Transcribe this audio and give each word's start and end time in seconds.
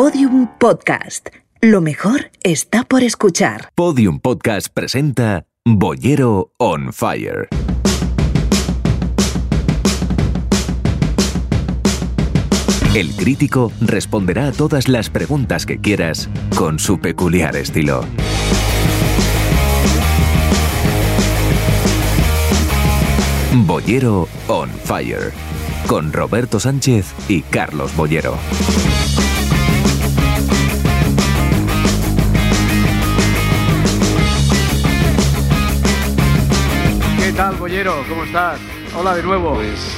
Podium 0.00 0.48
Podcast. 0.58 1.28
Lo 1.60 1.82
mejor 1.82 2.30
está 2.42 2.84
por 2.84 3.02
escuchar. 3.02 3.68
Podium 3.74 4.18
Podcast 4.18 4.68
presenta 4.72 5.44
Bollero 5.66 6.54
on 6.56 6.94
Fire. 6.94 7.50
El 12.94 13.14
crítico 13.14 13.72
responderá 13.82 14.46
a 14.46 14.52
todas 14.52 14.88
las 14.88 15.10
preguntas 15.10 15.66
que 15.66 15.78
quieras 15.82 16.30
con 16.56 16.78
su 16.78 16.98
peculiar 16.98 17.54
estilo. 17.56 18.06
Bollero 23.66 24.28
on 24.48 24.70
Fire 24.70 25.30
con 25.86 26.10
Roberto 26.10 26.58
Sánchez 26.58 27.12
y 27.28 27.42
Carlos 27.42 27.94
Bollero. 27.94 28.38
Tal, 37.40 37.56
Bollero? 37.56 37.94
¿Cómo 38.06 38.24
estás? 38.24 38.60
Hola 38.94 39.14
de 39.14 39.22
nuevo. 39.22 39.54
Pues, 39.54 39.96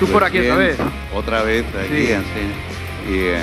Tú 0.00 0.06
pues 0.06 0.10
por 0.10 0.24
aquí 0.24 0.40
bien, 0.40 0.50
otra 0.50 0.64
vez. 0.66 0.78
Otra 1.14 1.42
vez 1.44 1.64
aquí, 1.76 2.06
Sí. 2.06 2.12
así. 2.12 3.12
Y, 3.12 3.18
eh, 3.28 3.38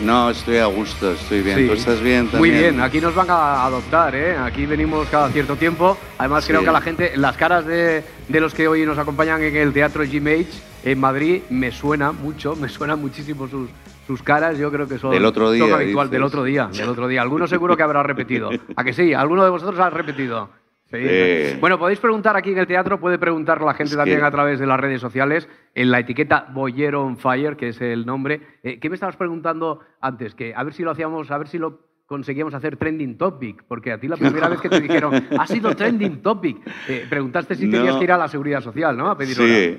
no, 0.00 0.30
estoy 0.30 0.56
a 0.56 0.64
gusto, 0.66 1.12
estoy 1.12 1.42
bien. 1.42 1.58
Sí. 1.58 1.66
¿Tú 1.66 1.72
estás 1.74 2.00
bien 2.00 2.28
también? 2.28 2.38
Muy 2.38 2.50
bien, 2.62 2.80
aquí 2.80 2.98
nos 3.02 3.14
van 3.14 3.26
a 3.28 3.62
adoptar, 3.66 4.14
¿eh? 4.14 4.38
Aquí 4.38 4.64
venimos 4.64 5.06
cada 5.08 5.28
cierto 5.28 5.56
tiempo. 5.56 5.98
Además, 6.16 6.44
Sí. 6.44 6.48
creo 6.52 6.64
que 6.64 6.70
la 6.72 6.80
gente, 6.80 7.12
las 7.16 7.36
caras 7.36 7.66
de, 7.66 8.02
de 8.26 8.40
los 8.40 8.54
que 8.54 8.68
hoy 8.68 8.86
nos 8.86 8.96
acompañan 8.96 9.42
en 9.42 9.54
el 9.56 9.74
Teatro 9.74 10.02
GMH 10.02 10.62
en 10.84 10.98
Madrid, 10.98 11.42
me 11.50 11.70
suena 11.72 12.12
mucho, 12.12 12.56
me 12.60 12.70
suenan 12.70 13.02
muchísimo 13.02 13.48
sus, 13.48 13.68
sus 14.06 14.22
caras. 14.22 14.56
Yo 14.56 14.72
creo 14.72 14.88
que 14.88 14.98
son, 14.98 15.10
Del 15.10 15.26
otro 15.26 15.50
día, 15.50 15.64
habitual, 15.74 16.06
dices. 16.06 16.10
del 16.12 16.22
otro 16.22 16.42
día, 16.44 16.70
del 16.72 16.88
otro 16.88 17.06
día. 17.06 17.20
Alguno 17.20 17.46
seguro 17.46 17.76
que 17.76 17.82
habrá 17.82 18.02
repetido. 18.02 18.48
¿A 18.76 18.82
que 18.82 18.94
sí? 18.94 19.12
¿Alguno 19.12 19.44
de 19.44 19.50
vosotros 19.50 19.78
ha 19.78 19.90
repetido? 19.90 20.48
Sí. 20.90 20.96
Sí. 21.06 21.56
Bueno, 21.60 21.78
podéis 21.78 21.98
preguntar 22.00 22.34
aquí 22.36 22.50
en 22.52 22.58
el 22.58 22.66
teatro, 22.66 22.98
puede 22.98 23.18
preguntar 23.18 23.60
la 23.60 23.74
gente 23.74 23.94
también 23.94 24.20
que- 24.20 24.24
a 24.24 24.30
través 24.30 24.58
de 24.58 24.66
las 24.66 24.80
redes 24.80 25.00
sociales, 25.00 25.46
en 25.74 25.90
la 25.90 25.98
etiqueta 26.00 26.46
Bollero 26.54 27.02
on 27.04 27.18
Fire, 27.18 27.56
que 27.56 27.68
es 27.68 27.80
el 27.82 28.06
nombre. 28.06 28.40
Eh, 28.62 28.78
¿Qué 28.80 28.88
me 28.88 28.94
estabas 28.94 29.16
preguntando 29.16 29.80
antes? 30.00 30.34
Que 30.34 30.54
a 30.54 30.62
ver 30.64 30.72
si 30.72 30.82
lo 30.82 30.90
hacíamos, 30.92 31.30
a 31.30 31.36
ver 31.38 31.48
si 31.48 31.58
lo 31.58 31.86
conseguíamos 32.06 32.54
hacer 32.54 32.78
trending 32.78 33.18
topic, 33.18 33.64
porque 33.68 33.92
a 33.92 34.00
ti 34.00 34.08
la 34.08 34.16
primera 34.46 34.48
vez 34.48 34.62
que 34.62 34.70
te 34.70 34.80
dijeron, 34.80 35.12
ha 35.38 35.46
sido 35.46 35.76
trending 35.76 36.22
topic, 36.22 36.56
eh, 36.88 37.04
preguntaste 37.08 37.54
si 37.54 37.68
tenías 37.70 37.96
que 37.96 38.04
ir 38.04 38.12
a 38.12 38.16
la 38.18 38.28
seguridad 38.28 38.62
social, 38.62 38.96
¿no? 38.96 39.10
A 39.10 39.18
pedir 39.18 39.38
hora. 39.38 39.48
Sí. 39.54 39.78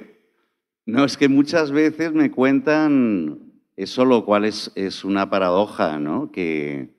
No, 0.85 1.05
es 1.05 1.17
que 1.17 1.27
muchas 1.27 1.71
veces 1.71 2.13
me 2.13 2.30
cuentan 2.30 3.39
eso, 3.75 4.05
lo 4.05 4.25
cual 4.25 4.45
es, 4.45 4.71
es 4.75 5.03
una 5.03 5.27
paradoja, 5.30 5.97
¿no? 5.97 6.31
Que, 6.31 6.89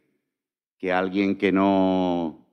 que 0.79 0.93
alguien 0.93 1.37
que 1.39 1.53
no, 1.53 2.45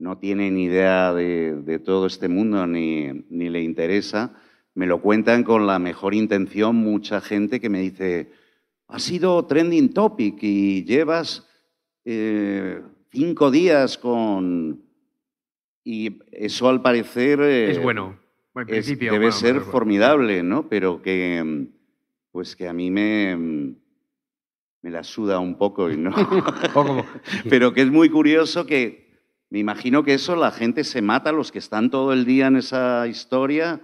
no 0.00 0.18
tiene 0.18 0.50
ni 0.50 0.64
idea 0.64 1.12
de, 1.14 1.54
de 1.62 1.78
todo 1.78 2.06
este 2.06 2.28
mundo 2.28 2.66
ni, 2.66 3.06
ni 3.30 3.48
le 3.50 3.62
interesa, 3.62 4.34
me 4.74 4.86
lo 4.86 5.00
cuentan 5.00 5.44
con 5.44 5.66
la 5.66 5.78
mejor 5.78 6.14
intención 6.14 6.74
mucha 6.76 7.20
gente 7.20 7.60
que 7.60 7.68
me 7.68 7.80
dice, 7.80 8.32
ha 8.88 8.98
sido 8.98 9.44
trending 9.46 9.92
topic 9.92 10.38
y 10.42 10.84
llevas 10.84 11.46
eh, 12.04 12.80
cinco 13.12 13.50
días 13.50 13.98
con... 13.98 14.82
Y 15.84 16.18
eso 16.32 16.68
al 16.68 16.82
parecer... 16.82 17.40
eh, 17.42 17.70
Es 17.70 17.82
bueno. 17.82 18.18
Es- 18.56 18.66
principio. 18.66 19.12
debe 19.12 19.26
bueno, 19.26 19.38
ser 19.38 19.60
formidable, 19.60 20.42
¿no? 20.42 20.68
Pero 20.68 21.00
que, 21.02 21.66
pues 22.32 22.56
que 22.56 22.68
a 22.68 22.72
mí 22.72 22.90
me, 22.90 23.36
me 23.36 24.90
la 24.90 25.04
suda 25.04 25.38
un 25.38 25.56
poco, 25.56 25.90
y 25.90 25.96
¿no? 25.96 26.10
Pero 27.50 27.72
que 27.72 27.82
es 27.82 27.90
muy 27.90 28.08
curioso 28.08 28.66
que 28.66 29.09
me 29.50 29.58
imagino 29.58 30.04
que 30.04 30.14
eso 30.14 30.36
la 30.36 30.52
gente 30.52 30.84
se 30.84 31.02
mata, 31.02 31.32
los 31.32 31.50
que 31.50 31.58
están 31.58 31.90
todo 31.90 32.12
el 32.12 32.24
día 32.24 32.46
en 32.46 32.56
esa 32.56 33.08
historia, 33.08 33.80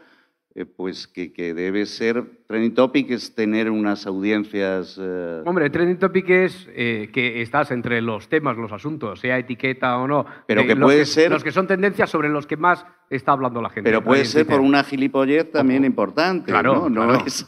pues 0.65 1.07
que, 1.07 1.35
que 1.35 1.53
debe 1.53 1.85
ser, 1.85 2.25
trending 2.47 2.73
topic 2.75 3.11
es 3.11 3.35
tener 3.35 3.71
unas 3.71 4.07
audiencias... 4.07 4.97
eh, 4.99 5.43
Hombre, 5.45 5.69
trending 5.69 5.99
topic 5.99 6.31
es 6.31 6.67
eh, 6.75 7.11
que 7.13 7.43
estás 7.43 7.71
entre 7.73 8.01
los 8.01 8.29
temas, 8.31 8.57
los 8.57 8.73
asuntos, 8.73 9.21
sea 9.21 9.39
etiqueta 9.39 9.99
o 9.99 10.09
no. 10.09 10.25
Pero 10.47 10.65
que 10.67 10.75
puede 10.75 11.05
ser- 11.05 11.31
Los 11.31 11.45
que 11.45 11.53
son 11.53 11.67
tendencias 11.67 12.09
sobre 12.09 12.31
los 12.31 12.47
que 12.47 12.57
más 12.57 12.87
está 13.11 13.33
hablando 13.33 13.61
la 13.61 13.69
gente. 13.69 13.89
pero 13.89 14.03
puede 14.03 14.25
ser 14.25 14.47
por 14.47 14.61
una 14.61 14.83
gilipollez 14.83 15.51
también 15.53 15.83
O- 15.83 15.87
importante, 15.87 16.51
claro, 16.51 16.89
¿no? 16.89 16.89
No 16.89 17.09
claro. 17.09 17.25
es 17.27 17.47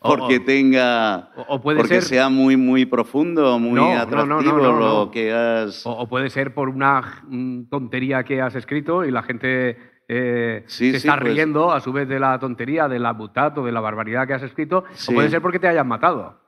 o- 0.00 0.08
porque 0.16 0.40
tenga... 0.40 1.30
o- 1.48 1.60
puede 1.60 1.76
porque 1.78 1.94
ser- 2.00 2.04
sea 2.04 2.28
muy, 2.30 2.56
muy 2.56 2.86
profundo, 2.86 3.58
muy 3.58 3.72
No, 3.74 3.92
atractivo 3.98 4.56
no, 4.58 4.72
lo 5.04 5.10
que 5.10 5.32
has... 5.32 5.82
O, 5.84 6.08
puede 6.08 6.30
ser 6.30 6.54
por 6.54 6.68
una 6.70 7.22
tontería 7.68 8.24
que 8.24 8.40
has 8.40 8.54
escrito 8.54 9.04
y 9.04 9.10
la 9.10 9.22
gente 9.22 9.76
eh, 10.08 10.64
Sí, 10.66 10.92
se 10.92 11.00
sí, 11.00 11.08
está 11.08 11.18
pues- 11.20 11.32
riendo 11.34 11.72
a 11.72 11.80
su 11.80 11.92
vez 11.92 12.08
de 12.08 12.18
la 12.20 12.38
tontería, 12.38 12.88
de 12.88 12.98
la 12.98 13.12
butato, 13.12 13.64
de 13.64 13.72
la 13.72 13.80
barbaridad 13.80 14.26
que 14.26 14.34
has 14.34 14.42
escrito. 14.42 14.84
Sí. 14.94 15.12
O 15.12 15.14
puede 15.14 15.30
ser 15.30 15.40
porque 15.42 15.58
te 15.58 15.68
hayan 15.68 15.86
matado. 15.88 16.40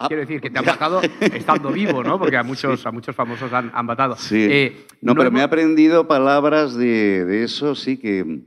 Ah, 0.00 0.06
Quiero 0.06 0.20
decir, 0.20 0.40
que 0.40 0.48
te 0.50 0.58
han 0.60 0.64
matado 0.64 1.00
estando 1.20 1.70
vivo, 1.72 2.04
¿no? 2.04 2.18
Porque 2.18 2.36
a 2.36 2.44
muchos, 2.44 2.86
a 2.86 2.92
muchos 2.92 3.16
famosos 3.16 3.52
han, 3.52 3.70
han 3.74 3.84
matado. 3.86 4.14
Sí. 4.16 4.46
Eh, 4.50 4.86
no, 5.00 5.14
pero 5.16 5.30
me 5.32 5.40
he 5.40 5.42
aprendido 5.42 6.06
palabras 6.06 6.76
de, 6.76 7.24
de 7.24 7.42
eso, 7.42 7.74
sí, 7.74 7.96
que 7.98 8.42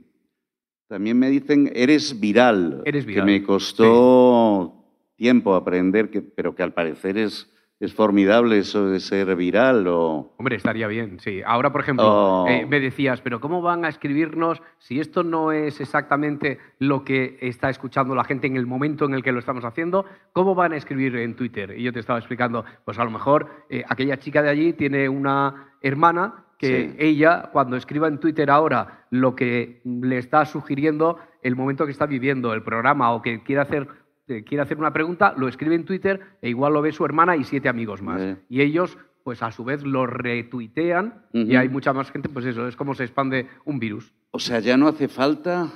también 0.88 1.18
me 1.18 1.28
dicen, 1.28 1.70
eres 1.74 2.18
viral. 2.20 2.82
Eres 2.86 3.04
viral, 3.04 3.26
Que 3.26 3.32
me 3.32 3.42
costó 3.42 4.78
tiempo 5.16 5.54
aprender, 5.54 6.10
que, 6.10 6.20
pero 6.22 6.54
que 6.54 6.62
al 6.62 6.72
parecer 6.72 7.18
es, 7.18 7.51
es 7.82 7.92
formidable 7.94 8.58
eso 8.58 8.86
de 8.86 9.00
ser 9.00 9.34
viral 9.34 9.86
o... 9.88 10.32
Hombre, 10.38 10.54
estaría 10.54 10.86
bien, 10.86 11.18
sí. 11.18 11.42
Ahora, 11.44 11.72
por 11.72 11.80
ejemplo, 11.80 12.04
Oh. 12.06 12.46
eh, 12.48 12.64
me 12.64 12.78
decías, 12.78 13.20
pero 13.20 13.40
¿cómo 13.40 13.60
van 13.60 13.84
a 13.84 13.88
escribirnos 13.88 14.62
si 14.78 15.00
esto 15.00 15.24
no 15.24 15.50
es 15.50 15.80
exactamente 15.80 16.58
lo 16.78 17.04
que 17.04 17.38
está 17.40 17.70
escuchando 17.70 18.14
la 18.14 18.22
gente 18.22 18.46
en 18.46 18.56
el 18.56 18.66
momento 18.66 19.04
en 19.04 19.14
el 19.14 19.22
que 19.24 19.32
lo 19.32 19.40
estamos 19.40 19.64
haciendo? 19.64 20.04
¿Cómo 20.32 20.54
van 20.54 20.72
a 20.72 20.76
escribir 20.76 21.16
en 21.16 21.34
Twitter? 21.34 21.74
Y 21.76 21.82
yo 21.82 21.92
te 21.92 21.98
estaba 21.98 22.20
explicando, 22.20 22.64
pues 22.84 23.00
a 23.00 23.04
lo 23.04 23.10
mejor 23.10 23.48
eh, 23.68 23.82
aquella 23.88 24.16
chica 24.18 24.42
de 24.42 24.50
allí 24.50 24.72
tiene 24.74 25.08
una 25.08 25.72
hermana 25.80 26.44
que 26.58 26.90
Sí. 26.90 26.96
ella, 27.00 27.50
cuando 27.52 27.76
escriba 27.76 28.06
en 28.06 28.18
Twitter 28.18 28.48
ahora 28.48 29.06
lo 29.10 29.34
que 29.34 29.80
le 29.84 30.18
está 30.18 30.44
sugiriendo, 30.44 31.18
el 31.42 31.56
momento 31.56 31.84
que 31.86 31.90
está 31.90 32.06
viviendo, 32.06 32.52
el 32.54 32.62
programa, 32.62 33.10
o 33.12 33.20
que 33.20 33.42
quiere 33.42 33.60
hacer, 33.62 33.88
eh, 34.38 34.44
quiere 34.44 34.62
hacer 34.62 34.78
una 34.78 34.92
pregunta, 34.92 35.34
lo 35.36 35.48
escribe 35.48 35.74
en 35.74 35.84
Twitter 35.84 36.20
e 36.40 36.48
igual 36.50 36.72
lo 36.72 36.82
ve 36.82 36.92
su 36.92 37.04
hermana 37.04 37.36
y 37.36 37.44
siete 37.44 37.68
amigos 37.68 38.02
más. 38.02 38.20
Sí. 38.20 38.34
Y 38.48 38.60
ellos, 38.62 38.98
pues 39.24 39.42
a 39.42 39.50
su 39.52 39.64
vez, 39.64 39.82
lo 39.84 40.06
retuitean 40.06 41.26
y 41.32 41.42
Ujú. 41.50 41.58
hay 41.58 41.68
mucha 41.68 41.92
más 41.92 42.10
gente, 42.10 42.28
pues 42.28 42.44
eso, 42.46 42.66
es 42.68 42.76
como 42.76 42.94
se 42.94 43.04
expande 43.04 43.46
un 43.64 43.78
virus. 43.78 44.12
O 44.30 44.38
sea, 44.38 44.60
ya 44.60 44.76
no 44.76 44.88
hace 44.88 45.08
falta 45.08 45.70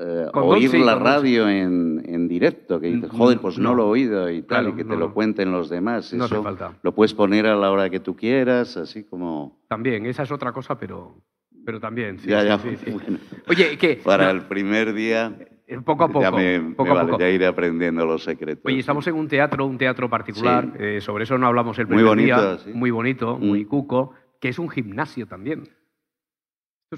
eh, 0.00 0.26
oír 0.32 0.74
y 0.74 0.84
la 0.84 0.94
radio 0.94 1.48
en, 1.48 2.02
en 2.06 2.28
directo, 2.28 2.80
que 2.80 2.86
dices, 2.88 3.10
joder, 3.10 3.38
pues 3.40 3.58
no, 3.58 3.70
no. 3.70 3.74
lo 3.74 3.82
he 3.82 3.86
oído 3.86 4.30
y 4.30 4.42
tal, 4.42 4.46
Claro, 4.64 4.68
y 4.70 4.72
que 4.76 4.84
no, 4.84 4.94
te 4.94 5.00
lo 5.00 5.08
no. 5.08 5.14
cuenten 5.14 5.52
los 5.52 5.68
demás. 5.68 6.12
No 6.14 6.24
hace 6.24 6.40
falta. 6.40 6.72
Lo 6.82 6.94
puedes 6.94 7.14
poner 7.14 7.46
a 7.46 7.56
la 7.56 7.70
hora 7.70 7.90
que 7.90 8.00
tú 8.00 8.14
quieras, 8.16 8.76
así 8.76 9.04
como... 9.04 9.58
También, 9.68 10.06
esa 10.06 10.22
es 10.22 10.30
otra 10.30 10.52
cosa, 10.52 10.78
pero, 10.78 11.20
pero 11.64 11.80
también. 11.80 12.18
Sí, 12.20 12.28
ya, 12.30 12.42
sí, 12.42 12.46
ya, 12.46 12.58
sí, 12.58 12.76
sí. 12.84 12.90
bueno. 12.92 13.18
Oye, 13.48 13.76
¿qué? 13.76 14.00
Para 14.04 14.30
el 14.30 14.42
primer 14.42 14.94
día 14.94 15.36
poco 15.84 16.04
a 16.04 16.08
poco. 16.08 16.20
ya, 16.22 16.30
me, 16.30 16.60
poco 16.74 16.94
me 16.94 17.00
a 17.00 17.04
poco. 17.06 17.18
ya 17.18 17.28
iré 17.28 17.46
aprendiendo 17.46 18.04
los 18.06 18.22
secretos. 18.24 18.64
Oye, 18.64 18.78
estamos 18.78 19.06
en 19.06 19.14
un 19.14 19.28
teatro, 19.28 19.66
un 19.66 19.76
teatro 19.78 20.08
particular, 20.08 20.64
Sí. 20.76 20.82
eh, 20.82 21.00
sobre 21.00 21.24
eso 21.24 21.36
no 21.38 21.46
hablamos 21.46 21.78
el 21.78 21.86
Muy 21.86 21.96
primer 21.96 22.08
bonito, 22.10 22.54
día, 22.54 22.58
sí. 22.64 22.70
muy 22.72 22.90
bonito, 22.90 23.36
Mm. 23.38 23.44
muy 23.46 23.64
cuco, 23.64 24.14
que 24.40 24.48
es 24.48 24.58
un 24.58 24.68
gimnasio 24.70 25.26
también. 25.26 25.68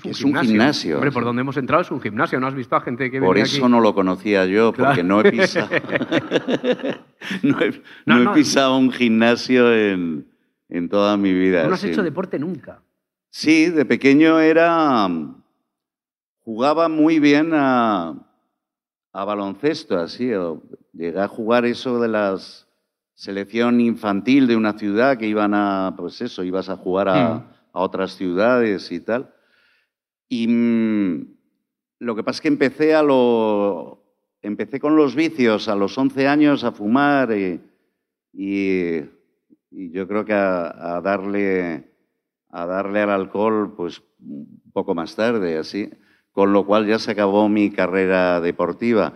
Es 0.05 0.23
un 0.23 0.37
gimnasio, 0.37 0.95
Hombre, 0.97 1.11
por 1.11 1.25
donde 1.25 1.41
hemos 1.43 1.57
entrado 1.57 1.83
es 1.83 1.91
un 1.91 2.01
gimnasio, 2.01 2.39
¿no 2.39 2.47
has 2.47 2.55
visto 2.55 2.77
a 2.77 2.81
gente 2.81 3.11
que 3.11 3.19
Por 3.19 3.35
viene 3.35 3.49
eso 3.49 3.65
aquí? 3.65 3.73
no 3.73 3.81
lo 3.81 3.93
conocía 3.93 4.47
yo, 4.47 4.73
porque 4.73 5.03
Claro. 5.03 5.03
no 5.03 5.21
he 5.21 5.33
pisado, 5.33 5.69
no 7.43 7.61
he, 7.61 7.71
No, 8.07 8.15
no 8.15 8.21
he 8.21 8.25
no. 8.25 8.33
pisado 8.33 8.77
un 8.79 8.93
gimnasio 8.93 9.75
en, 9.75 10.29
en 10.69 10.89
toda 10.89 11.17
mi 11.17 11.33
vida. 11.33 11.63
Tú 11.65 11.69
no 11.71 11.75
has 11.75 11.81
sí. 11.81 11.89
hecho 11.89 12.05
deporte 12.05 12.39
nunca. 12.39 12.83
Sí, 13.31 13.67
de 13.71 13.85
pequeño 13.85 14.39
era. 14.39 15.09
Jugaba 16.45 16.89
muy 16.89 17.19
bien 17.19 17.51
a, 17.53 18.15
a 19.13 19.25
baloncesto, 19.25 19.99
así. 19.99 20.33
o- 20.33 20.63
Llegué 20.93 21.21
a 21.21 21.29
jugar 21.29 21.65
eso 21.65 22.01
de 22.01 22.09
las 22.09 22.67
selección 23.15 23.81
infantil 23.81 24.47
de 24.47 24.57
una 24.57 24.73
ciudad 24.79 25.19
que 25.19 25.27
iban 25.27 25.53
a, 25.55 25.95
pues 25.97 26.21
eso, 26.23 26.43
ibas 26.43 26.69
a 26.71 26.77
jugar 26.77 27.09
a, 27.09 27.35
Mm. 27.35 27.45
a 27.75 27.81
otras 27.81 28.17
ciudades 28.17 28.91
y 28.93 29.01
tal. 29.01 29.33
Y 30.29 30.47
mm, 30.49 31.27
lo 32.01 32.17
que 32.17 32.23
pasa 32.23 32.39
es 32.39 32.41
que 32.41 32.49
empecé 32.49 32.95
a 32.95 33.03
lo, 33.03 34.03
empecé 34.43 34.81
con 34.81 34.97
los 34.97 35.15
vicios 35.15 35.69
a 35.69 35.75
los 35.77 35.97
11 35.99 36.27
años 36.27 36.65
a 36.65 36.73
fumar 36.73 37.31
y, 37.37 37.61
y, 38.33 39.01
y 39.71 39.91
yo 39.91 40.09
creo 40.09 40.25
que 40.25 40.33
a, 40.35 40.97
a 40.97 41.01
darle 41.01 41.89
a 42.53 42.67
darle 42.67 43.01
al 43.03 43.11
alcohol 43.11 43.75
pues 43.77 44.03
un 44.19 44.61
poco 44.73 44.93
más 44.95 45.15
tarde, 45.15 45.57
así, 45.59 45.89
con 46.41 46.55
lo 46.55 46.65
cual 46.65 46.87
ya 46.87 46.99
se 46.99 47.11
acabó 47.11 47.51
mi 47.51 47.69
carrera 47.69 48.41
deportiva. 48.41 49.13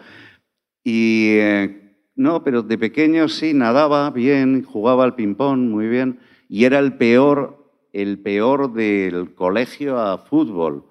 Y 0.84 1.36
eh, 1.38 1.96
no, 2.16 2.44
pero 2.44 2.60
de 2.60 2.76
pequeño 2.76 3.28
sí, 3.28 3.54
nadaba 3.54 4.10
bien, 4.10 4.62
jugaba 4.62 5.04
al 5.04 5.14
ping-pong 5.14 5.70
muy 5.70 5.88
bien, 5.88 6.18
y 6.50 6.66
era 6.66 6.78
el 6.80 6.98
peor, 6.98 7.64
el 7.94 8.18
peor 8.18 8.74
del 8.74 9.34
colegio 9.34 9.98
a 9.98 10.18
fútbol, 10.18 10.84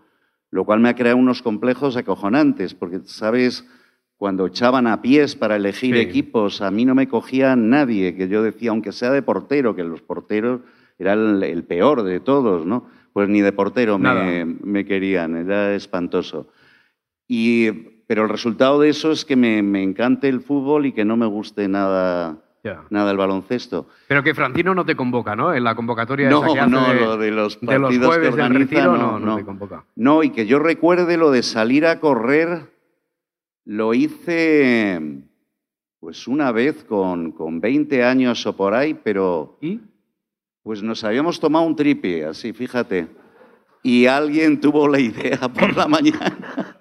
lo 0.50 0.66
cual 0.66 0.80
me 0.80 0.90
ha 0.90 0.96
creado 0.96 1.18
unos 1.18 1.44
complejos 1.44 1.98
acojonantes, 1.98 2.74
porque, 2.74 3.02
¿sabes? 3.06 3.70
Cuando 4.18 4.48
echaban 4.48 4.88
a 4.88 5.04
pies 5.04 5.36
para 5.36 5.58
elegir 5.58 5.94
Sí. 5.94 6.02
equipos, 6.02 6.64
a 6.64 6.72
mí 6.72 6.84
no 6.84 6.96
me 6.96 7.08
cogía 7.08 7.56
nadie, 7.56 8.16
que 8.16 8.28
yo 8.28 8.42
decía, 8.42 8.72
aunque 8.72 8.92
sea 8.92 9.12
de 9.12 9.22
portero, 9.22 9.76
que 9.76 9.84
los 9.84 10.02
porteros 10.02 10.62
era 10.98 11.14
el, 11.14 11.44
el 11.44 11.64
peor 11.64 12.02
de 12.02 12.20
todos, 12.20 12.66
¿no? 12.66 12.88
Pues 13.14 13.30
ni 13.30 13.42
de 13.42 13.52
portero 13.52 13.98
me, 14.00 14.44
me 14.46 14.86
querían, 14.86 15.36
era 15.38 15.74
espantoso. 15.76 16.48
Y, 17.28 17.72
pero 18.08 18.24
el 18.24 18.30
resultado 18.30 18.80
de 18.82 18.90
eso 18.90 19.12
es 19.12 19.24
que 19.24 19.36
me, 19.36 19.62
me 19.62 19.82
encante 19.84 20.28
el 20.28 20.42
fútbol 20.42 20.86
y 20.88 20.92
que 20.94 21.06
no 21.06 21.16
me 21.16 21.26
guste 21.28 21.68
nada, 21.68 22.38
Ya. 22.64 22.82
nada 22.90 23.12
el 23.12 23.18
baloncesto. 23.18 23.88
Pero 24.08 24.24
que 24.24 24.34
Francino 24.34 24.74
no 24.74 24.84
te 24.86 24.96
convoca, 24.96 25.36
¿no? 25.36 25.54
En 25.54 25.64
la 25.64 25.76
convocatoria 25.76 26.30
No, 26.30 26.44
esa 26.44 26.54
que 26.54 26.60
hace 26.60 26.70
no, 26.72 26.90
de, 26.94 27.00
lo 27.00 27.18
de 27.18 27.32
los 27.32 27.62
de 27.62 27.80
los 27.80 27.82
partidos 27.92 27.92
que 28.02 28.08
jueves 28.08 28.36
del 28.36 28.46
organiza, 28.46 28.76
retiro, 28.76 28.98
no, 28.98 28.98
no, 28.98 29.20
no 29.20 29.26
no. 29.28 29.36
te 29.38 29.46
convoca. 29.46 29.86
No, 29.96 30.24
y 30.24 30.32
que 30.32 30.46
yo 30.48 30.60
recuerde 30.60 31.18
lo 31.18 31.30
de 31.32 31.44
salir 31.44 31.86
a 31.86 32.00
correr, 32.00 32.72
lo 33.66 33.94
hice 33.94 35.02
pues 36.00 36.28
una 36.28 36.52
vez 36.52 36.84
con, 36.84 37.32
con 37.32 37.62
20 37.62 38.04
años 38.04 38.46
o 38.46 38.58
por 38.58 38.74
ahí, 38.74 38.94
pero 38.94 39.58
¿Y? 39.62 39.80
Pues 40.64 40.82
nos 40.82 41.04
habíamos 41.04 41.40
tomado 41.40 41.66
un 41.66 41.76
tripe, 41.76 42.26
así, 42.26 42.54
fíjate. 42.54 43.08
Y 43.84 44.06
alguien 44.06 44.60
tuvo 44.62 44.88
la 44.88 45.00
idea 45.00 45.38
por 45.54 45.76
la 45.76 45.88
mañana 45.88 46.78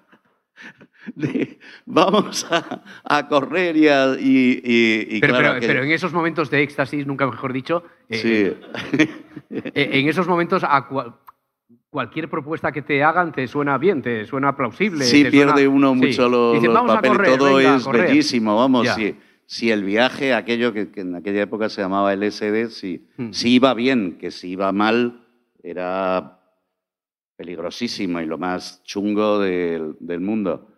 de 1.15 1.59
vamos 1.85 2.47
a, 2.49 2.81
a 3.03 3.27
correr 3.27 3.75
y, 3.75 3.89
a- 3.89 4.15
y- 4.17 4.61
y- 4.63 5.17
y 5.17 5.19
Pero, 5.19 5.33
claro, 5.33 5.47
pero- 5.49 5.59
que- 5.59 5.67
pero 5.67 5.83
en 5.83 5.91
esos 5.91 6.13
momentos 6.13 6.49
de 6.49 6.61
éxtasis, 6.63 7.05
nunca 7.05 7.25
mejor 7.27 7.51
dicho, 7.51 7.83
eh, 8.07 8.55
sí. 8.97 9.07
eh, 9.49 9.89
en 9.93 10.07
esos 10.07 10.27
momentos 10.27 10.63
a 10.67 10.87
cual- 10.87 11.15
cualquier 11.89 12.29
propuesta 12.29 12.71
que 12.71 12.81
te 12.81 13.03
hagan 13.03 13.33
te 13.33 13.47
suena 13.47 13.77
bien, 13.77 14.01
te 14.01 14.25
suena 14.25 14.55
plausible. 14.55 15.03
Sí, 15.03 15.23
te 15.25 15.31
pierde 15.31 15.63
suena- 15.65 15.69
uno 15.69 15.93
sí. 15.93 15.99
mucho 16.07 16.29
los, 16.29 16.53
Dicen, 16.53 16.67
los 16.69 16.75
"Vamos 16.75 16.91
a 16.91 16.95
papeles, 16.95 17.17
correr, 17.17 17.37
todo 17.37 17.55
venga, 17.57 17.75
es 17.75 17.83
correr". 17.83 18.07
bellísimo, 18.07 18.55
vamos, 18.55 18.85
Ya. 18.85 18.95
si, 18.95 19.15
si 19.53 19.69
el 19.69 19.83
viaje, 19.83 20.33
aquello 20.33 20.73
que, 20.73 20.89
que 20.91 21.01
en 21.01 21.13
aquella 21.15 21.43
época 21.43 21.69
se 21.69 21.81
llamaba 21.81 22.11
LSD, 22.13 22.69
si, 22.69 23.07
Mm. 23.17 23.31
si 23.33 23.49
iba 23.55 23.73
bien, 23.75 24.17
que 24.19 24.31
si 24.31 24.49
iba 24.49 24.71
mal, 24.71 25.27
era 25.61 26.39
peligrosísimo 27.37 28.19
y 28.21 28.25
lo 28.25 28.37
más 28.37 28.81
chungo 28.83 29.39
del, 29.39 29.95
del 29.99 30.19
mundo. 30.21 30.69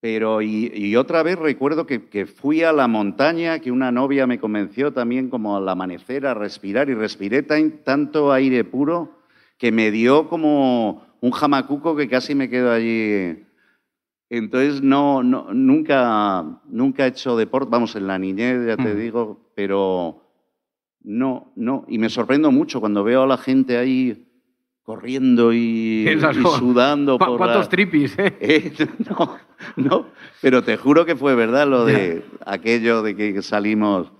Pero, 0.00 0.42
y, 0.42 0.70
y 0.74 0.96
otra 0.96 1.22
vez 1.22 1.38
recuerdo 1.38 1.86
que, 1.86 2.08
que 2.08 2.26
fui 2.26 2.62
a 2.62 2.72
la 2.72 2.86
montaña, 2.88 3.58
que 3.58 3.72
una 3.72 3.90
novia 3.90 4.26
me 4.26 4.38
convenció 4.38 4.92
también 4.92 5.28
como 5.30 5.56
al 5.56 5.68
amanecer 5.68 6.26
a 6.26 6.34
respirar, 6.34 6.88
y 6.90 6.94
respiré 6.94 7.42
tan- 7.42 7.82
tanto 7.84 8.32
aire 8.32 8.64
puro 8.64 9.18
que 9.56 9.72
me 9.72 9.90
dio 9.90 10.28
como 10.28 11.04
un 11.20 11.30
jamacuco 11.32 11.96
que 11.96 12.06
casi 12.08 12.34
me 12.34 12.48
quedo 12.50 12.70
allí. 12.70 13.44
Entonces, 14.30 14.82
no, 14.82 15.22
no, 15.22 15.52
nunca, 15.54 16.44
nunca 16.68 17.04
he 17.06 17.08
hecho 17.08 17.36
deporte, 17.36 17.70
vamos, 17.70 17.96
en 17.96 18.06
la 18.06 18.18
niñez, 18.18 18.66
ya 18.66 18.76
te 18.76 18.94
Mm. 18.94 18.98
digo, 18.98 19.50
pero 19.54 20.22
no, 21.02 21.52
no. 21.56 21.84
Y 21.88 21.98
me 21.98 22.10
sorprendo 22.10 22.50
mucho 22.52 22.80
cuando 22.80 23.02
veo 23.04 23.22
a 23.22 23.26
la 23.26 23.38
gente 23.38 23.78
ahí 23.78 24.26
corriendo 24.82 25.52
y, 25.52 26.06
y 26.40 26.42
"Jo, 26.42 26.58
sudando. 26.58 27.18
¿Cu- 27.18 27.24
por 27.24 27.36
¿Cuántos 27.38 27.64
la- 27.66 27.68
tripis, 27.70 28.18
eh? 28.18 28.36
eh, 28.40 28.72
no, 29.08 29.36
no, 29.76 30.06
pero 30.42 30.62
te 30.62 30.76
juro 30.76 31.06
que 31.06 31.16
fue 31.16 31.34
verdad 31.34 31.66
lo 31.66 31.84
de 31.86 32.22
aquello 32.44 33.02
de 33.02 33.16
que 33.16 33.40
salimos, 33.42 34.12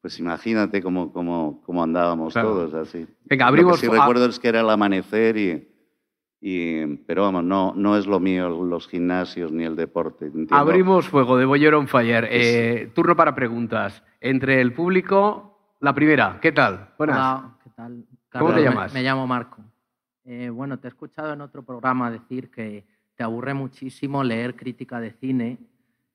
pues 0.00 0.18
imagínate 0.18 0.82
cómo, 0.82 1.12
cómo, 1.12 1.62
cómo 1.66 1.82
andábamos 1.82 2.32
Claro. 2.32 2.48
todos 2.50 2.74
así. 2.74 3.06
Venga, 3.26 3.44
Lo 3.44 3.48
abrimos 3.48 3.80
que 3.80 3.86
sí 3.88 3.92
recuerdo 3.92 4.24
es 4.26 4.38
que 4.38 4.48
era 4.48 4.60
el 4.60 4.70
amanecer 4.70 5.36
y, 5.36 5.68
y- 6.40 6.86
pero 7.06 7.22
vamos, 7.22 7.44
no, 7.44 7.74
no 7.76 7.96
es 7.96 8.06
lo 8.06 8.18
mío 8.20 8.48
los 8.64 8.88
gimnasios 8.88 9.52
ni 9.52 9.64
el 9.64 9.76
deporte. 9.76 10.26
entiendo. 10.26 10.54
Abrimos 10.56 11.08
fuego 11.08 11.36
de 11.36 11.44
Boyer 11.44 11.74
on 11.74 11.86
Fire. 11.88 12.26
Eh, 12.30 12.90
turno 12.94 13.14
para 13.16 13.34
preguntas. 13.34 14.02
Entre 14.20 14.60
el 14.60 14.72
público, 14.72 15.74
la 15.80 15.94
primera. 15.94 16.38
¿Qué 16.40 16.52
tal? 16.52 16.90
Buenas. 16.98 17.16
Hola, 17.16 17.54
¿qué 17.64 17.70
tal? 17.76 18.04
¿Cómo 18.32 18.50
te 18.50 18.56
me- 18.56 18.62
llamas? 18.62 18.94
Me, 18.94 19.02
llamo 19.02 19.26
Marco. 19.26 19.62
Eh, 20.24 20.48
bueno, 20.50 20.78
te 20.78 20.86
he 20.86 20.90
escuchado 20.90 21.32
en 21.32 21.40
otro 21.40 21.62
programa 21.62 22.10
decir 22.10 22.50
que 22.50 22.84
te 23.16 23.22
aburre 23.24 23.52
muchísimo 23.54 24.22
leer 24.22 24.54
crítica 24.56 25.00
de 25.00 25.10
cine. 25.12 25.58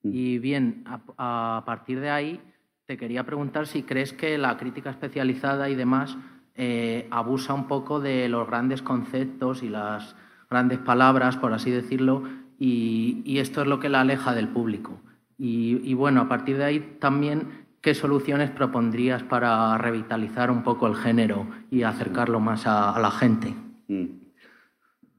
Mm. 0.03 0.09
Y 0.13 0.39
bien, 0.39 0.83
a, 0.85 1.57
a 1.57 1.65
partir 1.65 1.99
de 1.99 2.09
ahí 2.09 2.39
te 2.85 2.97
quería 2.97 3.23
preguntar 3.25 3.65
si 3.67 3.83
crees 3.83 4.13
que 4.13 4.37
la 4.37 4.55
crítica 4.57 4.91
especializada 4.91 5.69
y 5.69 5.75
demás 5.75 6.17
eh, 6.55 7.07
abusa 7.11 7.53
un 7.53 7.67
poco 7.67 7.99
de 7.99 8.29
los 8.29 8.47
grandes 8.47 8.81
conceptos 8.81 9.61
y 9.61 9.69
las 9.69 10.15
grandes 10.49 10.79
palabras, 10.79 11.35
por 11.35 11.53
así 11.53 11.69
decirlo, 11.69 12.23
y, 12.57 13.37
esto 13.39 13.61
es 13.61 13.67
lo 13.67 13.79
que 13.79 13.89
la 13.89 14.01
aleja 14.01 14.33
del 14.33 14.47
público. 14.47 15.01
Y, 15.37 15.93
bueno, 15.95 16.21
a 16.21 16.29
partir 16.29 16.57
de 16.57 16.63
ahí 16.63 16.97
también, 16.99 17.65
¿qué 17.81 17.93
soluciones 17.93 18.51
propondrías 18.51 19.23
para 19.23 19.77
revitalizar 19.77 20.49
un 20.49 20.63
poco 20.63 20.87
el 20.87 20.95
género 20.95 21.47
y 21.69 21.83
acercarlo 21.83 22.39
más 22.39 22.65
a, 22.65 22.97
la 22.99 23.11
gente? 23.11 23.53
Mm. 23.89 24.05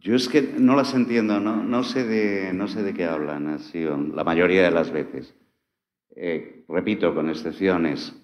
Yo 0.01 0.15
es 0.15 0.29
que 0.29 0.55
no 0.59 0.75
las 0.75 0.95
entiendo, 0.95 1.41
no, 1.41 1.83
sé, 1.83 2.05
de, 2.05 2.53
no 2.55 2.69
sé 2.69 2.83
de 2.83 2.95
qué 2.95 3.05
hablan, 3.05 3.49
así, 3.49 3.85
la 4.15 4.25
mayoría 4.25 4.63
de 4.63 4.71
las 4.71 4.91
veces. 4.91 5.35
Eh, 6.15 6.65
repito, 6.69 7.15
con 7.15 7.29
excepciones. 7.29 8.15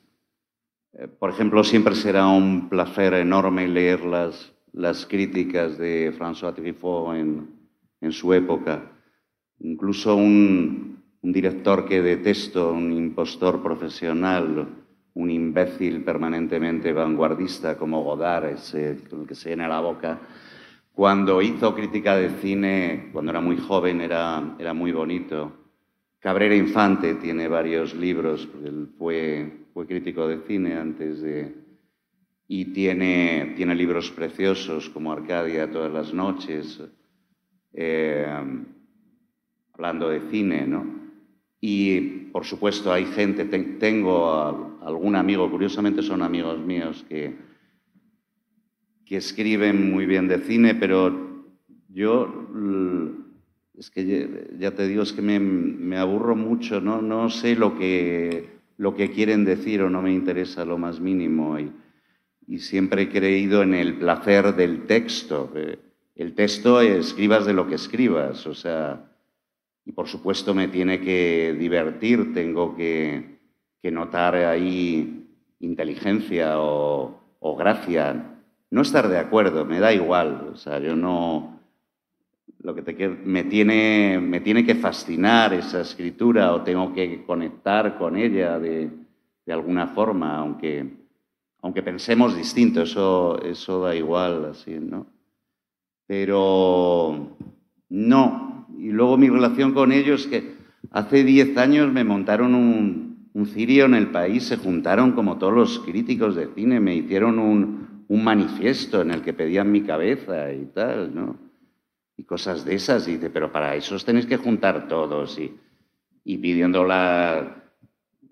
Eh, 0.95 1.09
por 1.09 1.31
ejemplo, 1.31 1.65
siempre 1.65 1.95
será 1.95 2.27
un 2.27 2.69
placer 2.69 3.15
enorme 3.15 3.67
leer 3.69 4.05
las, 4.05 4.53
las 4.73 5.07
críticas 5.07 5.79
de 5.79 6.13
François 6.13 6.55
Truffaut 6.55 7.15
en, 7.17 7.49
en 8.01 8.13
su 8.13 8.33
época. 8.33 8.93
Incluso 9.61 10.17
un, 10.17 11.03
un 11.23 11.33
director 11.33 11.87
que 11.87 12.03
detesto, 12.03 12.73
un 12.73 12.93
impostor 12.93 13.63
profesional, 13.63 14.69
un 15.15 15.31
imbécil 15.31 16.03
permanentemente 16.03 16.93
vanguardista 16.93 17.77
como 17.77 18.03
Godard, 18.03 18.47
ese 18.47 18.91
el 18.91 19.27
que 19.27 19.35
se 19.35 19.51
llena 19.51 19.69
la 19.69 19.81
boca. 19.81 20.21
Cuando 20.93 21.41
hizo 21.41 21.75
crítica 21.75 22.17
de 22.17 22.31
cine, 22.31 23.11
cuando 23.13 23.31
era 23.31 23.41
muy 23.41 23.57
joven, 23.57 24.01
era, 24.01 24.57
era 24.59 24.75
muy 24.75 24.93
bonito. 24.93 25.53
Cabrera 26.19 26.55
Infante 26.55 27.15
tiene 27.15 27.49
varios 27.49 27.95
libros, 27.95 28.49
él 28.65 28.89
fue, 28.99 29.62
fue 29.73 29.87
crítico 29.87 30.27
de 30.29 30.39
cine 30.47 30.75
antes 30.75 31.21
de... 31.21 31.55
Y 32.49 32.67
tiene, 32.67 33.55
tiene 33.57 33.75
libros 33.75 34.11
preciosos 34.11 34.91
como 34.91 35.13
Arcadia 35.13 35.71
todas 35.71 35.91
las 35.93 36.13
noches, 36.13 36.83
eh, 37.73 38.27
hablando 39.73 40.09
de 40.11 40.21
cine, 40.31 40.67
¿no? 40.67 40.85
Y, 41.61 42.01
por 42.33 42.45
supuesto, 42.45 42.93
hay 42.93 43.07
gente, 43.07 43.45
te- 43.47 43.59
tengo 43.79 44.29
a- 44.31 44.79
algún 44.85 45.17
amigo, 45.17 45.51
curiosamente 45.51 46.03
son 46.03 46.21
amigos 46.23 46.59
míos, 46.59 47.07
que, 47.09 47.35
que 49.07 49.17
escriben 49.17 49.91
muy 49.91 50.05
bien 50.05 50.29
de 50.29 50.39
cine, 50.41 50.75
pero 50.75 51.47
yo, 51.89 52.49
es 53.79 53.91
que 53.91 54.49
ya 54.59 54.73
te 54.75 54.89
digo, 54.89 55.05
es 55.05 55.13
que 55.13 55.23
me, 55.23 55.39
me 55.41 55.97
aburro 55.97 56.37
mucho, 56.37 56.81
¿no? 56.83 57.01
no 57.01 57.31
sé 57.31 57.55
lo 57.57 57.79
que, 57.79 58.52
lo 58.83 58.97
que 58.97 59.13
quieren 59.13 59.45
decir 59.45 59.81
o 59.81 59.89
no 59.89 60.03
me 60.03 60.13
interesa 60.13 60.65
lo 60.65 60.77
más 60.77 60.99
mínimo. 60.99 61.57
Y, 61.57 61.71
y 62.49 62.59
siempre 62.59 63.03
he 63.03 63.09
creído 63.09 63.63
en 63.63 63.75
el 63.75 63.95
placer 63.95 64.57
del 64.57 64.87
texto. 64.87 65.53
El 66.17 66.35
texto, 66.35 66.81
escribas 66.81 67.47
de 67.47 67.53
lo 67.53 67.69
que 67.69 67.77
escribas, 67.77 68.45
o 68.45 68.55
sea, 68.55 69.09
y 69.85 69.93
por 69.93 70.09
supuesto 70.09 70.53
me 70.53 70.67
tiene 70.67 71.01
que 71.01 71.55
divertir, 71.57 72.35
tengo 72.35 72.75
que, 72.75 73.39
que 73.81 73.93
notar 73.93 74.35
ahí 74.35 75.29
inteligencia 75.61 76.61
o, 76.61 77.37
o 77.39 77.57
gracia. 77.57 78.37
No 78.73 78.83
estar 78.83 79.07
de 79.07 79.19
acuerdo, 79.19 79.65
me 79.65 79.79
da 79.79 79.93
igual, 79.93 80.51
o 80.53 80.57
sea, 80.57 80.81
yo 80.81 80.97
no... 80.97 81.62
Lo 82.61 82.75
que 82.75 82.83
te 82.83 83.09
me, 83.09 83.45
tiene, 83.45 84.21
me 84.21 84.41
tiene 84.41 84.65
que 84.65 84.77
fascinar 84.77 85.53
esa 85.53 85.81
escritura 85.81 86.53
o 86.53 86.63
tengo 86.63 86.93
que 86.95 87.25
conectar 87.25 87.99
con 87.99 88.17
ella 88.17 88.59
de, 88.59 88.89
de 89.45 89.53
alguna 89.53 89.89
forma, 89.89 90.37
aunque, 90.37 90.87
aunque 91.61 91.83
pensemos 91.83 92.37
distinto, 92.37 92.83
eso, 92.83 93.41
eso 93.43 93.81
da 93.83 93.95
igual, 93.95 94.45
así, 94.45 94.79
¿no? 94.79 95.07
Pero 96.07 97.37
no. 97.89 98.67
Y 98.79 98.91
luego 98.91 99.17
mi 99.17 99.29
relación 99.29 99.73
con 99.73 99.93
ellos, 99.93 100.27
que 100.27 100.55
hace 100.91 101.25
10 101.25 101.57
años 101.57 101.93
me 101.93 102.05
montaron 102.05 102.55
un, 102.55 103.29
un 103.33 103.47
cirio 103.47 103.87
en 103.87 103.95
el 103.95 104.11
país, 104.11 104.45
se 104.45 104.57
juntaron 104.57 105.13
como 105.13 105.39
todos 105.39 105.55
los 105.55 105.79
críticos 105.81 106.37
de 106.37 106.49
cine, 106.55 106.81
me 106.81 106.95
hicieron 106.95 107.39
un, 107.39 108.05
un 108.09 108.25
manifiesto 108.25 109.03
en 109.03 109.11
el 109.11 109.23
que 109.23 109.33
pedían 109.33 109.73
mi 109.73 109.83
cabeza 109.83 110.53
y 110.53 110.67
tal, 110.67 111.15
¿no? 111.15 111.52
Y 112.17 112.25
cosas 112.25 112.65
de 112.65 112.75
esas, 112.75 113.09
y 113.09 113.13
dice, 113.13 113.31
pero 113.31 113.51
para 113.51 113.75
eso 113.75 113.95
os 113.95 114.05
tenéis 114.05 114.27
que 114.27 114.37
juntar 114.37 114.87
todos 114.87 115.39
y, 115.39 115.57
y 116.25 116.39
pidiendo 116.39 116.85
la, 116.85 117.63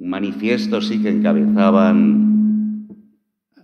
manifiesto 0.01 0.81
sí 0.81 1.03
que 1.03 1.11
encabezaban 1.11 2.89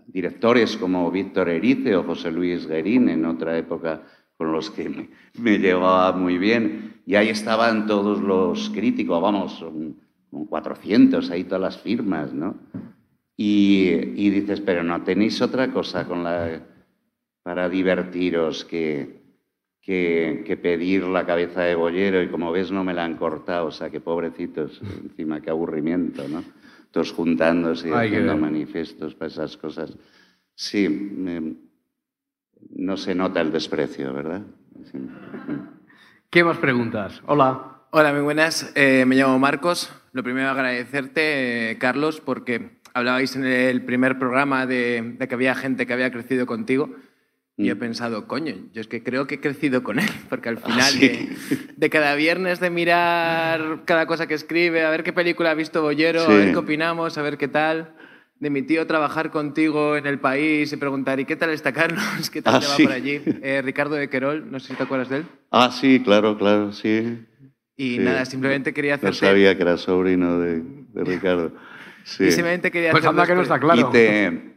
directores 0.06 0.76
como 0.76 1.10
Víctor 1.10 1.48
Erice 1.48 1.96
o 1.96 2.04
José 2.04 2.30
Luis 2.30 2.66
Guerín 2.66 3.08
en 3.08 3.24
otra 3.24 3.56
época 3.56 4.02
con 4.36 4.52
los 4.52 4.70
que 4.70 4.88
me, 4.88 5.08
me 5.38 5.58
llevaba 5.58 6.12
muy 6.12 6.36
bien. 6.38 7.00
Y 7.06 7.14
ahí 7.14 7.30
estaban 7.30 7.86
todos 7.86 8.20
los 8.20 8.70
críticos, 8.70 9.20
vamos, 9.22 9.64
con 10.30 10.46
400, 10.46 11.30
ahí 11.30 11.44
todas 11.44 11.60
las 11.60 11.78
firmas, 11.78 12.34
¿no? 12.34 12.56
Y, 13.36 13.88
y, 14.16 14.30
dices, 14.30 14.60
pero 14.60 14.82
no 14.82 15.02
tenéis 15.04 15.40
otra 15.40 15.70
cosa 15.70 16.06
con 16.06 16.24
la, 16.24 16.62
para 17.42 17.68
divertiros 17.68 18.64
que, 18.64 19.25
que, 19.86 20.42
que, 20.44 20.56
pedir 20.56 21.04
la 21.04 21.24
cabeza 21.24 21.62
de 21.62 21.76
bollero 21.76 22.20
y 22.20 22.28
como 22.28 22.50
ves 22.50 22.72
no 22.72 22.82
me 22.82 22.92
la 22.92 23.04
han 23.04 23.16
cortado, 23.16 23.66
o 23.66 23.70
sea, 23.70 23.88
que 23.88 24.00
pobrecitos, 24.00 24.82
encima 24.82 25.40
qué 25.40 25.50
aburrimiento, 25.50 26.26
¿no? 26.28 26.42
Todos 26.90 27.12
juntándose 27.12 27.90
y 27.90 27.92
haciendo 27.92 28.36
manifiestos 28.36 29.14
para 29.14 29.28
esas 29.28 29.56
cosas. 29.56 29.96
Sí, 30.56 30.88
me, 30.88 31.54
no 32.74 32.96
se 32.96 33.14
nota 33.14 33.40
el 33.40 33.52
desprecio, 33.52 34.12
¿verdad? 34.12 34.42
Sí. 34.90 34.98
¿Qué 36.30 36.42
más 36.42 36.58
preguntas? 36.58 37.22
Hola. 37.26 37.82
Hola, 37.92 38.12
muy 38.12 38.22
buenas. 38.22 38.72
Eh, 38.74 39.04
me 39.06 39.14
llamo 39.14 39.38
Marcos. 39.38 39.92
Lo 40.12 40.24
primero 40.24 40.48
agradecerte, 40.48 41.70
eh, 41.70 41.78
Carlos, 41.78 42.20
porque 42.20 42.80
hablabais 42.92 43.36
en 43.36 43.44
el 43.44 43.84
primer 43.84 44.18
programa 44.18 44.66
de, 44.66 45.14
de, 45.16 45.28
que 45.28 45.34
había 45.36 45.54
gente 45.54 45.86
que 45.86 45.92
había 45.92 46.10
crecido 46.10 46.44
contigo. 46.44 46.90
Y 47.58 47.70
he 47.70 47.74
mm. 47.74 47.78
pensado, 47.78 48.26
coño, 48.26 48.54
yo 48.72 48.80
es 48.80 48.86
que 48.86 49.02
creo 49.02 49.26
que 49.26 49.36
he 49.36 49.40
crecido 49.40 49.82
con 49.82 49.98
él, 49.98 50.08
porque 50.28 50.48
al 50.48 50.58
final 50.58 50.80
ah, 50.80 50.88
¿sí? 50.88 51.08
de, 51.08 51.36
de, 51.76 51.90
cada 51.90 52.14
viernes 52.14 52.60
de 52.60 52.70
mirar 52.70 53.82
cada 53.84 54.06
cosa 54.06 54.26
que 54.26 54.34
escribe, 54.34 54.84
a 54.84 54.90
ver 54.90 55.02
qué 55.02 55.12
película 55.12 55.52
ha 55.52 55.54
visto 55.54 55.82
Bollero, 55.82 56.26
sí. 56.26 56.32
a 56.32 56.34
ver 56.34 56.50
qué 56.52 56.58
opinamos, 56.58 57.16
a 57.16 57.22
ver 57.22 57.38
qué 57.38 57.48
tal 57.48 57.94
de 58.38 58.50
mi 58.50 58.62
tío 58.62 58.86
trabajar 58.86 59.30
contigo 59.30 59.96
en 59.96 60.06
el 60.06 60.18
país 60.18 60.72
y 60.72 60.76
preguntar, 60.76 61.18
¿y 61.20 61.24
qué 61.24 61.36
tal 61.36 61.50
está 61.50 61.72
Carlos? 61.72 62.28
¿Qué 62.30 62.42
tal 62.42 62.56
ah, 62.56 62.60
te 62.60 62.66
va 62.66 62.76
sí. 62.76 62.82
por 62.84 62.92
allí? 62.92 63.22
Eh, 63.42 63.62
Ricardo 63.64 63.94
de 63.94 64.08
Querol, 64.08 64.50
no 64.50 64.60
sé 64.60 64.68
si 64.68 64.74
te 64.74 64.82
acuerdas 64.82 65.08
de 65.08 65.18
él. 65.18 65.26
Ah, 65.50 65.70
sí, 65.72 66.00
claro, 66.04 66.36
claro, 66.36 66.72
sí. 66.72 67.24
Y 67.76 67.96
sí. 67.96 67.98
nada, 67.98 68.24
simplemente 68.24 68.72
quería 68.74 68.94
hacerte... 68.94 69.08
No 69.08 69.28
sabía 69.28 69.56
que 69.56 69.62
era 69.62 69.76
sobrino 69.76 70.38
de, 70.38 70.62
de 70.62 71.04
Ricardo. 71.04 71.52
Sí. 72.06 72.22
Y 72.22 72.30
simplemente 72.30 72.70
quería 72.70 72.92
Pues 72.92 73.04
anda 73.04 73.26
que 73.26 73.34
no 73.34 73.42
está 73.42 73.58
claro. 73.58 73.88
Y 73.88 73.90
te... 73.90 74.52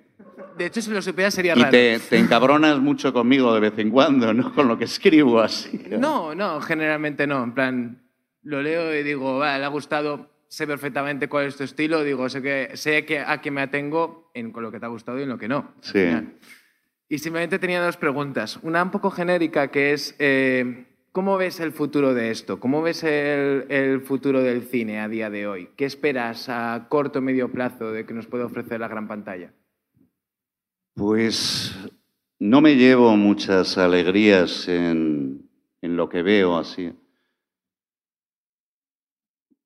De 0.59 0.65
hecho, 0.65 0.81
si 0.81 0.91
lo 0.91 1.01
supiera 1.01 1.31
sería 1.31 1.53
y 1.55 1.59
raro. 1.59 1.71
te, 1.71 1.99
te, 1.99 2.17
encabronas 2.17 2.79
mucho 2.79 3.13
conmigo 3.13 3.53
de 3.53 3.61
vez 3.61 3.79
en 3.79 3.89
cuando, 3.89 4.33
¿no? 4.33 4.53
Con 4.53 4.67
lo 4.67 4.77
que 4.77 4.83
escribo 4.83 5.39
así. 5.39 5.85
No, 5.97 6.35
no, 6.35 6.59
generalmente 6.59 7.25
no. 7.25 7.41
En 7.45 7.53
plan, 7.53 8.03
lo 8.43 8.61
leo 8.61 8.93
y 8.93 9.01
digo, 9.03 9.39
vale, 9.39 9.59
le 9.59 9.63
ha 9.63 9.69
gustado, 9.69 10.29
sé 10.49 10.67
perfectamente 10.67 11.29
cuál 11.29 11.45
es 11.45 11.55
tu 11.55 11.63
estilo, 11.63 12.03
digo, 12.03 12.27
sé, 12.27 12.41
que, 12.41 12.71
sé 12.73 13.05
que 13.05 13.19
a 13.19 13.39
qué 13.39 13.51
me 13.51 13.61
atengo 13.61 14.31
en 14.33 14.51
con 14.51 14.61
lo 14.61 14.69
que 14.69 14.81
te 14.81 14.85
ha 14.85 14.89
gustado 14.89 15.17
y 15.17 15.23
en 15.23 15.29
lo 15.29 15.37
que 15.37 15.47
no. 15.47 15.75
Sí. 15.79 16.09
Y 17.07 17.19
simplemente 17.19 17.57
tenía 17.57 17.81
dos 17.81 17.95
preguntas. 17.95 18.59
Una 18.61 18.83
un 18.83 18.91
poco 18.91 19.11
genérica 19.11 19.69
que 19.69 19.93
es, 19.93 20.13
eh, 20.19 20.87
¿cómo 21.13 21.37
ves 21.37 21.61
el 21.61 21.71
futuro 21.71 22.13
de 22.13 22.31
esto? 22.31 22.59
¿Cómo 22.59 22.81
ves 22.81 23.05
el, 23.05 23.65
el, 23.69 24.01
futuro 24.01 24.41
del 24.41 24.63
cine 24.63 24.99
a 24.99 25.07
día 25.07 25.29
de 25.29 25.47
hoy? 25.47 25.69
¿Qué 25.77 25.85
esperas 25.85 26.49
a 26.49 26.87
corto 26.89 27.19
o 27.19 27.21
medio 27.21 27.49
plazo 27.49 27.93
de 27.93 28.05
que 28.05 28.13
nos 28.13 28.27
pueda 28.27 28.43
ofrecer 28.43 28.81
la 28.81 28.89
gran 28.89 29.07
pantalla? 29.07 29.53
Pues 30.99 31.73
no 32.39 32.59
me 32.59 32.75
llevo 32.75 33.15
muchas 33.15 33.77
alegrías 33.77 34.67
en, 34.67 35.49
en 35.81 35.95
lo 35.95 36.09
que 36.09 36.21
veo 36.21 36.57
así. 36.57 36.91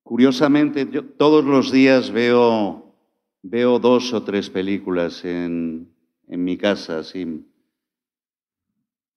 Curiosamente, 0.04 0.88
yo 0.88 1.04
todos 1.04 1.44
los 1.44 1.72
días 1.72 2.12
veo, 2.12 2.94
veo 3.42 3.80
dos 3.80 4.12
o 4.12 4.22
tres 4.22 4.48
películas 4.48 5.24
en, 5.24 5.92
en 6.28 6.44
mi 6.44 6.56
casa, 6.56 7.00
así, 7.00 7.44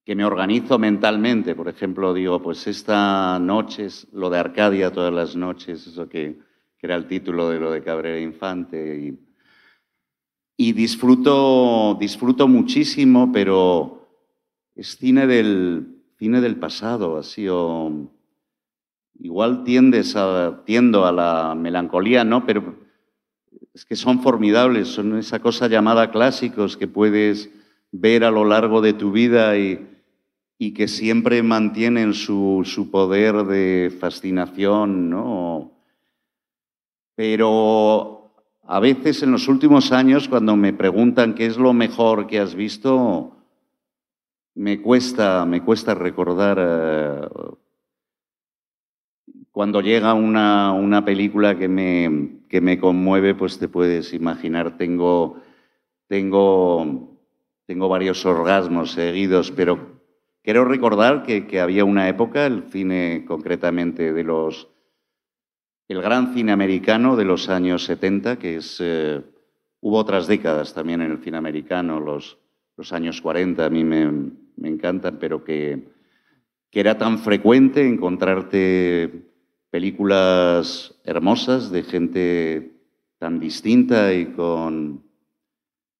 que 0.03 0.15
me 0.15 0.25
organizo 0.25 0.79
mentalmente. 0.79 1.53
Por 1.53 1.69
ejemplo, 1.69 2.15
digo, 2.15 2.41
pues 2.41 2.65
esta 2.65 3.38
noche 3.38 3.86
es 3.86 4.07
lo 4.12 4.31
de 4.31 4.39
Arcadia 4.39 4.91
todas 4.91 5.13
las 5.13 5.36
noches, 5.36 5.86
eso 5.86 6.09
que, 6.09 6.39
que 6.79 6.88
era 6.88 6.95
el 6.95 7.05
título 7.05 7.51
de 7.51 7.59
lo 7.59 7.69
de 7.69 7.83
Cabrera 7.83 8.19
Infante. 8.19 8.97
Y, 8.97 9.26
y 10.58 10.74
disfruto, 10.74 11.96
disfruto 12.00 12.48
muchísimo, 12.48 13.32
pero 13.32 14.08
es 14.76 14.98
cine 14.98 15.28
del, 15.28 16.02
cine 16.18 16.42
del 16.42 16.56
pasado, 16.56 17.18
así, 17.18 17.48
o 17.48 18.10
igual 19.20 19.64
tiendes 19.64 20.16
a, 20.16 20.64
tiendo 20.66 21.06
a 21.06 21.12
la 21.12 21.56
melancolía, 21.56 22.24
¿no? 22.24 22.46
Pero 22.48 22.76
es 23.74 23.86
que 23.86 23.96
son 23.96 24.22
formidables, 24.24 24.88
son 24.88 25.18
esa 25.20 25.40
cosa 25.40 25.68
llamada 25.68 26.10
clásicos 26.10 26.76
que 26.76 26.88
puedes 26.88 27.52
ver 27.92 28.24
a 28.24 28.32
lo 28.32 28.44
largo 28.44 28.82
de 28.82 28.94
tu 28.94 29.12
vida 29.12 29.58
y, 29.58 29.88
y 30.58 30.74
que 30.74 30.88
siempre 30.88 31.44
mantienen 31.44 32.16
su, 32.16 32.64
su, 32.66 32.90
poder 32.90 33.46
de 33.46 33.96
fascinación, 34.00 35.12
¿no? 35.12 35.72
Pero 37.16 38.16
a 38.67 38.81
veces 38.81 39.24
en 39.24 39.31
los 39.31 39.47
últimos 39.47 39.93
años, 39.93 40.27
cuando 40.27 40.57
me 40.57 40.74
preguntan 40.74 41.36
qué 41.36 41.45
es 41.45 41.57
lo 41.57 41.71
mejor 41.71 42.27
que 42.27 42.39
has 42.39 42.53
visto, 42.53 43.31
me 44.55 44.81
cuesta, 44.81 45.45
me 45.45 45.63
cuesta 45.63 45.95
recordar. 45.95 46.57
Eh, 46.59 47.27
cuando 49.51 49.79
llega 49.79 50.13
una, 50.13 50.74
una 50.74 51.05
película 51.05 51.57
que 51.57 51.69
me, 51.69 52.41
que 52.50 52.59
me, 52.59 52.77
conmueve, 52.77 53.33
pues 53.36 53.57
te 53.57 53.69
puedes 53.69 54.13
imaginar, 54.13 54.77
tengo, 54.77 55.41
tengo, 56.07 57.15
tengo 57.65 57.88
varios 57.88 58.25
orgasmos 58.25 58.91
seguidos, 58.91 59.50
pero 59.51 60.01
quiero 60.43 60.65
recordar 60.65 61.24
que, 61.24 61.47
que 61.47 61.62
había 61.62 61.86
una 61.86 62.09
época, 62.09 62.45
el 62.45 62.63
cine 62.63 63.24
concretamente 63.25 64.12
de 64.12 64.24
los 64.25 64.67
el 65.88 66.01
gran 66.01 66.34
cine 66.34 66.51
americano 66.51 67.15
de 67.15 67.25
los 67.25 67.50
años 67.50 67.86
70, 67.86 68.38
que 68.38 68.58
es... 68.58 68.77
Eh, 68.79 69.22
hubo 69.79 69.98
otras 69.98 70.27
décadas 70.27 70.74
también 70.74 71.01
en 71.01 71.12
el 71.12 71.24
cine 71.24 71.38
americano, 71.38 72.00
los, 72.00 72.38
años 72.91 73.22
40 73.22 73.65
a 73.65 73.70
mí 73.70 73.84
me, 73.84 74.12
me 74.56 74.70
encantan, 74.70 75.17
pero 75.20 75.44
que, 75.44 75.88
que 76.70 76.79
era 76.79 76.98
tan 76.98 77.20
frecuente 77.20 77.88
encontrarte 77.88 79.27
películas 79.70 81.00
hermosas 81.03 81.72
de 81.72 81.84
gente 81.84 82.72
tan 83.17 83.39
distinta 83.39 84.13
y 84.13 84.27
con... 84.27 85.03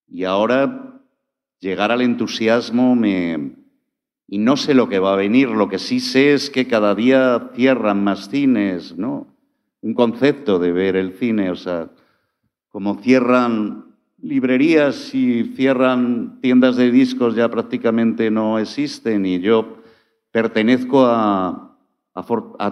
Y 0.10 0.24
ahora 0.24 1.02
llegar 1.60 1.92
al 1.92 2.02
entusiasmo 2.02 2.96
me... 2.96 3.56
Y 4.30 4.40
no 4.40 4.58
sé 4.58 4.74
lo 4.74 4.90
que 4.90 5.00
va 5.00 5.14
a 5.14 5.18
venir, 5.18 5.48
lo 5.48 5.70
que 5.70 5.80
sí 5.80 6.02
sé 6.02 6.34
es 6.34 6.50
que 6.50 6.68
cada 6.68 6.94
día 6.96 7.52
cierran 7.56 8.04
más 8.04 8.30
cines, 8.30 8.98
¿no? 8.98 9.37
Un 9.82 9.94
concepto 9.94 10.60
de 10.60 10.72
ver 10.72 10.96
el 10.96 11.14
cine, 11.14 11.52
o 11.52 11.56
sea, 11.56 11.90
como 12.70 12.96
cierran 12.96 13.96
librerías 14.22 15.14
y 15.14 15.44
cierran 15.56 16.40
tiendas 16.42 16.76
de 16.76 16.92
discos 16.92 17.36
ya 17.36 17.50
prácticamente 17.50 18.32
no 18.32 18.58
existen 18.58 19.26
y 19.26 19.40
yo 19.40 19.78
pertenezco 20.32 21.06
a, 21.06 21.64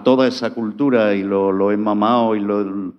toda 0.04 0.26
esa 0.26 0.52
cultura 0.54 1.14
y 1.14 1.22
lo, 1.22 1.70
he 1.70 1.76
mamado 1.76 2.34
y 2.34 2.40
lo, 2.40 2.92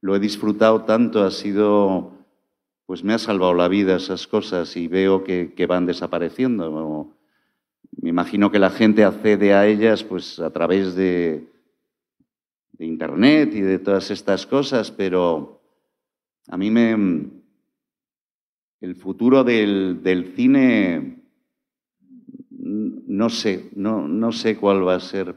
lo, 0.00 0.16
he 0.16 0.18
disfrutado 0.18 0.82
tanto, 0.82 1.22
ha 1.22 1.30
sido, 1.30 2.12
pues 2.86 3.04
me 3.04 3.14
ha 3.14 3.18
salvado 3.18 3.54
la 3.54 3.68
vida 3.68 3.96
esas 3.96 4.26
cosas 4.26 4.76
y 4.76 4.88
veo 4.88 5.22
que, 5.22 5.54
que 5.54 5.66
van 5.66 5.86
desapareciendo. 5.86 7.14
Me 8.00 8.08
imagino 8.08 8.50
que 8.50 8.58
la 8.58 8.70
gente 8.70 9.04
accede 9.04 9.54
a 9.54 9.66
ellas 9.66 10.02
pues 10.02 10.40
a 10.40 10.50
través 10.50 10.96
de, 10.96 11.51
de 12.82 12.88
Internet 12.88 13.54
y 13.54 13.60
de 13.60 13.78
todas 13.78 14.10
estas 14.10 14.44
cosas, 14.44 14.90
pero 14.90 15.62
a 16.48 16.56
mí 16.56 16.70
me... 16.70 17.30
El 18.80 18.96
futuro 18.96 19.44
del, 19.44 20.02
del 20.02 20.34
cine, 20.34 21.22
no 22.50 23.28
sé, 23.28 23.70
no, 23.76 24.08
no 24.08 24.32
sé 24.32 24.56
cuál 24.56 24.86
va 24.86 24.96
a 24.96 25.00
ser, 25.00 25.36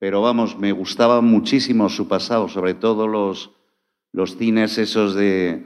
pero 0.00 0.20
vamos, 0.20 0.58
me 0.58 0.72
gustaba 0.72 1.20
muchísimo 1.20 1.88
su 1.88 2.08
pasado, 2.08 2.48
sobre 2.48 2.74
todo 2.74 3.06
los, 3.06 3.52
los 4.12 4.36
cines 4.36 4.78
esos 4.78 5.14
de 5.14 5.64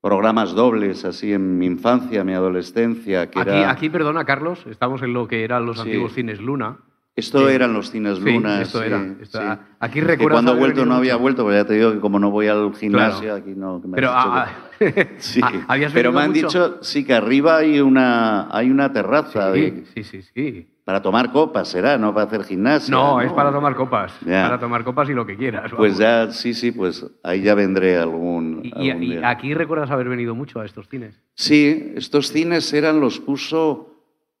programas 0.00 0.54
dobles, 0.54 1.04
así 1.04 1.32
en 1.32 1.58
mi 1.58 1.66
infancia, 1.66 2.22
mi 2.22 2.34
adolescencia. 2.34 3.28
Que 3.28 3.40
aquí, 3.40 3.50
era... 3.50 3.70
aquí, 3.72 3.90
perdona, 3.90 4.24
Carlos, 4.24 4.64
estamos 4.70 5.02
en 5.02 5.12
lo 5.12 5.26
que 5.26 5.42
eran 5.42 5.66
los 5.66 5.78
sí. 5.78 5.82
antiguos 5.82 6.14
cines 6.14 6.40
Luna. 6.40 6.78
Esto 7.18 7.48
eran 7.48 7.72
los 7.72 7.90
cines 7.90 8.20
Luna. 8.20 8.58
Sí, 8.58 8.62
esto 8.62 8.78
sí, 8.80 8.86
era. 8.86 9.06
Esto, 9.20 9.40
sí. 9.40 9.46
Aquí 9.80 10.00
recuerdo. 10.00 10.34
Cuando 10.34 10.52
he 10.54 10.58
vuelto 10.58 10.86
no 10.86 10.94
había 10.94 11.16
vuelto, 11.16 11.44
pero 11.44 11.56
ya 11.58 11.64
te 11.64 11.74
digo 11.74 11.92
que 11.92 11.98
como 11.98 12.18
no 12.20 12.30
voy 12.30 12.46
al 12.46 12.72
gimnasio, 12.76 13.20
claro. 13.22 13.34
aquí 13.36 13.50
no. 13.56 13.80
Que 13.82 13.88
me 13.88 13.94
pero, 13.96 14.10
ah, 14.12 14.46
que... 14.78 15.14
sí. 15.18 15.40
¿habías 15.66 15.92
pero 15.92 16.12
me 16.12 16.20
han 16.20 16.30
mucho? 16.30 16.46
dicho, 16.46 16.78
sí, 16.82 17.04
que 17.04 17.14
arriba 17.14 17.56
hay 17.56 17.80
una, 17.80 18.48
hay 18.56 18.70
una 18.70 18.92
terraza. 18.92 19.52
Sí, 19.52 19.60
de... 19.60 19.84
sí, 19.94 20.04
sí, 20.04 20.22
sí. 20.22 20.68
para 20.84 21.02
tomar 21.02 21.32
copas 21.32 21.66
será, 21.68 21.98
no 21.98 22.14
para 22.14 22.26
hacer 22.26 22.44
gimnasia. 22.44 22.94
No, 22.94 23.20
es 23.20 23.32
para 23.32 23.50
tomar 23.50 23.74
copas. 23.74 24.12
Ya. 24.24 24.44
Para 24.44 24.60
tomar 24.60 24.84
copas 24.84 25.10
y 25.10 25.12
lo 25.12 25.26
que 25.26 25.36
quieras. 25.36 25.72
Pues 25.76 25.98
ya, 25.98 26.30
sí, 26.30 26.54
sí, 26.54 26.70
pues 26.70 27.04
ahí 27.24 27.42
ya 27.42 27.54
vendré 27.56 27.96
algún, 27.98 28.60
Y, 28.62 28.68
y- 28.68 28.90
algún 28.90 29.02
y 29.02 29.10
día. 29.16 29.28
aquí 29.28 29.54
recuerdas 29.54 29.90
haber 29.90 30.08
venido 30.08 30.36
mucho 30.36 30.60
a 30.60 30.64
estos 30.64 30.88
cines. 30.88 31.20
Sí, 31.34 31.92
estos 31.96 32.30
cines 32.30 32.72
eran, 32.72 33.00
los 33.00 33.18
puso 33.18 33.97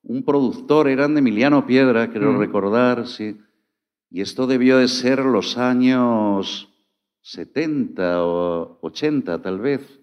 un 0.08 0.24
productor, 0.24 0.88
eran 0.88 1.14
de 1.14 1.20
Emiliano 1.20 1.64
Piedra, 1.66 2.10
creo 2.10 2.32
Mm. 2.32 2.38
recordar, 2.38 3.06
sí. 3.06 3.36
Y 4.10 4.22
esto 4.22 4.46
debió 4.46 4.78
de 4.78 4.88
ser 4.88 5.18
los 5.20 5.58
años 5.58 6.68
70 7.20 8.24
o 8.24 8.78
80, 8.80 9.40
tal 9.42 9.60
vez. 9.60 10.00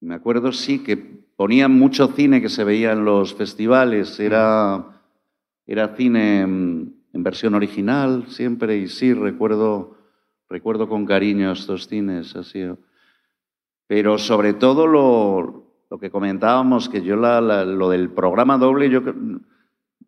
Me 0.00 0.14
acuerdo, 0.14 0.52
sí, 0.52 0.78
que 0.84 0.96
ponían 0.96 1.72
mucho 1.72 2.06
cine 2.08 2.40
que 2.40 2.48
se 2.48 2.62
veía 2.62 2.92
en 2.92 3.04
los 3.04 3.34
festivales. 3.34 4.20
Era, 4.20 5.02
era 5.66 5.88
cine 5.96 6.42
en, 6.42 6.94
en 7.12 7.22
versión 7.24 7.54
original 7.54 8.26
siempre, 8.28 8.76
y 8.76 8.86
sí, 8.86 9.12
recuerdo, 9.12 9.96
recuerdo 10.48 10.88
con 10.88 11.04
cariño 11.04 11.50
estos 11.50 11.88
cines, 11.88 12.36
así. 12.36 12.62
Pero 13.88 14.18
sobre 14.18 14.52
todo 14.54 14.86
lo, 14.86 15.63
lo 15.90 15.98
que 15.98 16.10
comentábamos, 16.10 16.88
que 16.88 17.02
yo 17.02 17.16
la- 17.16 17.40
la- 17.40 17.64
lo 17.64 17.90
del 17.90 18.10
programa 18.10 18.58
doble, 18.58 18.90
yo 18.90 19.02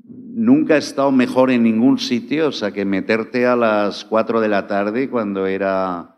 nunca 0.04 0.75
he 0.76 0.78
estado 0.78 1.12
mejor 1.12 1.50
en 1.50 1.62
ningún 1.62 1.99
sitio, 1.99 2.49
o 2.49 2.52
sea, 2.52 2.73
que 2.73 2.85
meterte 2.85 3.47
a 3.47 3.56
las 3.56 4.04
4 4.04 4.40
de 4.40 4.49
la 4.49 4.66
tarde 4.66 5.09
cuando 5.11 5.47
era, 5.47 6.16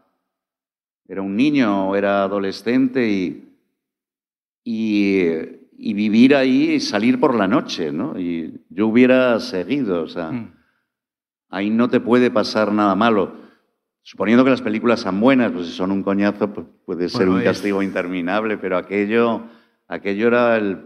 era 1.07 1.23
un 1.23 1.37
niño 1.37 1.89
o 1.91 1.97
era 1.97 2.23
adolescente 2.25 3.09
y, 3.09 3.45
y, 4.65 5.23
y 5.79 5.95
vivir 5.95 6.35
ahí 6.35 6.73
y 6.75 6.81
salir 6.81 7.19
por 7.21 7.35
la 7.35 7.47
noche, 7.49 7.93
¿no? 7.93 8.19
Y 8.19 8.61
yo 8.69 8.89
hubiera 8.89 9.39
seguido, 9.41 10.03
o 10.03 10.09
sea, 10.09 10.31
Mm. 10.33 10.53
ahí 11.51 11.71
no 11.71 11.89
te 11.89 12.01
puede 12.01 12.31
pasar 12.31 12.73
nada 12.73 12.95
malo. 12.95 13.48
Suponiendo 14.11 14.43
que 14.43 14.49
las 14.49 14.63
películas 14.63 15.01
sean 15.01 15.21
buenas, 15.21 15.53
pues 15.53 15.67
si 15.67 15.73
son 15.75 15.91
un 15.91 16.03
coñazo, 16.03 16.51
pues 16.51 16.67
puede 16.87 17.11
ser 17.11 17.19
Bueno, 17.27 17.33
un 17.35 17.39
es- 17.41 17.45
castigo 17.45 17.83
interminable, 17.83 18.57
pero 18.57 18.79
aquello, 18.79 19.43
aquello, 19.87 20.29
era, 20.29 20.57
el, 20.57 20.79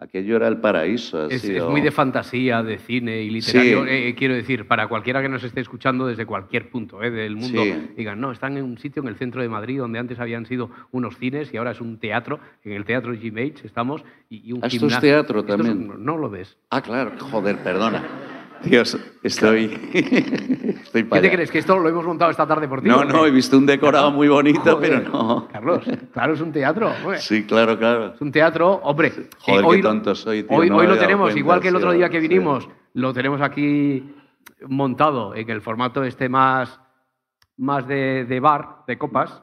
aquello 0.00 0.36
era 0.36 0.48
el 0.48 0.56
paraíso. 0.56 1.28
Es, 1.28 1.44
muy 1.68 1.82
de 1.82 1.90
fantasía, 1.90 2.62
de 2.62 2.78
cine 2.78 3.20
y 3.20 3.28
literario. 3.28 3.84
Sí. 3.84 3.90
Eh, 3.90 4.08
eh, 4.08 4.14
quiero 4.14 4.32
decir, 4.32 4.66
para 4.66 4.86
cualquiera 4.88 5.20
que 5.20 5.28
nos 5.28 5.44
esté 5.44 5.60
escuchando 5.60 6.06
desde 6.06 6.24
cualquier 6.24 6.70
punto 6.70 7.02
eh, 7.02 7.10
del 7.10 7.36
mundo, 7.36 7.62
Sí. 7.62 7.74
digan, 7.94 8.18
no, 8.18 8.32
están 8.32 8.56
en 8.56 8.64
un 8.64 8.78
sitio 8.78 9.02
en 9.02 9.08
el 9.08 9.16
centro 9.16 9.42
de 9.42 9.50
Madrid 9.50 9.78
donde 9.78 9.98
antes 9.98 10.18
habían 10.18 10.46
sido 10.46 10.70
unos 10.92 11.18
cines 11.18 11.52
y 11.52 11.58
ahora 11.58 11.72
es 11.72 11.80
un 11.82 11.98
teatro. 11.98 12.40
En 12.64 12.72
el 12.72 12.86
teatro 12.86 13.12
GMH 13.12 13.66
estamos 13.66 14.02
y, 14.30 14.48
y 14.48 14.52
un 14.54 14.60
Ah, 14.64 14.68
es 14.68 14.98
teatro 14.98 15.40
es 15.40 15.46
también. 15.46 15.90
un- 15.90 16.02
no 16.06 16.16
lo 16.16 16.30
ves. 16.30 16.56
Ah, 16.70 16.80
claro, 16.80 17.12
joder, 17.20 17.58
perdona. 17.58 18.02
Dios, 18.64 18.98
estoy... 19.22 19.64
estoy 20.82 21.04
¿Qué 21.04 21.20
te 21.20 21.30
crees? 21.30 21.50
¿Que 21.50 21.58
esto 21.58 21.78
lo 21.78 21.88
hemos 21.88 22.04
montado 22.04 22.30
esta 22.30 22.46
tarde 22.46 22.68
por 22.68 22.80
ti? 22.82 22.88
No, 22.88 23.04
no, 23.04 23.26
he 23.26 23.30
visto 23.30 23.58
un 23.58 23.66
decorado 23.66 24.10
muy 24.10 24.28
bonito, 24.28 24.60
Joder, 24.76 25.02
pero 25.02 25.10
no. 25.10 25.48
Carlos, 25.48 25.84
claro, 26.12 26.34
es 26.34 26.40
un 26.40 26.52
teatro. 26.52 26.90
hombre. 26.90 27.18
Sí, 27.18 27.44
claro, 27.44 27.76
claro. 27.78 28.14
Es 28.14 28.20
un 28.20 28.30
teatro, 28.32 28.74
hombre. 28.84 29.10
Joder, 29.40 29.64
eh, 29.64 29.66
hoy 29.66 29.76
qué 29.78 29.82
lo- 29.82 29.88
tonto 29.88 30.14
soy, 30.14 30.42
tío, 30.44 30.56
Hoy, 30.56 30.70
no 30.70 30.76
hoy 30.76 30.86
me 30.86 30.92
lo 30.94 30.98
tenemos, 30.98 31.24
cuenta, 31.26 31.38
igual 31.38 31.60
que 31.60 31.68
el 31.68 31.76
otro 31.76 31.92
día 31.92 32.08
que 32.08 32.20
sí. 32.20 32.28
vinimos, 32.28 32.68
lo 32.94 33.12
tenemos 33.12 33.40
aquí 33.40 34.14
montado 34.68 35.34
en 35.34 35.50
el 35.50 35.60
formato 35.60 36.04
este 36.04 36.28
más, 36.28 36.80
más 37.56 37.86
de, 37.86 38.24
de 38.24 38.40
bar, 38.40 38.84
de 38.86 38.96
copas. 38.98 39.42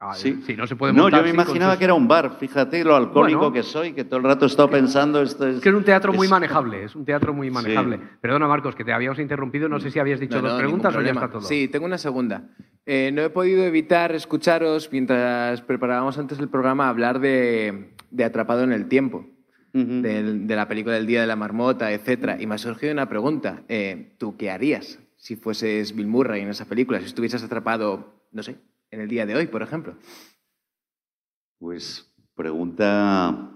Ah, 0.00 0.12
Sí. 0.14 0.42
sí, 0.44 0.54
no 0.56 0.66
se 0.66 0.76
puede 0.76 0.92
No, 0.92 1.08
yo 1.08 1.22
me 1.22 1.30
imaginaba 1.30 1.72
sus- 1.72 1.78
que 1.78 1.84
era 1.84 1.94
un 1.94 2.06
bar, 2.06 2.36
fíjate 2.38 2.84
lo 2.84 2.94
alcohólico 2.96 3.38
Bueno. 3.38 3.52
que 3.54 3.62
soy, 3.62 3.92
que 3.92 4.04
todo 4.04 4.18
el 4.18 4.24
rato 4.24 4.44
he 4.44 4.48
estado 4.48 4.68
pensando 4.68 5.22
esto 5.22 5.46
es... 5.46 5.56
Es 5.56 5.62
que 5.62 5.70
es 5.70 5.74
un 5.74 5.84
teatro 5.84 6.12
muy 6.12 6.28
manejable, 6.28 6.84
es 6.84 6.94
un 6.94 7.04
teatro 7.06 7.32
muy 7.32 7.50
manejable. 7.50 7.98
Perdona, 8.20 8.46
Marcos, 8.46 8.74
que 8.74 8.84
te 8.84 8.92
habíamos 8.92 9.18
interrumpido, 9.18 9.68
no 9.68 9.80
sé 9.80 9.90
si 9.90 9.98
habías 9.98 10.20
dicho 10.20 10.36
No, 10.36 10.42
no, 10.42 10.48
dos 10.50 10.58
preguntas 10.58 10.94
o 10.94 11.00
ya 11.00 11.12
está 11.12 11.28
todo. 11.30 11.40
Sí, 11.42 11.68
tengo 11.68 11.86
una 11.86 11.96
segunda. 11.96 12.50
Eh, 12.84 13.12
no 13.14 13.22
he 13.22 13.30
podido 13.30 13.64
evitar 13.64 14.12
escucharos 14.12 14.90
mientras 14.92 15.62
preparábamos 15.62 16.18
antes 16.18 16.38
el 16.38 16.48
programa 16.50 16.88
hablar 16.90 17.18
de, 17.18 17.94
de 18.10 18.24
Atrapado 18.24 18.62
en 18.62 18.72
el 18.72 18.88
Tiempo, 18.88 19.26
de 19.72 20.54
la 20.54 20.68
película 20.68 20.96
del 20.96 21.06
Día 21.06 21.22
de 21.22 21.26
la 21.26 21.36
Marmota, 21.36 21.90
etc. 21.92 22.36
Y 22.38 22.46
me 22.46 22.56
ha 22.56 22.58
surgido 22.58 22.92
una 22.92 23.08
pregunta. 23.08 23.62
Eh, 23.68 24.14
¿Tú 24.18 24.36
qué 24.36 24.50
harías 24.50 24.98
si 25.16 25.36
fueses 25.36 25.96
Bill 25.96 26.06
Murray 26.08 26.42
en 26.42 26.48
esa 26.50 26.66
película? 26.66 26.98
Si 27.00 27.06
estuvieses 27.06 27.42
atrapado, 27.42 28.20
no 28.32 28.42
sé, 28.42 28.56
en 28.94 29.00
el 29.00 29.08
día 29.08 29.26
de 29.26 29.34
hoy, 29.34 29.46
por 29.46 29.62
ejemplo. 29.62 29.96
Pues 31.58 32.10
pregunta 32.34 33.50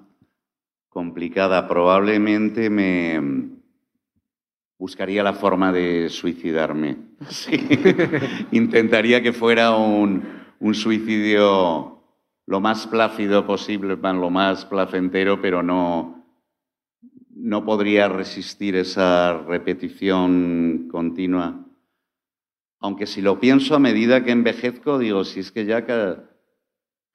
complicada. 0.89 1.69
Probablemente 1.69 2.69
me 2.69 3.51
buscaría 4.79 5.23
la 5.23 5.33
forma 5.33 5.73
de 5.73 6.09
suicidarme. 6.09 6.97
Sí. 7.29 7.69
Intentaría 8.53 9.23
que 9.23 9.33
fuera 9.33 9.75
un, 9.77 10.23
un 10.61 10.75
suicidio 10.75 12.01
lo 12.47 12.61
más 12.61 12.87
plácido 12.87 13.47
posible, 13.47 13.97
lo 13.97 14.31
más 14.31 14.65
placentero, 14.65 15.43
pero 15.43 15.63
no, 15.63 16.25
no 17.35 17.65
podría 17.65 18.09
resistir 18.09 18.77
esa 18.77 19.39
repetición 19.47 20.89
continua. 20.91 21.68
Aunque 22.81 23.07
si 23.07 23.23
lo 23.23 23.41
pienso 23.41 23.75
a 23.75 23.81
medida 23.81 24.25
que 24.25 24.31
envejezco, 24.31 24.99
digo, 24.99 25.25
si 25.25 25.41
es 25.41 25.51
que 25.51 25.65
ya 25.65 25.85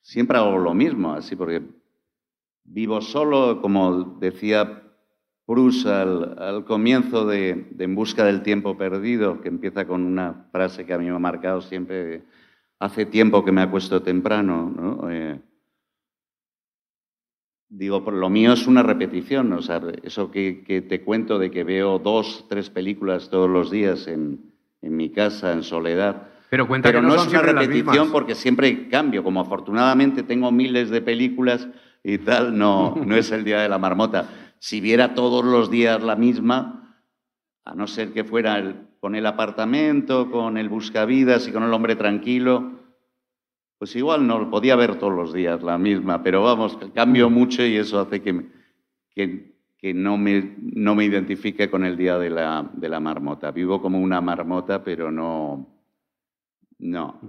siempre 0.02 0.38
hago 0.38 0.58
lo 0.58 0.74
mismo, 0.74 1.14
así 1.14 1.36
porque 1.36 1.62
vivo 2.66 3.02
solo, 3.02 3.62
como 3.62 4.18
decía 4.20 4.82
Proust 5.46 5.88
al, 5.88 6.64
comienzo 6.66 7.26
de, 7.26 7.68
En 7.78 7.96
busca 7.96 8.26
del 8.26 8.44
tiempo 8.44 8.78
perdido, 8.78 9.42
que 9.42 9.50
empieza 9.50 9.86
con 9.86 10.04
una 10.04 10.48
frase 10.52 10.86
que 10.86 10.94
a 10.94 10.98
mí 10.98 11.06
me 11.06 11.16
ha 11.16 11.20
marcado 11.20 11.62
siempre, 11.62 12.24
hace 12.80 13.06
tiempo 13.06 13.44
que 13.44 13.52
me 13.52 13.62
acuesto 13.62 14.02
temprano, 14.02 14.70
¿no? 14.70 15.10
Eh, 15.12 15.42
digo, 17.70 18.00
lo 18.12 18.30
mío 18.30 18.54
es 18.54 18.68
una 18.68 18.84
repetición, 18.84 19.52
o 19.54 19.62
sea, 19.62 19.82
eso 20.04 20.32
que, 20.32 20.64
que 20.64 20.82
te 20.82 21.02
cuento 21.04 21.40
de 21.40 21.52
que 21.52 21.64
veo 21.64 22.00
dos, 22.00 22.46
tres 22.48 22.70
películas 22.70 23.30
todos 23.30 23.50
los 23.50 23.70
días 23.72 24.08
en, 24.08 24.53
en 24.84 24.96
mi 24.96 25.10
casa, 25.10 25.52
en 25.54 25.64
soledad, 25.64 26.28
Pero 26.50 26.68
cuenta 26.68 26.90
pero 26.90 27.00
que 27.00 27.08
no, 27.08 27.14
no, 27.14 27.20
son 27.20 27.28
es 27.28 27.34
una 27.34 27.42
repetición 27.42 28.12
porque 28.12 28.36
siempre 28.36 28.88
cambio. 28.90 29.24
Como 29.24 29.40
afortunadamente 29.42 30.22
tengo 30.24 30.52
miles 30.52 30.90
de 30.92 31.02
películas 31.02 31.68
y 32.04 32.20
tal, 32.20 32.56
no, 32.58 32.94
no 33.06 33.16
es 33.16 33.32
el 33.32 33.44
día 33.44 33.62
de 33.62 33.70
la 33.70 33.80
marmota. 33.80 34.30
Si 34.60 34.80
viera 34.82 35.16
todos 35.16 35.44
los 35.44 35.72
días 35.72 36.04
la 36.04 36.16
misma, 36.16 36.96
a 37.66 37.74
no 37.76 37.88
ser 37.88 38.12
que 38.14 38.24
fuera 38.24 38.60
el- 38.60 38.76
con 39.00 39.16
el 39.16 39.26
apartamento, 39.26 40.30
con 40.30 40.58
el 40.58 40.70
buscavidas 40.70 41.48
y 41.48 41.52
con 41.52 41.64
el 41.64 41.74
hombre 41.74 41.96
tranquilo, 41.96 42.72
pues 43.78 43.96
igual 43.98 44.26
no 44.28 44.50
podía 44.50 44.76
ver 44.78 44.96
todos 44.96 45.14
los 45.14 45.34
días 45.34 45.62
la 45.64 45.78
misma, 45.78 46.24
pero 46.24 46.44
vamos, 46.44 46.78
cambio 46.94 47.30
mucho 47.30 47.66
y 47.66 47.76
eso 47.76 48.00
hace 48.00 48.22
que, 48.22 48.46
que, 49.14 49.53
que 49.84 49.94
no, 49.94 50.18
me, 50.18 50.56
no 50.62 50.96
me 50.96 51.04
identifique 51.04 51.70
con 51.70 51.84
el 51.84 51.98
día 51.98 52.18
de 52.18 52.30
la, 52.30 52.72
de 52.72 52.88
la 52.88 53.02
marmota. 53.02 53.52
Vivo 53.52 53.82
como 53.82 54.00
una 54.00 54.22
marmota, 54.22 54.82
pero 54.82 55.12
no, 55.12 55.68
no. 56.80 57.20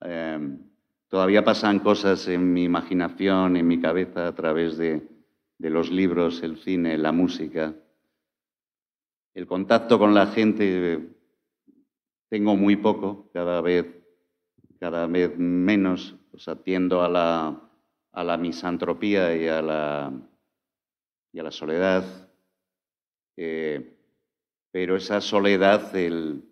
Eh, 0.00 0.58
todavía 1.06 1.44
pasan 1.44 1.78
cosas 1.78 2.26
en 2.26 2.52
mi 2.52 2.64
imaginación, 2.64 3.56
en 3.56 3.64
mi 3.64 3.80
cabeza, 3.80 4.26
a 4.26 4.34
través 4.34 4.76
de, 4.76 5.06
de 5.56 5.70
los 5.70 5.92
libros, 5.92 6.42
el 6.42 6.56
cine, 6.56 6.98
la 6.98 7.12
música. 7.12 7.76
El 9.32 9.46
contacto 9.46 9.96
con 9.96 10.12
la 10.12 10.26
gente 10.26 11.10
tengo 12.28 12.56
muy 12.56 12.74
poco, 12.74 13.30
cada 13.32 13.60
vez, 13.60 13.86
cada 14.80 15.06
vez 15.06 15.38
menos. 15.38 16.16
O 16.32 16.40
sea, 16.40 16.56
tiendo 16.56 17.04
a 17.04 17.08
la, 17.08 17.70
a 18.10 18.24
la 18.24 18.36
misantropía 18.36 19.36
y 19.36 19.46
a 19.46 19.62
la, 19.62 20.12
y 21.32 21.38
a 21.38 21.42
la 21.42 21.50
soledad. 21.50 22.04
Eh, 23.36 23.96
pero 24.70 24.96
esa 24.96 25.20
soledad, 25.20 25.94
el, 25.96 26.42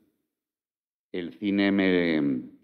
el 1.12 1.32
cine, 1.34 1.70
me, 1.72 2.16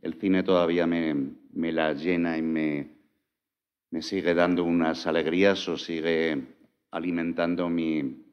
el 0.03 0.15
cine 0.21 0.43
todavía 0.43 0.87
me, 0.87 1.15
me 1.53 1.73
la 1.73 1.93
llena 1.93 2.37
y 2.37 2.43
me, 2.43 2.91
me 3.91 4.03
sigue 4.03 4.35
dando 4.35 4.65
unas 4.65 5.07
alegrías 5.07 5.69
o 5.69 5.77
sigue 5.77 6.43
alimentando 6.91 7.69
mi, 7.69 8.25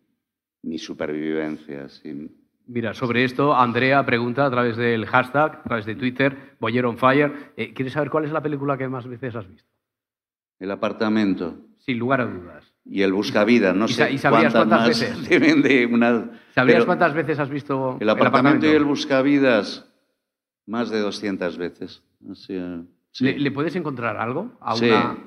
mi 0.63 0.77
supervivencia. 0.77 1.89
sí. 1.89 2.37
Mira, 2.67 2.93
sobre 2.93 3.23
esto, 3.25 3.53
Andrea 3.53 4.05
pregunta 4.05 4.45
a 4.45 4.51
través 4.51 4.77
del 4.77 5.05
hashtag, 5.05 5.55
a 5.57 5.63
través 5.63 5.85
de 5.85 5.95
Twitter, 5.95 6.55
Boyer 6.59 6.85
on 6.85 6.97
Fire. 6.97 7.51
eh, 7.57 7.73
¿Quieres 7.73 7.93
saber 7.93 8.09
cuál 8.09 8.25
es 8.25 8.31
la 8.31 8.41
película 8.41 8.77
que 8.77 8.87
más 8.87 9.05
veces 9.07 9.35
has 9.35 9.49
visto? 9.49 9.69
El 10.59 10.71
apartamento 10.71 11.57
Sin 11.85 11.97
lugar 11.99 12.21
a 12.21 12.25
dudas. 12.25 12.73
y 12.85 13.01
el 13.03 13.11
buscavidas, 13.13 13.75
no 13.75 13.85
¿Y 13.85 13.89
sa- 13.89 14.07
sé 14.07 14.13
y 14.13 14.17
sabrías 14.17 14.53
cuántas 14.53 14.79
más 14.79 14.87
veces? 14.87 15.29
deben 15.29 15.61
de 15.61 15.85
una- 15.85 16.31
¿Sabrías 16.55 16.77
pero 16.77 16.85
cuántas 16.85 17.13
veces 17.13 17.39
has 17.39 17.49
visto 17.49 17.97
El 17.99 18.09
apartamento 18.09 18.65
y 18.65 18.69
el 18.69 18.83
buscavidas, 18.85 19.85
más 20.65 20.89
de 20.89 20.99
200 20.99 21.57
veces. 21.57 22.01
Así, 22.31 22.53
eh, 22.55 22.81
sí. 23.11 23.23
¿Le, 23.25 23.39
le 23.39 23.51
puedes 23.51 23.75
encontrar 23.75 24.17
algo? 24.17 24.57
A 24.61 24.75
Sí, 24.75 24.85
una... 24.89 25.17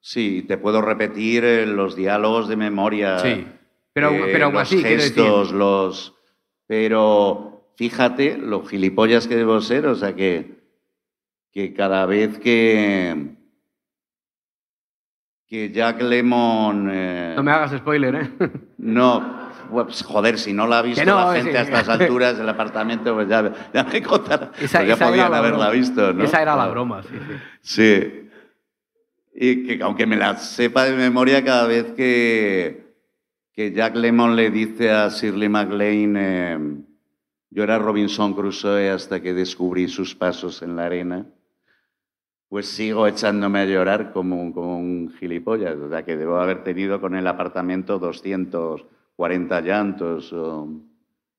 sí, 0.00 0.44
te 0.48 0.56
puedo 0.58 0.80
repetir 0.82 1.44
eh, 1.44 1.66
los 1.66 1.94
diálogos 1.96 2.48
de 2.48 2.56
memoria. 2.56 3.18
Sí. 3.18 3.46
Pero, 3.92 4.10
eh, 4.10 4.28
pero 4.32 4.44
aún 4.46 4.54
los 4.54 4.62
así, 4.62 4.76
quiero 4.82 5.02
decir, 5.02 5.14
gestos, 5.14 5.52
los... 5.52 6.14
Pero 6.66 7.72
fíjate 7.76 8.36
lo 8.38 8.64
gilipollas 8.64 9.26
que 9.26 9.36
debo 9.36 9.60
ser, 9.60 9.86
o 9.86 9.94
sea 9.94 10.14
que, 10.14 10.58
que 11.52 11.72
cada 11.74 12.04
vez 12.06 12.38
que, 12.38 13.36
que 15.48 15.70
Jack 15.72 16.02
Lemon... 16.02 16.88
eh, 16.92 17.32
no 17.36 17.42
me 17.42 17.50
hagas 17.52 17.72
spoiler, 17.72 18.14
¿eh? 18.14 18.30
no, 18.78 19.48
pues, 19.70 20.02
joder, 20.02 20.38
si 20.38 20.52
no 20.52 20.66
la 20.66 20.80
ha 20.80 20.82
visto 20.82 21.04
no, 21.04 21.16
la 21.16 21.34
gente 21.36 21.52
sí. 21.52 21.56
a 21.56 21.62
estas 21.62 21.88
alturas 21.88 22.36
del 22.36 22.48
apartamento, 22.48 23.14
pues 23.14 23.28
ya, 23.28 23.52
ya 23.72 23.84
me 23.84 24.02
contará. 24.02 24.50
Esa, 24.60 24.78
Pues 24.80 24.88
ya 24.88 24.94
esa 24.94 25.06
podían 25.08 25.30
la 25.30 25.38
haberla 25.38 25.56
broma. 25.68 25.70
visto, 25.70 26.12
¿no? 26.12 26.24
Esa 26.24 26.42
era 26.42 26.54
la 26.56 26.68
broma, 26.68 27.02
sí, 27.02 27.08
sí. 27.18 27.34
Sí. 27.60 28.24
Y 29.40 29.66
que 29.66 29.82
aunque 29.82 30.04
me 30.06 30.16
la 30.16 30.36
sepa 30.36 30.84
de 30.84 30.96
memoria 30.96 31.44
cada 31.44 31.66
vez 31.66 31.92
que, 31.92 32.92
que 33.52 33.72
Jack 33.72 33.94
Lemmon 33.96 34.36
le 34.36 34.50
dice 34.50 34.90
a 34.90 35.08
Shirley 35.08 35.48
MacLaine, 35.48 36.16
eh, 36.18 36.58
yo 37.50 37.62
era 37.62 37.78
Robinson 37.78 38.34
Crusoe 38.34 38.90
hasta 38.90 39.20
que 39.22 39.32
descubrí 39.32 39.88
sus 39.88 40.14
pasos 40.14 40.60
en 40.62 40.76
la 40.76 40.86
arena, 40.86 41.24
pues 42.48 42.66
sigo 42.68 43.06
echándome 43.06 43.60
a 43.60 43.64
llorar 43.66 44.12
como, 44.12 44.40
un- 44.40 44.52
como 44.52 44.78
un 44.78 45.12
gilipollas. 45.18 45.76
O 45.76 45.88
sea, 45.88 46.04
que 46.04 46.16
debo 46.16 46.36
haber 46.38 46.64
tenido 46.64 47.00
con 47.00 47.14
el 47.14 47.26
apartamento 47.26 47.98
240 47.98 49.60
llantos 49.60 50.32
o, 50.32 50.68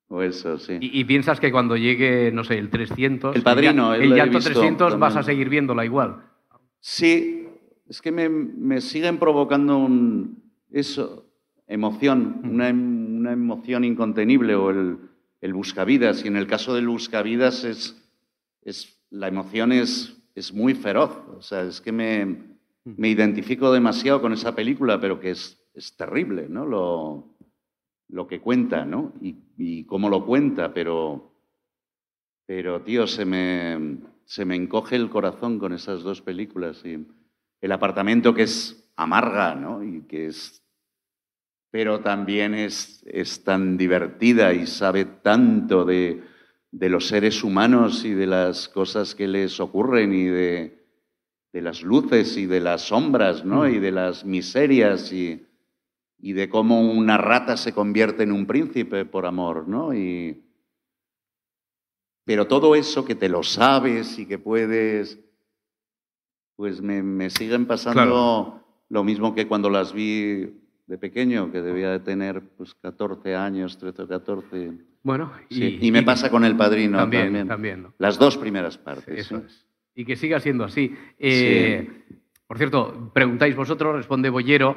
o 0.08 0.22
eso, 0.22 0.58
sí. 0.58 0.78
Y, 0.80 1.00
y 1.00 1.04
piensas 1.04 1.40
que 1.40 1.50
cuando 1.52 1.76
llegue, 1.76 2.30
no 2.32 2.44
sé, 2.44 2.58
el 2.58 2.70
300... 2.70 3.34
El 3.36 3.42
Padrino, 3.42 3.94
el, 3.94 4.12
he 4.12 4.16
llanto 4.16 4.38
visto 4.38 4.52
300 4.52 4.98
vas 4.98 5.12
a 5.12 5.14
también. 5.20 5.24
seguir 5.24 5.48
viéndola 5.48 5.84
igual. 5.84 6.16
Sí, 6.80 7.46
es 7.88 8.00
que 8.00 8.12
me, 8.12 8.28
me 8.28 8.80
siguen 8.80 9.18
provocando 9.18 9.76
un, 9.78 10.42
eso, 10.70 11.26
emoción, 11.66 12.40
una, 12.44 12.68
em- 12.68 13.18
una 13.18 13.32
emoción 13.32 13.84
incontenible 13.84 14.54
o 14.54 14.70
el, 14.70 14.96
el 15.40 15.52
buscavidas. 15.54 16.24
Y 16.24 16.28
en 16.28 16.36
el 16.36 16.46
caso 16.46 16.74
del 16.74 16.86
buscavidas 16.88 17.64
es, 17.64 18.00
es, 18.62 18.96
la 19.10 19.28
emoción 19.28 19.72
es, 19.72 20.16
es 20.40 20.52
muy 20.52 20.74
feroz. 20.74 21.10
O 21.36 21.42
sea, 21.42 21.62
es 21.62 21.80
que 21.80 21.92
me, 21.92 22.36
me 22.84 23.08
identifico 23.08 23.72
demasiado 23.72 24.20
con 24.20 24.32
esa 24.32 24.54
película, 24.54 25.00
pero 25.00 25.20
que 25.20 25.30
es, 25.30 25.62
es 25.74 25.96
terrible, 25.96 26.48
¿no? 26.48 26.66
Lo, 26.66 27.36
lo 28.08 28.26
que 28.26 28.40
cuenta, 28.40 28.84
¿no? 28.84 29.12
Y, 29.20 29.36
y 29.56 29.84
cómo 29.84 30.08
lo 30.08 30.26
cuenta, 30.26 30.74
pero, 30.74 31.32
pero 32.46 32.82
tío, 32.82 33.06
se 33.06 33.24
me, 33.24 33.98
se 34.24 34.44
me 34.44 34.56
encoge 34.56 34.96
el 34.96 35.10
corazón 35.10 35.58
con 35.58 35.72
esas 35.72 36.02
dos 36.02 36.22
películas. 36.22 36.84
Y 36.84 37.06
el 37.60 37.72
apartamento 37.72 38.34
que 38.34 38.42
es 38.42 38.90
amarga, 38.96 39.54
¿no? 39.54 39.84
Y 39.84 40.02
que 40.02 40.26
es, 40.26 40.64
pero 41.70 42.00
también 42.00 42.54
es, 42.54 43.04
es 43.06 43.44
tan 43.44 43.76
divertida 43.76 44.52
y 44.54 44.66
sabe 44.66 45.04
tanto 45.04 45.84
de, 45.84 46.22
de 46.72 46.88
los 46.88 47.08
seres 47.08 47.42
humanos 47.42 48.04
y 48.04 48.14
de 48.14 48.26
las 48.26 48.68
cosas 48.68 49.14
que 49.14 49.26
les 49.26 49.58
ocurren 49.60 50.12
y 50.14 50.24
de, 50.26 50.84
de 51.52 51.62
las 51.62 51.82
luces 51.82 52.36
y 52.36 52.46
de 52.46 52.60
las 52.60 52.82
sombras, 52.82 53.44
¿no? 53.44 53.66
Y 53.68 53.78
de 53.80 53.90
las 53.92 54.24
miserias 54.24 55.12
y, 55.12 55.44
y 56.18 56.32
de 56.32 56.48
cómo 56.48 56.80
una 56.92 57.18
rata 57.18 57.56
se 57.56 57.72
convierte 57.72 58.22
en 58.22 58.32
un 58.32 58.46
príncipe 58.46 59.04
por 59.04 59.26
amor, 59.26 59.66
¿no? 59.66 59.92
Y, 59.94 60.44
pero 62.24 62.46
todo 62.46 62.74
eso 62.76 63.04
que 63.04 63.16
te 63.16 63.28
lo 63.28 63.42
sabes 63.42 64.18
y 64.18 64.26
que 64.26 64.38
puedes, 64.38 65.18
pues 66.54 66.80
me, 66.80 67.02
me 67.02 67.30
siguen 67.30 67.66
pasando 67.66 68.02
Claro. 68.02 68.64
lo 68.88 69.02
mismo 69.04 69.34
que 69.34 69.48
cuando 69.48 69.70
las 69.70 69.92
vi 69.92 70.56
de 70.86 70.98
pequeño, 70.98 71.50
que 71.50 71.62
debía 71.62 71.90
de 71.90 72.00
tener 72.00 72.40
pues 72.56 72.74
14 72.74 73.34
años, 73.34 73.78
13 73.78 74.02
o 74.02 74.08
14. 74.08 74.89
Bueno, 75.02 75.32
Sí, 75.48 75.78
Y, 75.80 75.90
me 75.92 76.02
pasa 76.02 76.30
con 76.30 76.44
El 76.44 76.56
Padrino 76.56 76.98
también, 76.98 77.24
también. 77.24 77.48
también, 77.48 77.82
¿no? 77.84 77.94
Las 77.98 78.18
dos 78.18 78.36
primeras 78.36 78.76
partes. 78.78 79.18
Eso 79.18 79.38
¿sí? 79.38 79.44
es. 79.46 79.66
Y 79.94 80.04
que 80.04 80.16
siga 80.16 80.40
siendo 80.40 80.64
así. 80.64 80.94
Eh, 81.18 81.88
Por 82.46 82.58
cierto, 82.58 83.10
preguntáis 83.14 83.54
vosotros, 83.54 83.94
responde 83.96 84.28
Bollero. 84.28 84.76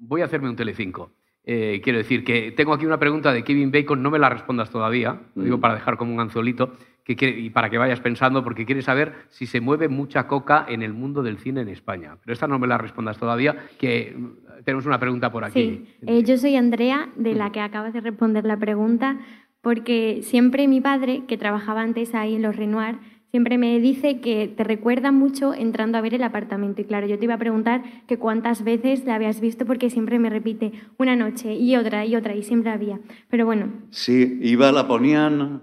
Voy 0.00 0.20
a 0.20 0.26
hacerme 0.26 0.48
un 0.50 0.56
Telecinco. 0.56 1.10
Eh, 1.42 1.80
quiero 1.82 1.98
decir 1.98 2.22
que 2.22 2.52
tengo 2.52 2.74
aquí 2.74 2.84
una 2.84 2.98
pregunta 2.98 3.32
de 3.32 3.42
Kevin 3.42 3.72
Bacon, 3.72 4.02
no 4.02 4.10
me 4.10 4.18
la 4.18 4.28
respondas 4.28 4.70
todavía, 4.70 5.18
lo 5.34 5.42
digo 5.42 5.56
Mm. 5.56 5.60
para 5.60 5.74
dejar 5.74 5.96
como 5.96 6.12
un 6.12 6.20
anzuelito, 6.20 6.76
que 7.04 7.16
quiere- 7.16 7.40
y 7.40 7.48
para 7.48 7.70
que 7.70 7.78
vayas 7.78 8.00
pensando, 8.00 8.44
porque 8.44 8.66
quiere 8.66 8.82
saber 8.82 9.14
si 9.30 9.46
se 9.46 9.62
mueve 9.62 9.88
mucha 9.88 10.26
coca 10.26 10.66
en 10.68 10.82
el 10.82 10.92
mundo 10.92 11.22
del 11.22 11.38
cine 11.38 11.62
en 11.62 11.68
España. 11.70 12.18
Pero 12.22 12.34
esta 12.34 12.46
no 12.46 12.58
me 12.58 12.66
la 12.66 12.76
respondas 12.76 13.16
todavía, 13.16 13.56
que 13.78 14.14
mm, 14.14 14.62
tenemos 14.64 14.84
una 14.84 15.00
pregunta 15.00 15.32
por 15.32 15.44
aquí. 15.44 15.62
Sí, 15.62 15.96
eh, 16.06 16.22
yo 16.22 16.36
soy 16.36 16.56
Andrea, 16.56 17.08
de 17.16 17.34
la 17.34 17.50
que 17.50 17.60
acabas 17.60 17.94
de 17.94 18.02
responder 18.02 18.44
la 18.44 18.58
pregunta, 18.58 19.18
porque 19.60 20.20
siempre 20.22 20.68
mi 20.68 20.80
padre, 20.80 21.24
que 21.26 21.36
trabajaba 21.36 21.82
antes 21.82 22.14
ahí 22.14 22.34
en 22.36 22.42
los 22.42 22.56
Renoir, 22.56 22.96
siempre 23.30 23.58
me 23.58 23.78
dice 23.80 24.20
que 24.20 24.48
te 24.48 24.64
recuerda 24.64 25.12
mucho 25.12 25.52
entrando 25.52 25.98
a 25.98 26.00
ver 26.00 26.14
el 26.14 26.22
apartamento. 26.22 26.80
Y 26.80 26.84
claro, 26.84 27.06
yo 27.06 27.18
te 27.18 27.24
iba 27.24 27.34
a 27.34 27.38
preguntar 27.38 27.82
que 28.06 28.18
cuántas 28.18 28.64
veces 28.64 29.04
la 29.04 29.16
habías 29.16 29.40
visto, 29.40 29.66
porque 29.66 29.90
siempre 29.90 30.18
me 30.18 30.30
repite 30.30 30.72
una 30.96 31.16
noche 31.16 31.54
y 31.54 31.76
otra 31.76 32.06
y 32.06 32.16
otra, 32.16 32.34
y 32.34 32.42
siempre 32.42 32.70
había. 32.70 33.00
Pero 33.28 33.44
bueno, 33.46 33.68
Sí, 33.90 34.38
iba, 34.42 34.72
la 34.72 34.86
ponían. 34.88 35.62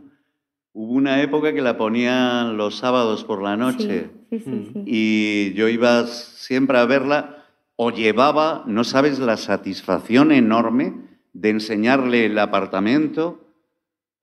Hubo 0.74 0.92
una 0.94 1.22
época 1.22 1.54
que 1.54 1.62
la 1.62 1.78
ponían 1.78 2.58
los 2.58 2.76
sábados 2.76 3.24
por 3.24 3.42
la 3.42 3.56
noche. 3.56 4.10
sí, 4.30 4.40
sí, 4.40 4.44
sí. 4.46 4.70
sí. 4.74 4.84
Y 4.86 5.54
yo 5.54 5.70
iba 5.70 6.06
siempre 6.06 6.78
a 6.78 6.86
verla 6.86 7.46
o 7.78 7.92
llevaba, 7.92 8.64
no 8.68 8.84
sabes 8.84 9.20
la 9.20 9.38
satisfacción 9.38 10.32
enorme 10.32 10.94
de 11.34 11.50
enseñarle 11.50 12.26
el 12.26 12.38
apartamento 12.40 13.45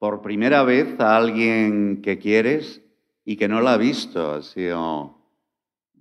por 0.03 0.21
primera 0.21 0.65
vez 0.65 0.99
a 0.99 1.17
alguien 1.17 2.03
que 2.03 2.19
quieres 2.19 2.83
y 3.25 3.37
que 3.37 3.47
no 3.47 3.61
la 3.61 3.75
ha 3.75 3.77
visto. 3.77 4.33
Así, 4.33 4.67
o- 4.75 5.17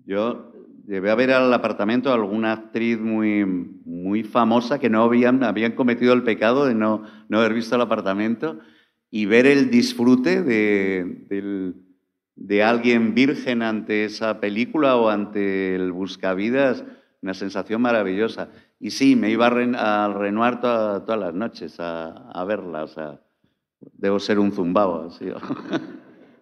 yo 0.07 0.53
llevé 0.87 1.11
a 1.11 1.15
ver 1.15 1.29
al 1.31 1.53
apartamento 1.53 2.09
a 2.09 2.15
alguna 2.15 2.51
actriz 2.53 2.99
muy, 2.99 3.45
muy 3.45 4.23
famosa 4.23 4.79
que 4.79 4.89
no 4.89 5.03
habían, 5.03 5.43
habían 5.43 5.73
cometido 5.73 6.13
el 6.13 6.23
pecado 6.23 6.65
de 6.65 6.73
no, 6.73 7.03
no 7.29 7.37
haber 7.37 7.53
visto 7.53 7.75
el 7.75 7.81
apartamento 7.81 8.57
y 9.11 9.27
ver 9.27 9.45
el 9.45 9.69
disfrute 9.69 10.41
de, 10.41 11.75
de 12.35 12.63
alguien 12.63 13.13
virgen 13.13 13.61
ante 13.61 14.05
esa 14.05 14.39
película 14.39 14.95
o 14.95 15.09
ante 15.09 15.75
el 15.75 15.91
Buscavidas, 15.91 16.83
una 17.21 17.35
sensación 17.35 17.83
maravillosa. 17.83 18.49
Y 18.79 18.89
sí, 18.89 19.15
me 19.15 19.29
iba 19.29 19.45
a 19.45 20.07
Renoir 20.11 20.59
toda- 20.59 21.05
todas 21.05 21.21
las 21.21 21.35
noches 21.35 21.79
a, 21.79 22.31
a 22.31 22.43
verla, 22.45 22.85
o 22.85 22.87
debo 23.94 24.20
ser 24.20 24.39
un 24.39 24.52
zumbao, 24.52 25.08
así. 25.08 25.26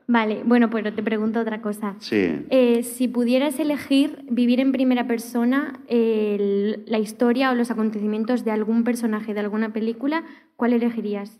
Vale, 0.07 0.41
bueno, 0.43 0.71
pero 0.71 0.91
te 0.91 1.03
pregunto 1.03 1.39
otra 1.39 1.61
cosa. 1.61 1.95
Sí. 1.99 2.45
Eh, 2.49 2.81
si 2.81 3.07
pudieras 3.07 3.59
elegir 3.59 4.25
vivir 4.27 4.59
en 4.59 4.71
primera 4.71 5.05
persona 5.05 5.79
la 5.87 6.97
historia 6.97 7.51
o 7.51 7.55
los 7.55 7.69
acontecimientos 7.69 8.43
de 8.43 8.49
algún 8.49 8.83
personaje 8.83 9.35
de 9.35 9.41
alguna 9.41 9.71
película, 9.71 10.23
¿cuál 10.55 10.73
elegirías? 10.73 11.39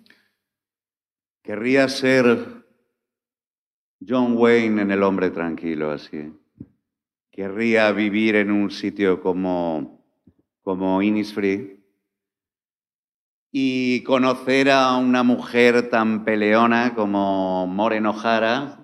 Querría 1.41 1.87
ser 1.87 2.63
John 4.07 4.37
Wayne 4.37 4.83
en 4.83 4.91
El 4.91 5.01
hombre 5.01 5.31
tranquilo, 5.31 5.89
así. 5.89 6.31
Querría 7.31 7.91
vivir 7.91 8.35
en 8.35 8.51
un 8.51 8.69
sitio 8.69 9.19
como, 9.19 10.05
como 10.61 11.01
Innisfree 11.01 11.78
y 13.51 14.03
conocer 14.03 14.69
a 14.69 14.95
una 14.97 15.23
mujer 15.23 15.89
tan 15.89 16.23
peleona 16.23 16.93
como 16.93 17.65
Moren 17.65 18.05
O'Hara 18.05 18.79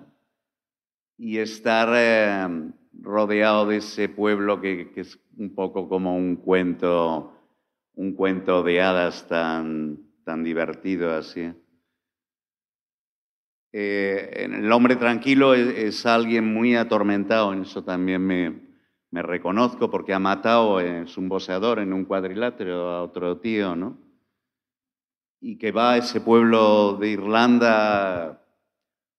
y 1.16 1.38
estar 1.38 1.88
eh, 1.94 2.72
rodeado 3.00 3.66
de 3.66 3.76
ese 3.76 4.08
pueblo 4.08 4.60
que, 4.60 4.92
es 4.96 5.20
un 5.38 5.54
poco 5.54 5.88
como 5.88 6.16
un 6.16 6.36
cuento, 6.36 7.32
un 7.94 8.14
cuento 8.14 8.62
de 8.62 8.82
hadas 8.82 9.28
tan, 9.28 9.98
tan 10.24 10.42
divertido 10.42 11.14
así. 11.14 11.52
Eh, 13.72 14.48
el 14.50 14.72
hombre 14.72 14.96
tranquilo 14.96 15.54
es, 15.54 16.06
alguien 16.06 16.52
muy 16.52 16.74
atormentado, 16.74 17.52
en 17.52 17.62
eso 17.62 17.84
también 17.84 18.26
me, 18.26 18.60
me 19.10 19.22
reconozco, 19.22 19.90
porque 19.90 20.14
ha 20.14 20.18
matado, 20.18 20.80
eh, 20.80 21.02
es 21.02 21.16
un 21.18 21.28
boxeador 21.28 21.78
en 21.78 21.92
un 21.92 22.04
cuadrilátero 22.04 22.90
a 22.90 23.02
otro 23.02 23.38
tío, 23.38 23.76
¿no? 23.76 24.05
Y 25.40 25.58
que 25.58 25.70
va 25.72 25.92
a 25.92 25.96
ese 25.98 26.20
pueblo 26.20 26.96
de 27.00 27.08
Irlanda 27.10 28.42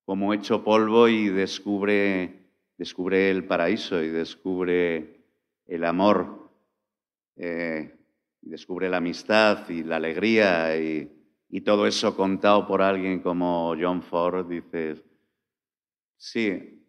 como 0.06 0.34
hecho 0.34 0.64
polvo 0.64 1.08
y 1.08 1.30
descubre, 1.30 2.50
descubre 2.78 3.30
el 3.30 3.46
paraíso 3.46 4.02
y 4.02 4.10
descubre 4.10 5.22
el 5.66 5.84
amor, 5.84 6.50
eh, 7.36 7.94
y 8.42 8.50
descubre 8.50 8.90
la 8.90 8.98
amistad 8.98 9.70
y 9.70 9.84
la 9.84 9.98
alegría 9.98 10.78
y, 10.78 11.12
y 11.50 11.62
todo 11.62 11.86
eso 11.86 12.16
contado 12.16 12.66
por 12.66 12.82
alguien 12.82 13.20
como 13.20 13.76
John 13.80 14.02
Ford, 14.02 14.48
dices, 14.48 15.04
sí, 16.16 16.82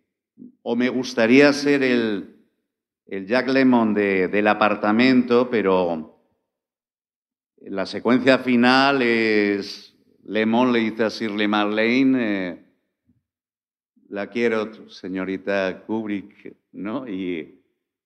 o 0.63 0.77
me 0.77 0.89
gustaría 0.89 1.53
ser 1.53 1.83
el, 1.83 2.37
el 3.07 3.27
Jack 3.27 3.49
Lemmon 3.49 3.93
de- 3.95 4.29
del 4.29 4.47
apartamento, 4.47 5.51
pero, 5.51 6.18
la 7.63 7.87
secuencia 7.87 8.39
final 8.39 9.03
es 9.03 9.97
Lemon 10.25 10.73
le 10.73 10.81
dice 10.81 11.05
a 11.05 11.09
Shirley 11.09 11.49
Marlene, 11.49 12.19
eh, 12.21 12.65
la 14.11 14.29
quiero, 14.29 14.89
señorita 14.89 15.83
Kubrick, 15.87 16.57
¿no? 16.73 17.07
Y, 17.09 17.61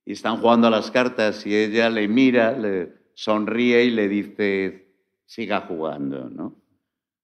y, 0.05 0.13
están 0.13 0.39
jugando 0.39 0.67
a 0.67 0.71
las 0.71 0.91
cartas 0.91 1.47
y 1.47 1.55
ella 1.55 1.91
le 1.91 2.09
mira, 2.09 2.53
le 2.53 2.93
sonríe 3.15 3.85
y 3.85 3.91
le 3.91 4.09
dice, 4.09 4.89
siga 5.27 5.63
jugando, 5.63 6.29
¿no? 6.29 6.57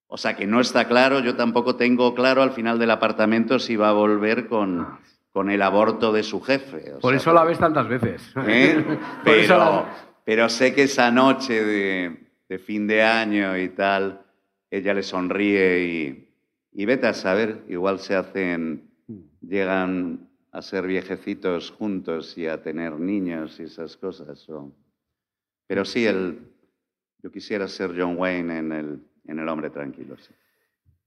O 0.07 0.17
sea 0.17 0.37
que 0.37 0.47
no 0.47 0.61
está 0.61 0.88
claro, 0.88 1.21
yo 1.21 1.37
tampoco 1.37 1.77
tengo 1.77 2.14
claro 2.14 2.43
al 2.43 2.53
final 2.53 2.79
del 2.79 2.91
apartamento 2.91 3.59
si 3.59 3.77
va 3.77 3.91
a 3.91 3.93
volver 3.93 4.49
con, 4.49 4.99
con 5.33 5.51
el 5.51 5.61
aborto 5.61 6.12
de 6.12 6.23
su 6.23 6.41
jefe. 6.41 6.95
Por 7.01 7.14
eso 7.14 7.33
la 7.33 7.45
ves 7.45 7.59
tantas 7.59 7.87
veces. 7.88 8.33
¿Eh? 8.47 8.85
Pero, 9.25 9.87
pero, 10.29 10.51
sé 10.51 10.75
que 10.75 10.83
esa 10.83 11.11
noche 11.11 11.64
de, 11.64 12.59
fin 12.59 12.87
de 12.87 13.01
año 13.01 13.57
y 13.57 13.71
tal, 13.71 14.27
ella 14.71 14.93
le 14.93 15.03
sonríe 15.03 16.29
y, 16.71 16.85
vete 16.85 17.07
a 17.07 17.14
saber, 17.14 17.64
igual 17.67 17.99
se 17.99 18.14
hacen, 18.14 18.91
llegan 19.41 20.29
a 20.53 20.61
ser 20.61 20.87
viejecitos 20.87 21.71
juntos 21.71 22.37
y 22.37 22.47
a 22.47 22.62
tener 22.62 23.01
niños 23.01 23.59
y 23.59 23.62
esas 23.62 23.97
cosas. 23.97 24.47
Pero 25.67 25.87
sí, 25.87 26.05
el, 26.05 26.41
yo 27.23 27.33
quisiera 27.33 27.67
ser 27.67 27.99
John 27.99 28.19
Wayne 28.19 28.59
en 28.59 29.01
El, 29.38 29.49
Hombre 29.49 29.71
Tranquilo. 29.71 30.14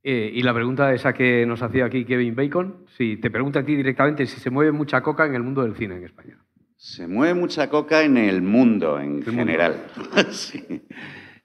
Eh, 0.01 0.31
y 0.33 0.41
la 0.41 0.51
pregunta 0.55 0.91
esa 0.95 1.13
que 1.13 1.45
nos 1.45 1.61
hacía 1.61 1.85
aquí 1.85 2.05
Kevin 2.05 2.33
Bacon, 2.33 2.87
si 2.97 3.17
te 3.17 3.29
pregunta 3.29 3.59
a 3.59 3.63
ti 3.63 3.75
directamente 3.75 4.25
si 4.25 4.39
se 4.39 4.49
mueve 4.49 4.71
mucha 4.71 5.03
coca 5.03 5.27
en 5.27 5.35
el 5.35 5.43
mundo 5.43 5.61
del 5.61 5.75
cine 5.75 5.97
en 5.97 6.05
España. 6.05 6.39
Se 6.81 7.07
mueve 7.07 7.35
mucha 7.35 7.69
coca 7.69 8.01
en 8.01 8.17
el 8.17 8.41
mundo 8.41 8.99
en 8.99 9.21
general. 9.21 9.85
sí. 10.31 10.81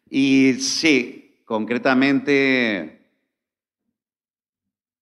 Y 0.09 0.55
sí, 0.55 1.42
concretamente 1.44 3.11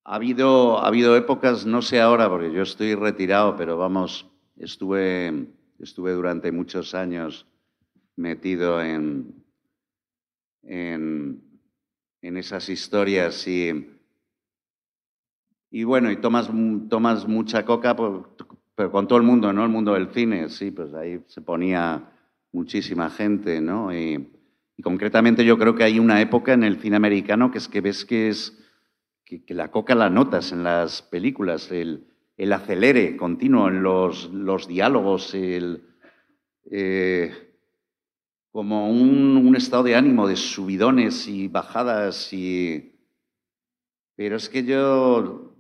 ha 0.03 0.17
habido, 0.17 0.79
ha 0.81 0.89
habido 0.89 1.17
épocas, 1.17 1.65
no 1.65 1.83
sé 1.83 2.01
ahora 2.01 2.29
porque 2.29 2.53
yo 2.53 2.63
estoy 2.63 2.97
retirado, 2.97 3.57
pero 3.57 3.79
vamos, 3.79 4.29
estuve, 4.57 5.47
estuve 5.79 6.11
durante 6.11 6.51
muchos 6.51 6.97
años 6.97 7.47
metido 8.17 8.83
en, 8.83 9.45
en 10.65 11.45
en 12.25 12.39
esas 12.39 12.71
historias 12.71 13.47
y, 13.47 13.87
y 15.71 15.85
bueno, 15.85 16.11
y 16.11 16.17
tomas, 16.17 16.49
tomas 16.89 17.29
mucha 17.29 17.67
coca, 17.67 17.95
pero 18.75 18.91
con 18.91 19.07
todo 19.07 19.19
el 19.19 19.25
mundo, 19.25 19.53
¿no? 19.53 19.63
El 19.63 19.71
mundo 19.71 19.95
del 19.95 20.09
cine, 20.09 20.49
sí, 20.49 20.71
pues 20.71 20.93
ahí 20.95 21.21
se 21.27 21.41
ponía 21.41 22.11
muchísima 22.53 23.11
gente, 23.11 23.61
¿no? 23.61 23.95
Y, 23.95 24.31
concretamente 24.83 25.45
yo 25.45 25.57
creo 25.57 25.77
que 25.77 25.85
hay 25.85 26.01
una 26.01 26.21
época 26.21 26.53
en 26.53 26.65
el 26.65 26.81
cine 26.81 26.97
americano 26.97 27.53
que 27.53 27.59
es 27.59 27.69
que 27.69 27.81
ves 27.81 28.05
que 28.05 28.29
es 28.29 28.59
que, 29.25 29.55
la 29.55 29.71
coca 29.71 29.95
la 29.95 30.11
notas 30.11 30.51
en 30.51 30.65
las 30.65 31.01
películas, 31.01 31.71
el, 31.71 32.09
el 32.37 32.53
acelere 32.53 33.17
continuo 33.17 33.69
en 33.69 33.85
los, 33.85 34.31
los 34.33 34.67
diálogos, 34.67 35.33
el, 35.35 35.85
eh, 36.71 37.55
como 38.51 38.89
un, 38.89 39.55
estado 39.57 39.83
de 39.83 39.97
ánimo, 39.97 40.29
de 40.29 40.37
subidones 40.37 41.27
y 41.27 41.49
bajadas. 41.49 42.33
Y... 42.33 42.95
Pero 44.17 44.37
es 44.37 44.49
que 44.49 44.65
yo, 44.65 45.54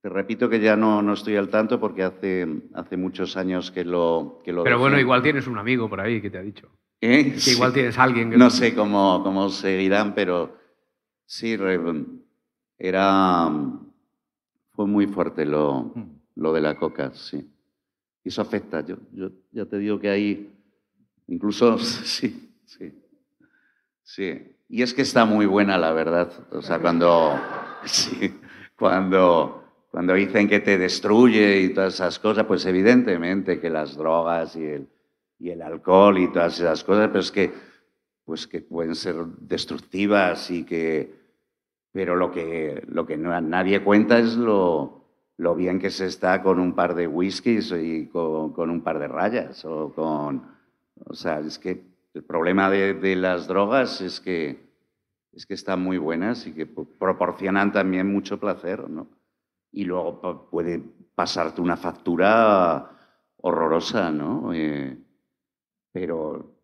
te 0.00 0.08
repito 0.08 0.48
que 0.48 0.60
ya 0.60 0.76
no, 0.76 1.02
no 1.02 1.12
estoy 1.12 1.36
al 1.36 1.48
tanto 1.48 1.80
porque 1.80 2.02
hace, 2.02 2.46
hace 2.74 2.96
muchos 2.96 3.36
años 3.36 3.70
que 3.70 3.84
lo... 3.84 4.40
Que 4.44 4.52
lo 4.52 4.64
Pero 4.64 4.78
bueno, 4.78 4.98
igual 4.98 5.22
tienes 5.22 5.46
un 5.46 5.58
amigo 5.58 5.88
por 5.88 6.00
ahí 6.00 6.20
que 6.20 6.30
te 6.30 6.38
ha 6.38 6.42
dicho. 6.42 6.68
¿Eh? 7.00 7.36
Que 7.42 7.50
igual 7.52 7.72
tienes 7.72 7.98
alguien 7.98 8.30
que... 8.30 8.36
No 8.36 8.50
sé 8.50 8.74
cómo, 8.74 9.22
cómo 9.22 9.48
seguirán, 9.48 10.14
pero 10.14 10.56
sí, 11.26 11.56
era... 12.78 13.50
Fue 14.70 14.86
muy 14.86 15.08
fuerte 15.08 15.44
lo, 15.44 15.92
hmm. 15.94 16.20
lo 16.36 16.52
de 16.52 16.60
la 16.60 16.76
coca, 16.76 17.12
sí. 17.12 17.44
Y 18.22 18.28
eso 18.28 18.42
afecta. 18.42 18.84
Yo, 18.86 18.96
yo 19.12 19.30
ya 19.50 19.66
te 19.66 19.78
digo 19.78 19.98
que 19.98 20.08
ahí 20.08 20.58
Incluso, 21.28 21.78
sí, 21.78 22.50
sí, 22.64 22.92
sí. 24.02 24.54
Y 24.68 24.82
es 24.82 24.92
que 24.92 25.02
está 25.02 25.24
muy 25.24 25.46
buena, 25.46 25.78
la 25.78 25.92
verdad. 25.92 26.30
O 26.50 26.60
sea, 26.60 26.80
cuando, 26.80 27.38
sí, 27.84 28.34
cuando, 28.76 29.67
cuando 29.90 30.14
dicen 30.14 30.48
que 30.48 30.60
te 30.60 30.78
destruye 30.78 31.60
y 31.60 31.70
todas 31.70 31.94
esas 31.94 32.18
cosas, 32.18 32.44
pues 32.44 32.64
evidentemente 32.66 33.60
que 33.60 33.70
las 33.70 33.96
drogas 33.96 34.56
y 34.56 34.64
el, 34.64 34.88
y 35.38 35.50
el 35.50 35.62
alcohol 35.62 36.18
y 36.18 36.32
todas 36.32 36.58
esas 36.60 36.84
cosas, 36.84 37.08
pero 37.08 37.20
es 37.20 37.32
que, 37.32 37.52
pues 38.24 38.46
que 38.46 38.60
pueden 38.60 38.94
ser 38.94 39.16
destructivas 39.40 40.50
y 40.50 40.64
que... 40.64 41.16
Pero 41.90 42.16
lo 42.16 42.30
que, 42.30 42.84
lo 42.86 43.06
que 43.06 43.16
nadie 43.16 43.82
cuenta 43.82 44.18
es 44.18 44.36
lo, 44.36 45.04
lo 45.38 45.54
bien 45.54 45.78
que 45.80 45.90
se 45.90 46.06
está 46.06 46.42
con 46.42 46.60
un 46.60 46.74
par 46.74 46.94
de 46.94 47.06
whiskies 47.06 47.72
y 47.72 48.06
con, 48.08 48.52
con 48.52 48.70
un 48.70 48.82
par 48.82 48.98
de 48.98 49.08
rayas 49.08 49.64
o 49.64 49.92
con 49.94 50.58
o 51.06 51.14
sea, 51.14 51.40
es 51.40 51.58
que 51.58 51.84
el 52.14 52.24
problema 52.24 52.70
de, 52.70 53.16
las 53.16 53.46
drogas 53.46 54.00
es 54.00 54.20
que, 54.20 54.58
es 55.32 55.46
que 55.46 55.54
están 55.54 55.80
muy 55.80 55.98
buenas 55.98 56.46
y 56.46 56.52
que 56.52 56.66
proporcionan 56.66 57.72
también 57.72 58.10
mucho 58.10 58.38
placer, 58.40 58.88
¿no? 58.88 59.06
Y 59.70 59.84
luego 59.84 60.48
puede 60.50 60.82
pasarte 61.14 61.60
una 61.60 61.76
factura 61.76 62.90
horrorosa, 63.38 64.10
¿no? 64.10 64.52
Eh, 64.52 64.96
pero, 65.92 66.54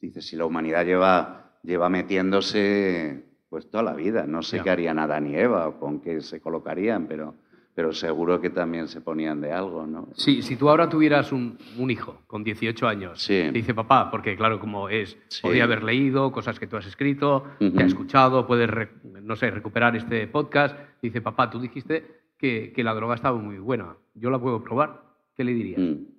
dices, 0.00 0.26
si 0.26 0.36
la 0.36 0.46
humanidad 0.46 0.84
lleva, 0.84 1.58
lleva 1.62 1.88
metiéndose 1.88 3.24
pues 3.48 3.70
toda 3.70 3.84
la 3.84 3.94
vida, 3.94 4.26
no 4.26 4.42
sé 4.42 4.60
qué 4.62 4.70
harían 4.70 4.98
Adán 4.98 5.28
y 5.28 5.36
Eva 5.36 5.68
o 5.68 5.78
con 5.78 6.00
qué 6.00 6.20
se 6.20 6.40
colocarían, 6.40 7.06
pero 7.06 7.36
pero 7.74 7.92
seguro 7.92 8.40
que 8.40 8.50
también 8.50 8.86
se 8.86 9.00
ponían 9.00 9.40
de 9.40 9.52
algo, 9.52 9.84
¿no? 9.86 10.08
Sí, 10.14 10.42
si 10.42 10.54
tú 10.56 10.68
ahora 10.68 10.88
tuvieras 10.88 11.32
un, 11.32 11.58
hijo 11.90 12.22
con 12.26 12.44
18 12.44 12.86
años, 12.86 13.20
sí. 13.20 13.50
dice 13.50 13.74
papá, 13.74 14.10
porque 14.10 14.36
claro, 14.36 14.60
como 14.60 14.88
es, 14.88 15.18
podría 15.42 15.64
haber 15.64 15.82
leído 15.82 16.30
cosas 16.30 16.58
que 16.60 16.68
tú 16.68 16.76
has 16.76 16.86
escrito, 16.86 17.44
que 17.58 17.82
ha 17.82 17.86
escuchado, 17.86 18.46
puedes, 18.46 18.70
no 19.02 19.34
sé, 19.34 19.50
recuperar 19.50 19.96
este 19.96 20.26
podcast, 20.28 20.76
dice 21.02 21.20
papá, 21.20 21.50
tú 21.50 21.58
dijiste 21.58 22.30
que, 22.38 22.72
que, 22.74 22.84
la 22.84 22.94
droga 22.94 23.16
estaba 23.16 23.38
muy 23.38 23.58
buena, 23.58 23.96
yo 24.14 24.30
la 24.30 24.38
puedo 24.38 24.62
probar, 24.62 25.02
¿qué 25.36 25.42
le 25.42 25.52
dirías? 25.52 25.80
Mm. 25.80 26.14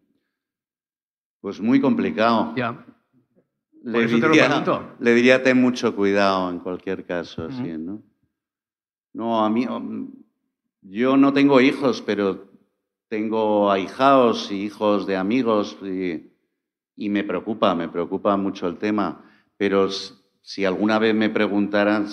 Pues 1.39 1.61
muy 1.61 1.79
complicado. 1.79 2.53
Ya. 2.55 2.83
Le 3.83 4.03
eso 4.03 4.15
diría, 4.15 4.63
te 4.63 4.65
lo. 4.65 4.95
Le 4.99 5.13
diría 5.13 5.43
ten 5.43 5.61
mucho 5.61 5.95
cuidado 5.95 6.49
en 6.49 6.59
cualquier 6.59 7.05
caso, 7.05 7.45
así, 7.45 7.77
¿no? 7.77 8.01
No, 9.13 9.45
a 9.45 9.49
mí 9.49 9.65
yo 10.89 11.17
no 11.17 11.33
tengo 11.33 11.61
hijos, 11.61 12.01
pero 12.01 12.47
tengo 13.07 13.71
ahijados 13.71 14.51
y 14.51 14.63
hijos 14.63 15.07
de 15.07 15.15
amigos 15.15 15.77
y, 15.81 17.09
me 17.09 17.23
preocupa, 17.23 17.75
me 17.75 17.89
preocupa 17.89 18.37
mucho 18.37 18.67
el 18.67 18.77
tema. 18.77 19.23
Pero 19.57 19.89
si 20.41 20.65
alguna 20.65 20.99
vez 20.99 21.15
me 21.15 21.29
preguntaran, 21.29 22.07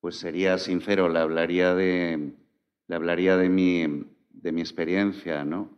pues 0.00 0.16
sería 0.16 0.56
sincero, 0.58 1.08
le 1.08 1.18
hablaría 1.18 1.74
de, 1.74 2.32
le 2.86 2.94
hablaría 2.94 3.36
de, 3.36 3.48
mi, 3.48 4.06
de 4.30 4.52
mi 4.52 4.60
experiencia, 4.60 5.44
¿no? 5.44 5.70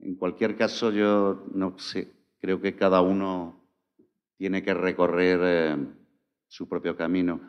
En 0.00 0.14
cualquier 0.14 0.56
caso, 0.56 0.92
yo 0.92 1.46
no 1.54 1.78
sé, 1.78 2.12
creo 2.38 2.60
que 2.60 2.76
cada 2.76 3.00
uno 3.00 3.66
tiene 4.36 4.62
que 4.62 4.74
recorrer 4.74 5.40
eh, 5.42 5.76
su 6.48 6.68
propio 6.68 6.96
camino. 6.96 7.40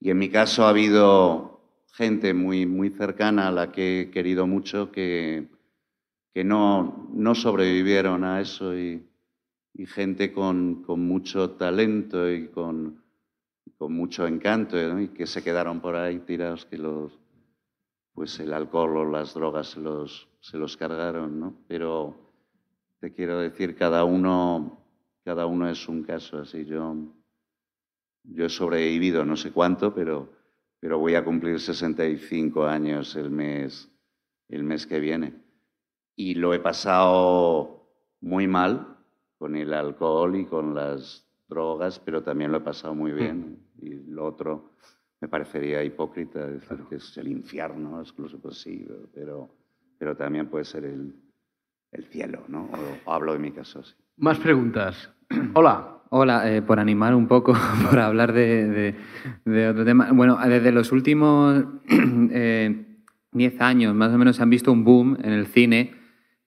Y 0.00 0.10
en 0.10 0.18
mi 0.18 0.28
caso 0.28 0.64
ha 0.64 0.70
habido 0.70 1.51
gente 1.92 2.34
muy, 2.34 2.66
muy 2.66 2.90
cercana 2.90 3.48
a 3.48 3.52
la 3.52 3.70
que 3.70 4.00
he 4.00 4.10
querido 4.10 4.46
mucho 4.46 4.90
que, 4.90 5.48
que 6.32 6.42
no, 6.42 7.08
no 7.12 7.34
sobrevivieron 7.34 8.24
a 8.24 8.40
eso 8.40 8.76
y, 8.76 9.06
y 9.74 9.86
gente 9.86 10.32
con, 10.32 10.82
con, 10.82 11.00
mucho 11.06 11.50
talento 11.50 12.30
y 12.30 12.48
con, 12.48 13.02
con 13.76 13.92
mucho 13.92 14.26
encanto 14.26 15.00
y 15.00 15.08
que 15.08 15.26
se 15.26 15.44
quedaron 15.44 15.80
por 15.80 15.96
ahí 15.96 16.20
tirados 16.20 16.64
que 16.64 16.78
los 16.78 17.18
pues 18.14 18.38
el 18.40 18.52
alcohol 18.52 18.96
o 18.98 19.10
las 19.10 19.34
drogas 19.34 19.68
se 19.68 19.80
los, 19.80 20.28
se 20.40 20.58
los 20.58 20.76
cargaron, 20.76 21.40
¿no? 21.40 21.54
Pero 21.66 22.14
te 23.00 23.12
quiero 23.12 23.38
decir, 23.38 23.74
cada 23.74 24.04
uno, 24.04 24.78
cada 25.24 25.46
uno 25.46 25.68
es 25.68 25.88
un 25.88 26.02
caso 26.02 26.38
así. 26.38 26.64
Yo, 26.66 26.94
yo 28.24 28.44
he 28.44 28.50
sobrevivido 28.50 29.24
no 29.24 29.36
sé 29.36 29.50
cuánto, 29.50 29.94
pero 29.94 30.30
pero 30.82 30.98
voy 30.98 31.14
a 31.14 31.24
cumplir 31.24 31.60
65 31.60 32.66
años 32.66 33.14
el 33.14 33.30
mes, 33.30 33.88
el 34.48 34.64
mes 34.64 34.84
que 34.84 34.98
viene. 34.98 35.32
Y 36.16 36.34
lo 36.34 36.52
he 36.54 36.58
pasado 36.58 37.86
muy 38.20 38.48
mal 38.48 38.98
con 39.38 39.54
el 39.54 39.72
alcohol 39.74 40.34
y 40.34 40.44
con 40.44 40.74
las 40.74 41.24
drogas, 41.48 42.00
pero 42.00 42.24
también 42.24 42.50
lo 42.50 42.58
he 42.58 42.62
pasado 42.62 42.96
muy 42.96 43.12
bien. 43.12 43.62
Mm. 43.76 43.84
Y 43.86 43.90
lo 44.10 44.26
otro 44.26 44.72
me 45.20 45.28
parecería 45.28 45.84
hipócrita 45.84 46.48
decir 46.48 46.78
que 46.88 46.96
es 46.96 47.16
el 47.16 47.28
infierno, 47.28 48.02
incluso 48.04 48.40
posible, 48.40 49.06
pero, 49.14 49.54
pero 49.96 50.16
también 50.16 50.48
puede 50.48 50.64
ser 50.64 50.84
el, 50.84 51.14
el 51.92 52.06
cielo, 52.06 52.42
¿no? 52.48 52.68
O 53.06 53.12
hablo 53.12 53.34
de 53.34 53.38
mi 53.38 53.52
caso 53.52 53.78
así. 53.78 53.94
Más 54.16 54.40
preguntas. 54.40 55.14
Hola. 55.54 56.01
Hola, 56.14 56.52
eh, 56.52 56.60
por 56.60 56.78
animar 56.78 57.14
un 57.14 57.26
poco, 57.26 57.54
por 57.90 57.98
hablar 57.98 58.34
de, 58.34 58.94
otro 59.70 59.82
tema. 59.82 60.12
Bueno, 60.12 60.38
desde 60.46 60.70
los 60.70 60.92
últimos 60.92 61.64
10 61.88 62.30
eh, 62.34 63.56
años 63.60 63.94
más 63.94 64.12
o 64.12 64.18
menos 64.18 64.36
se 64.36 64.42
han 64.42 64.50
visto 64.50 64.70
un 64.70 64.84
boom 64.84 65.16
en 65.24 65.32
el 65.32 65.46
cine 65.46 65.94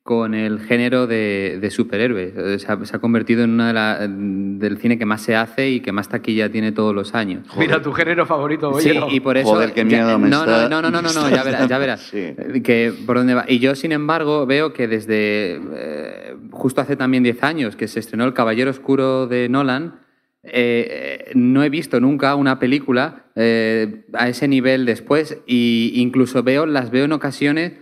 con 0.05 0.35
el 0.35 0.59
género 0.59 1.07
de, 1.07 1.57
de 1.59 1.71
superhéroes. 1.71 2.61
Se 2.61 2.67
ha, 2.71 2.99
convertido 2.99 3.43
en 3.43 3.49
una 3.49 3.69
de 3.69 3.73
la, 3.73 4.07
del 4.07 4.77
cine 4.77 4.99
que 4.99 5.05
más 5.07 5.23
se 5.23 5.35
hace 5.35 5.71
y 5.71 5.79
que 5.79 5.91
más 5.91 6.09
taquilla 6.09 6.51
tiene 6.51 6.71
todos 6.71 6.93
los 6.93 7.15
años. 7.15 7.47
Mira, 7.57 7.81
tu 7.81 7.91
género 7.91 8.27
favorito, 8.27 8.69
oye. 8.69 8.91
Sí, 8.91 8.99
y 9.09 9.19
por 9.19 9.35
eso... 9.35 9.49
Joder, 9.49 9.73
qué 9.73 9.83
miedo 9.83 10.19
me 10.19 10.29
no, 10.29 10.41
está, 10.41 10.69
no, 10.69 10.79
no, 10.83 10.91
no, 10.91 11.01
no, 11.01 11.11
no, 11.11 11.29
ya 11.31 11.41
verás, 11.41 11.67
ya 11.67 11.77
verás. 11.79 12.01
Sí. 12.11 12.35
Que, 12.61 12.93
por 13.07 13.17
dónde 13.17 13.33
va. 13.33 13.45
Y 13.47 13.57
yo, 13.57 13.73
sin 13.73 13.91
embargo, 13.91 14.45
veo 14.45 14.73
que 14.73 14.87
desde 14.87 15.59
eh, 15.73 16.35
justo 16.51 16.81
hace 16.81 16.95
también 16.95 17.23
10 17.23 17.41
años 17.41 17.75
que 17.75 17.87
se 17.87 17.99
estrenó 17.99 18.25
El 18.25 18.33
Caballero 18.35 18.69
Oscuro 18.69 19.25
de 19.25 19.49
Nolan, 19.49 20.01
eh, 20.43 21.31
no 21.33 21.63
he 21.63 21.69
visto 21.71 21.99
nunca 21.99 22.35
una 22.35 22.59
película 22.59 23.25
eh, 23.35 24.05
a 24.13 24.29
ese 24.29 24.47
nivel 24.47 24.85
después 24.85 25.39
y 25.47 25.93
incluso 25.95 26.43
veo, 26.43 26.67
las 26.67 26.91
veo 26.91 27.05
en 27.05 27.13
ocasiones 27.13 27.73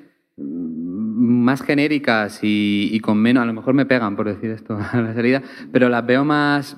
más 1.24 1.62
genéricas 1.62 2.40
y, 2.42 3.00
con 3.00 3.18
menos, 3.18 3.44
a 3.44 3.46
lo 3.46 3.54
mejor 3.54 3.74
me 3.74 3.86
pegan 3.86 4.16
por 4.16 4.28
decir 4.28 4.52
esto 4.52 4.78
a 4.92 5.02
la 5.02 5.14
salida, 5.14 5.42
pero 5.72 5.90
las 5.90 6.06
veo 6.06 6.26
más 6.26 6.78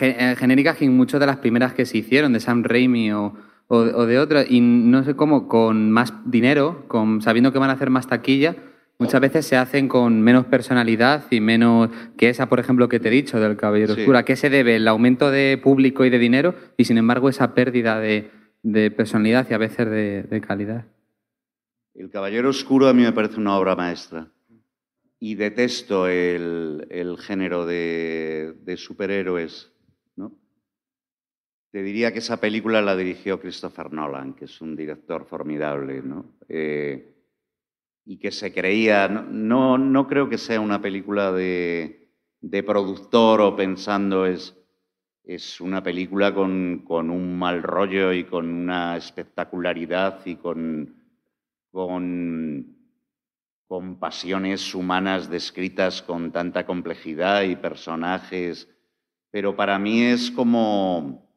eh, 0.00 0.34
genéricas 0.38 0.76
que 0.76 0.88
muchas 0.88 1.20
de 1.20 1.26
las 1.26 1.38
primeras 1.38 1.72
que 1.72 1.86
se 1.86 1.98
hicieron, 1.98 2.32
de 2.32 2.40
Sam 2.40 2.62
Raimi 2.62 3.12
o, 3.12 3.34
o, 3.68 4.06
de 4.06 4.18
otras, 4.18 4.46
y 4.50 4.60
no 4.60 5.04
sé 5.04 5.14
cómo, 5.14 5.48
con 5.48 5.90
más 5.90 6.12
dinero, 6.24 6.84
con, 6.88 7.22
sabiendo 7.22 7.52
que 7.52 7.58
van 7.58 7.70
a 7.70 7.74
hacer 7.74 7.88
más 7.88 8.08
taquilla, 8.08 8.56
muchas 8.98 9.20
veces 9.22 9.46
se 9.46 9.56
hacen 9.56 9.88
con 9.88 10.20
menos 10.20 10.44
personalidad 10.44 11.24
y 11.30 11.40
menos 11.40 11.88
que 12.18 12.28
esa, 12.28 12.48
por 12.48 12.60
ejemplo, 12.60 12.90
que 12.90 13.00
te 13.00 13.08
he 13.08 13.12
dicho 13.12 13.40
del 13.40 13.56
Caballero 13.56 13.94
Sí. 13.94 14.00
Oscuro. 14.00 14.18
¿A 14.18 14.24
qué 14.24 14.36
se 14.36 14.50
debe 14.50 14.76
el 14.76 14.86
aumento 14.86 15.30
de 15.30 15.58
público 15.62 16.04
y 16.04 16.10
de 16.10 16.18
dinero 16.18 16.54
y, 16.76 16.84
sin 16.84 16.98
embargo, 16.98 17.30
esa 17.30 17.54
pérdida 17.54 18.00
de, 18.00 18.30
de 18.62 18.90
personalidad 18.90 19.46
y 19.48 19.54
a 19.54 19.58
veces 19.58 19.88
de, 19.88 20.24
de 20.24 20.40
calidad? 20.42 20.84
El 21.94 22.08
Caballero 22.10 22.50
Oscuro 22.50 22.88
a 22.88 22.94
mí 22.94 23.02
me 23.02 23.12
parece 23.12 23.38
una 23.38 23.58
obra 23.58 23.74
maestra. 23.74 24.28
Y 25.18 25.34
detesto 25.34 26.06
el, 26.06 26.86
el 26.90 27.18
género 27.18 27.66
de, 27.66 28.54
de 28.62 28.76
superhéroes. 28.76 29.72
¿no? 30.16 30.32
Te 31.72 31.82
diría 31.82 32.12
que 32.12 32.20
esa 32.20 32.40
película 32.40 32.80
la 32.80 32.96
dirigió 32.96 33.40
Christopher 33.40 33.92
Nolan, 33.92 34.34
que 34.34 34.46
es 34.46 34.60
un 34.60 34.76
director 34.76 35.26
formidable. 35.26 36.00
¿no? 36.02 36.24
Eh, 36.48 37.12
y 38.06 38.18
que 38.18 38.30
se 38.30 38.52
creía. 38.52 39.08
No, 39.08 39.24
no, 39.28 39.76
no 39.76 40.06
creo 40.06 40.28
que 40.28 40.38
sea 40.38 40.60
una 40.60 40.80
película 40.80 41.32
de, 41.32 42.08
de 42.40 42.62
productor 42.62 43.40
o 43.40 43.56
pensando 43.56 44.26
es. 44.26 44.56
Es 45.22 45.60
una 45.60 45.82
película 45.82 46.34
con, 46.34 46.82
con 46.84 47.10
un 47.10 47.38
mal 47.38 47.62
rollo 47.62 48.12
y 48.12 48.24
con 48.24 48.48
una 48.48 48.96
espectacularidad 48.96 50.24
y 50.24 50.36
con, 50.36 50.99
con, 51.70 52.76
con 53.66 53.98
pasiones 53.98 54.74
humanas 54.74 55.30
descritas 55.30 56.02
con 56.02 56.32
tanta 56.32 56.66
complejidad 56.66 57.42
y 57.42 57.56
personajes, 57.56 58.68
pero 59.30 59.54
para 59.54 59.78
mí 59.78 60.02
es 60.02 60.30
como, 60.30 61.30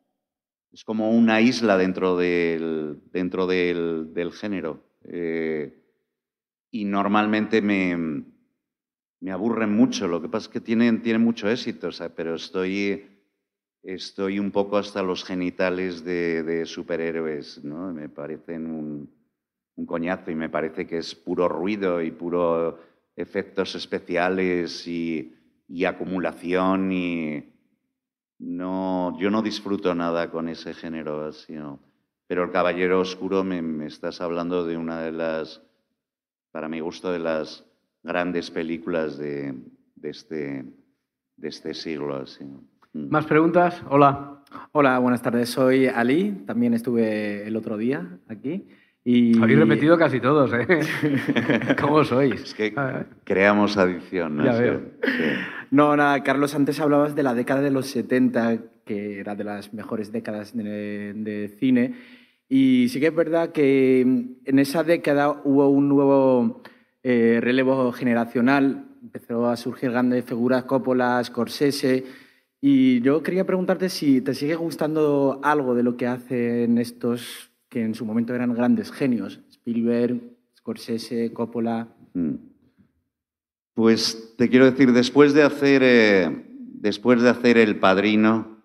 es 0.71 0.83
como 0.83 1.11
una 1.11 1.41
isla 1.41 1.77
dentro 1.77 2.17
del, 2.17 3.01
dentro 3.11 3.45
del, 3.45 4.13
del 4.13 4.31
género. 4.31 4.83
Eh, 5.05 5.79
y 6.71 6.85
normalmente 6.85 7.61
me, 7.61 8.23
me 9.19 9.31
aburren 9.31 9.71
mucho, 9.71 10.07
lo 10.07 10.21
que 10.21 10.27
pasa 10.27 10.47
es 10.47 10.53
que 10.53 10.59
tienen, 10.59 11.03
tienen 11.03 11.23
mucho 11.23 11.47
éxito, 11.47 11.89
pero 12.15 12.33
estoy, 12.35 13.05
estoy 13.83 14.39
un 14.39 14.49
poco 14.49 14.77
hasta 14.77 15.03
los 15.03 15.23
genitales 15.23 16.03
de, 16.03 16.41
de 16.41 16.65
superhéroes, 16.65 17.63
¿no? 17.63 17.93
Me 17.93 18.09
parecen 18.09 18.71
un, 18.71 19.22
un 19.75 19.85
coñazo 19.85 20.31
y 20.31 20.35
me 20.35 20.49
parece 20.49 20.85
que 20.85 20.97
es 20.97 21.15
puro 21.15 21.47
ruido 21.49 22.01
y 22.01 22.11
puro 22.11 22.79
efectos 23.15 23.75
especiales 23.75 24.87
y, 24.87 25.33
y 25.67 25.85
acumulación 25.85 26.91
y 26.91 27.43
no, 28.39 29.17
yo 29.19 29.29
no 29.29 29.41
disfruto 29.41 29.95
nada 29.95 30.29
con 30.29 30.49
ese 30.49 30.73
género 30.73 31.25
así, 31.25 31.53
¿no? 31.53 31.79
Pero 32.27 32.43
el 32.43 32.51
Caballero 32.51 32.99
Oscuro 32.99 33.43
me, 33.43 33.61
me 33.61 33.85
estás 33.85 34.21
hablando 34.21 34.65
de 34.65 34.77
una 34.77 35.01
de 35.01 35.11
las, 35.11 35.61
para 36.51 36.67
mi 36.67 36.79
gusto, 36.79 37.11
de 37.11 37.19
las 37.19 37.65
grandes 38.01 38.49
películas 38.49 39.17
de, 39.17 39.53
de 39.95 40.09
este, 40.09 40.65
de 41.37 41.47
este 41.47 41.73
siglo. 41.73 42.15
Así, 42.15 42.43
¿no? 42.43 42.63
Mm. 42.93 43.09
¿Más 43.09 43.25
preguntas? 43.25 43.81
Hola. 43.89 44.43
Hola, 44.71 44.99
buenas 44.99 45.21
tardes. 45.21 45.49
Soy 45.49 45.87
Ali. 45.87 46.43
También 46.45 46.73
estuve 46.73 47.47
el 47.47 47.55
otro 47.55 47.77
día 47.77 48.19
aquí. 48.27 48.67
Y... 49.05 49.37
Habéis 49.41 49.59
repetido 49.59 49.97
casi 49.97 50.19
todos, 50.19 50.51
¿eh? 50.53 50.65
¿Cómo 51.81 52.03
sois? 52.03 52.41
Es 52.41 52.53
que 52.53 52.73
creamos 53.23 53.77
adicción, 53.77 54.37
¿no? 54.37 54.45
Ya 54.45 54.53
veo. 54.53 54.81
sí. 55.03 55.23
No, 55.71 55.95
nada, 55.97 56.21
Carlos, 56.23 56.53
antes 56.55 56.79
hablabas 56.79 57.15
de 57.15 57.23
la 57.23 57.33
década 57.33 57.61
de 57.61 57.71
los 57.71 57.87
70, 57.87 58.59
que 58.85 59.19
era 59.19 59.35
de 59.35 59.43
las 59.43 59.73
mejores 59.73 60.11
décadas 60.11 60.55
de, 60.55 61.13
de 61.15 61.49
cine. 61.59 61.95
Y 62.47 62.89
sí 62.89 62.99
que 62.99 63.07
es 63.07 63.15
verdad 63.15 63.51
que 63.51 64.01
en 64.01 64.59
esa 64.59 64.83
década 64.83 65.41
hubo 65.43 65.69
un 65.69 65.89
nuevo 65.89 66.61
eh, 67.01 67.39
relevo 67.41 67.91
generacional. 67.91 68.85
Empezó 69.01 69.47
a 69.47 69.57
surgir 69.57 69.91
grandes 69.91 70.23
figuras, 70.23 70.63
Coppola, 70.65 71.23
Scorsese. 71.23 72.05
Y 72.61 73.01
yo 73.01 73.23
quería 73.23 73.45
preguntarte 73.45 73.89
si 73.89 74.21
te 74.21 74.33
sigue 74.33 74.55
gustando 74.55 75.41
algo 75.43 75.75
de 75.75 75.83
lo 75.83 75.97
que 75.97 76.07
hacen 76.07 76.77
estos 76.77 77.51
que 77.73 77.81
en 77.83 77.95
su 77.95 78.05
momento 78.05 78.35
eran 78.35 78.53
grandes 78.53 78.91
genios. 78.91 79.39
Spielberg, 79.49 80.21
Scorsese, 80.55 81.33
Coppola. 81.33 81.87
Mm. 82.13 82.35
Pues 83.73 84.35
te 84.37 84.47
quiero 84.47 84.69
decir, 84.69 84.91
después 84.93 85.33
de 85.33 85.41
hacer, 85.41 85.81
eh, 85.83 86.45
después 86.59 87.23
de 87.23 87.29
hacer 87.29 87.57
El 87.57 87.79
Padrino, 87.79 88.61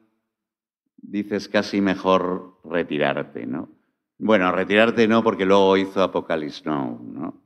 dices 0.98 1.48
casi 1.48 1.80
mejor 1.80 2.60
retirarte, 2.64 3.46
¿no? 3.46 3.70
Bueno, 4.18 4.52
retirarte 4.52 5.08
no, 5.08 5.22
porque 5.22 5.46
luego 5.46 5.78
hizo 5.78 6.02
Apocalypse 6.02 6.62
Now, 6.66 7.00
¿no? 7.02 7.40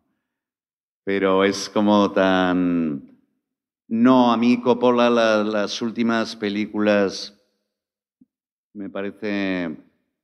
Pero 1.05 1.45
es 1.45 1.69
como 1.69 2.11
tan... 2.11 3.21
No, 3.87 4.33
a 4.33 4.37
mí 4.37 4.61
Coppola 4.61 5.09
la- 5.11 5.45
las 5.45 5.81
últimas 5.81 6.35
películas 6.35 7.39
me 8.75 8.89
parece, 8.91 9.77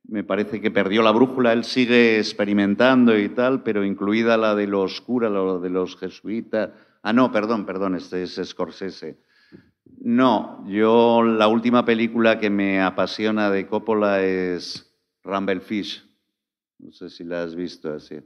me 0.08 0.24
parece 0.24 0.60
que 0.60 0.70
perdió 0.70 1.02
la 1.02 1.12
brújula. 1.12 1.52
Él 1.52 1.64
sigue 1.64 2.18
experimentando 2.18 3.16
y 3.16 3.28
tal, 3.28 3.62
pero 3.62 3.84
incluida 3.84 4.36
la 4.36 4.54
de 4.54 4.66
los 4.66 5.00
curas, 5.00 5.30
lo 5.30 5.60
de 5.60 5.70
los 5.70 5.96
jesuitas. 5.96 6.70
Ah, 7.02 7.12
no, 7.12 7.30
perdón, 7.30 7.66
perdón, 7.66 7.94
este 7.94 8.22
es 8.22 8.40
Scorsese. 8.42 9.18
No, 10.00 10.64
yo 10.66 11.22
la 11.22 11.48
última 11.48 11.84
película 11.84 12.38
que 12.38 12.50
me 12.50 12.80
apasiona 12.80 13.50
de 13.50 13.66
Coppola 13.66 14.22
es 14.22 14.94
Rumble 15.22 15.60
Fish. 15.60 16.04
No 16.78 16.90
sé 16.90 17.10
si 17.10 17.24
la 17.24 17.42
has 17.42 17.54
visto 17.54 17.92
así. 17.92 18.16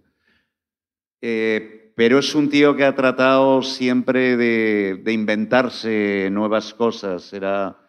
Eh, 1.21 1.93
pero 1.97 2.19
es 2.19 2.35
un 2.35 2.49
tío 2.49 2.77
que 2.77 2.85
ha 2.85 2.95
tratado 2.95 3.63
siempre 3.63 4.37
de, 4.37 5.01
de 5.03 5.13
inventarse 5.13 6.29
nuevas 6.31 6.75
cosas. 6.75 7.33
Era, 7.33 7.82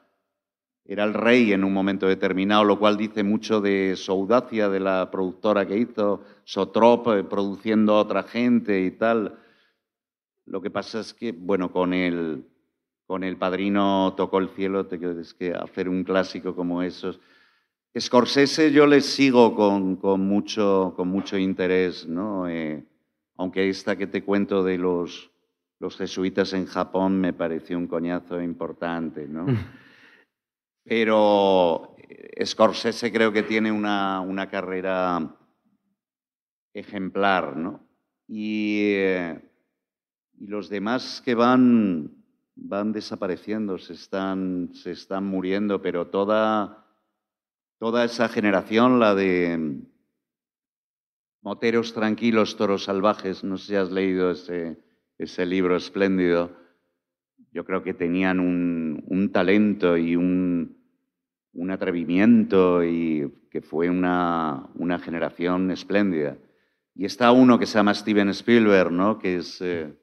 era 0.86 1.06
el 1.06 1.14
rey 1.14 1.54
en 1.54 1.64
un 1.64 1.72
momento 1.72 2.08
determinado, 2.08 2.64
lo 2.66 2.78
cual 2.78 2.98
dice 2.98 3.24
mucho 3.24 3.62
de 3.62 3.96
su 3.96 4.12
audacia, 4.12 4.68
de 4.70 4.80
la 4.82 5.10
productora 5.12 5.66
que 5.66 5.78
hizo, 5.78 6.22
Sotrop, 6.44 7.08
eh, 7.10 7.24
produciendo 7.24 7.94
a 7.94 8.02
otra 8.02 8.24
gente 8.24 8.82
y 8.82 8.92
tal. 8.92 9.40
Lo 10.46 10.62
que 10.62 10.70
pasa 10.70 11.00
es 11.00 11.14
que, 11.14 11.32
bueno, 11.32 11.72
con 11.72 11.94
el, 11.94 12.46
con 13.06 13.24
el 13.24 13.38
padrino 13.38 14.14
tocó 14.18 14.40
el 14.40 14.50
cielo, 14.50 14.86
te 14.86 15.00
es 15.22 15.34
que 15.34 15.54
hacer 15.54 15.88
un 15.88 16.04
clásico 16.04 16.54
como 16.54 16.84
esos. 16.84 17.20
Scorsese 17.98 18.72
yo 18.72 18.86
le 18.86 19.00
sigo 19.02 19.56
con, 19.56 19.96
con 19.96 20.22
mucho, 20.22 20.94
con 20.98 21.08
mucho 21.08 21.38
interés, 21.38 22.08
¿no? 22.08 22.50
Eh, 22.50 22.84
aunque 23.38 23.70
esta 23.70 23.96
que 23.96 24.08
te 24.08 24.24
cuento 24.24 24.64
de 24.64 24.78
los, 24.78 25.32
los 25.80 25.96
jesuitas 25.96 26.52
en 26.54 26.66
Japón 26.66 27.22
me 27.22 27.32
pareció 27.32 27.78
un 27.78 27.88
coñazo 27.88 28.42
importante, 28.42 29.28
¿no? 29.28 29.46
Pero 30.84 31.96
eh, 31.98 32.46
Scorsese 32.46 33.12
creo 33.12 33.32
que 33.32 33.44
tiene 33.44 33.72
una, 33.72 34.22
una 34.22 34.50
carrera 34.50 35.38
ejemplar, 36.74 37.56
¿no? 37.56 37.88
Y, 38.28 38.94
eh, 38.96 39.42
y 40.40 40.48
los 40.48 40.70
demás 40.70 41.22
que 41.24 41.36
van, 41.36 42.24
van 42.56 42.92
desapareciendo, 42.92 43.78
se 43.78 43.94
están, 43.94 44.72
se 44.74 44.92
están 44.92 45.26
muriendo, 45.26 45.82
pero 45.82 46.08
toda, 46.08 46.86
toda 47.80 48.04
esa 48.06 48.28
generación, 48.28 49.00
la 49.00 49.16
de 49.16 49.82
Moteros 51.42 51.94
tranquilos, 51.94 52.56
toros 52.56 52.86
salvajes, 52.86 53.44
no 53.44 53.58
sé 53.58 53.68
si 53.68 53.76
has 53.76 53.92
leído 53.92 54.32
ese, 54.32 54.82
ese 55.18 55.46
libro 55.46 55.76
espléndido, 55.76 56.56
yo 57.54 57.64
creo 57.66 57.84
que 57.84 57.94
tenían 57.94 58.40
un, 58.40 59.30
talento 59.32 59.96
y 59.96 60.16
un, 60.16 60.76
atrevimiento 61.70 62.84
y 62.84 63.32
que 63.52 63.62
fue 63.62 63.90
una, 63.90 64.70
una, 64.76 65.00
generación 65.00 65.70
espléndida. 65.72 66.38
Y 66.96 67.06
está 67.06 67.32
uno 67.32 67.60
que 67.60 67.66
se 67.66 67.76
llama 67.76 67.94
Steven 67.94 68.30
Spielberg, 68.30 68.92
¿no? 68.92 69.20
que 69.20 69.38
es 69.38 69.62
eh, 69.62 69.94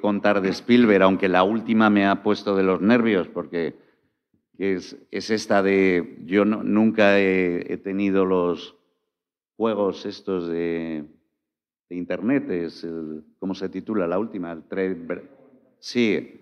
contar 0.00 0.40
de 0.40 0.48
Spielberg, 0.48 1.02
aunque 1.02 1.28
la 1.28 1.42
última 1.42 1.90
me 1.90 2.06
ha 2.06 2.22
puesto 2.22 2.56
de 2.56 2.62
los 2.62 2.80
nervios, 2.80 3.28
porque 3.28 3.76
es, 4.56 4.96
es 5.10 5.30
esta 5.30 5.62
de, 5.62 6.18
yo 6.24 6.44
nunca 6.44 7.18
he, 7.20 7.78
tenido 7.84 8.24
los 8.24 8.76
juegos 9.56 10.06
estos 10.06 10.48
de, 10.48 11.04
de 11.90 11.96
Internet, 11.96 12.50
es 12.50 12.84
el, 12.84 13.24
¿cómo 13.38 13.54
se 13.54 13.68
titula 13.68 14.06
la 14.06 14.18
última? 14.18 14.62
Sí, 15.78 16.41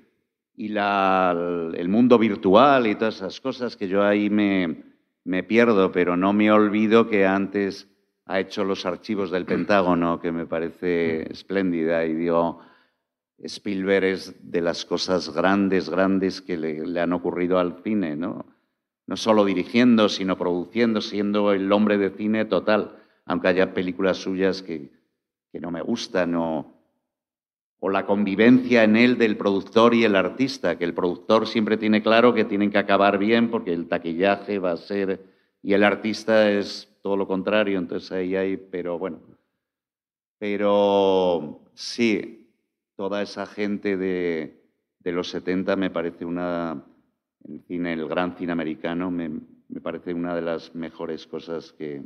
y 0.61 0.69
la, 0.69 1.35
el 1.75 1.89
mundo 1.89 2.19
virtual 2.19 2.87
y 2.87 2.95
todas 2.95 3.17
esas 3.17 3.41
cosas 3.41 3.79
que 3.79 3.89
yo 3.89 4.03
ahí 4.03 4.29
me, 4.29 4.83
me 5.25 5.43
pierdo, 5.43 5.91
pero 5.91 6.19
no 6.19 6.35
me 6.35 6.53
olvido 6.53 7.09
que 7.09 7.25
antes 7.25 7.89
ha 8.27 8.41
hecho 8.41 8.63
los 8.63 8.85
archivos 8.85 9.31
del 9.31 9.47
Pentágono, 9.47 10.21
que 10.21 10.33
me 10.33 10.45
parece 10.45 11.23
espléndida, 11.33 12.05
y 12.05 12.13
digo, 12.13 12.61
Spielberg 13.39 14.05
es 14.05 14.53
de 14.53 14.61
las 14.61 14.85
cosas 14.85 15.35
grandes, 15.35 15.89
grandes 15.89 16.43
que 16.43 16.59
le, 16.59 17.01
han 17.01 17.15
ocurrido 17.15 17.59
al 17.59 17.83
cine, 17.83 18.15
¿no? 18.15 18.45
No 19.07 19.17
solo 19.17 19.47
dirigiendo, 19.47 20.11
sino 20.11 20.37
produciendo, 20.37 21.01
siendo 21.01 21.55
el 21.55 21.73
hombre 21.73 21.97
de 21.97 22.11
cine 22.11 22.45
total, 22.45 22.99
aunque 23.25 23.49
haya 23.49 23.73
películas 23.73 24.19
suyas 24.19 24.61
que, 24.61 24.93
que 25.51 25.59
no 25.59 25.71
me 25.71 25.81
gustan 25.81 26.35
o, 26.35 26.80
o 27.81 27.89
la 27.89 28.05
convivencia 28.05 28.85
en 28.85 28.97
él 28.97 29.17
del 29.17 29.37
productor 29.37 29.95
y 29.95 30.05
el 30.05 30.15
artista, 30.15 30.77
que 30.77 30.85
el 30.85 30.95
productor 30.95 31.47
siempre 31.47 31.79
tiene 31.79 32.03
claro 32.03 32.35
que 32.35 32.45
tienen 32.45 32.71
que 32.71 32.79
acabar 32.79 33.19
bien 33.19 33.51
porque 33.51 33.73
el 33.73 33.89
taquillaje 33.89 34.59
va 34.59 34.73
a 34.73 34.77
ser 34.77 35.21
y 35.63 35.73
el 35.73 35.83
artista 35.83 36.51
es 36.51 36.89
todo 37.03 37.17
lo 37.17 37.27
contrario, 37.27 37.79
entonces 37.79 38.13
ahí 38.13 38.37
hay, 38.37 38.57
pero 38.59 38.99
bueno, 38.99 39.21
pero 40.39 41.63
sí, 41.75 42.51
toda 42.97 43.23
esa 43.23 43.47
gente 43.47 43.97
de, 43.97 44.63
de 44.99 45.13
los 45.13 45.29
70 45.31 45.77
me 45.77 45.89
parece 45.89 46.27
una, 46.27 46.85
cine, 47.67 47.95
el 47.95 48.07
gran 48.07 48.37
cine 48.37 48.53
americano, 48.53 49.11
me, 49.11 49.31
me 49.69 49.81
parece 49.81 50.13
una 50.13 50.35
de 50.35 50.43
las 50.43 50.75
mejores 50.75 51.27
cosas 51.27 51.73
que, 51.73 52.03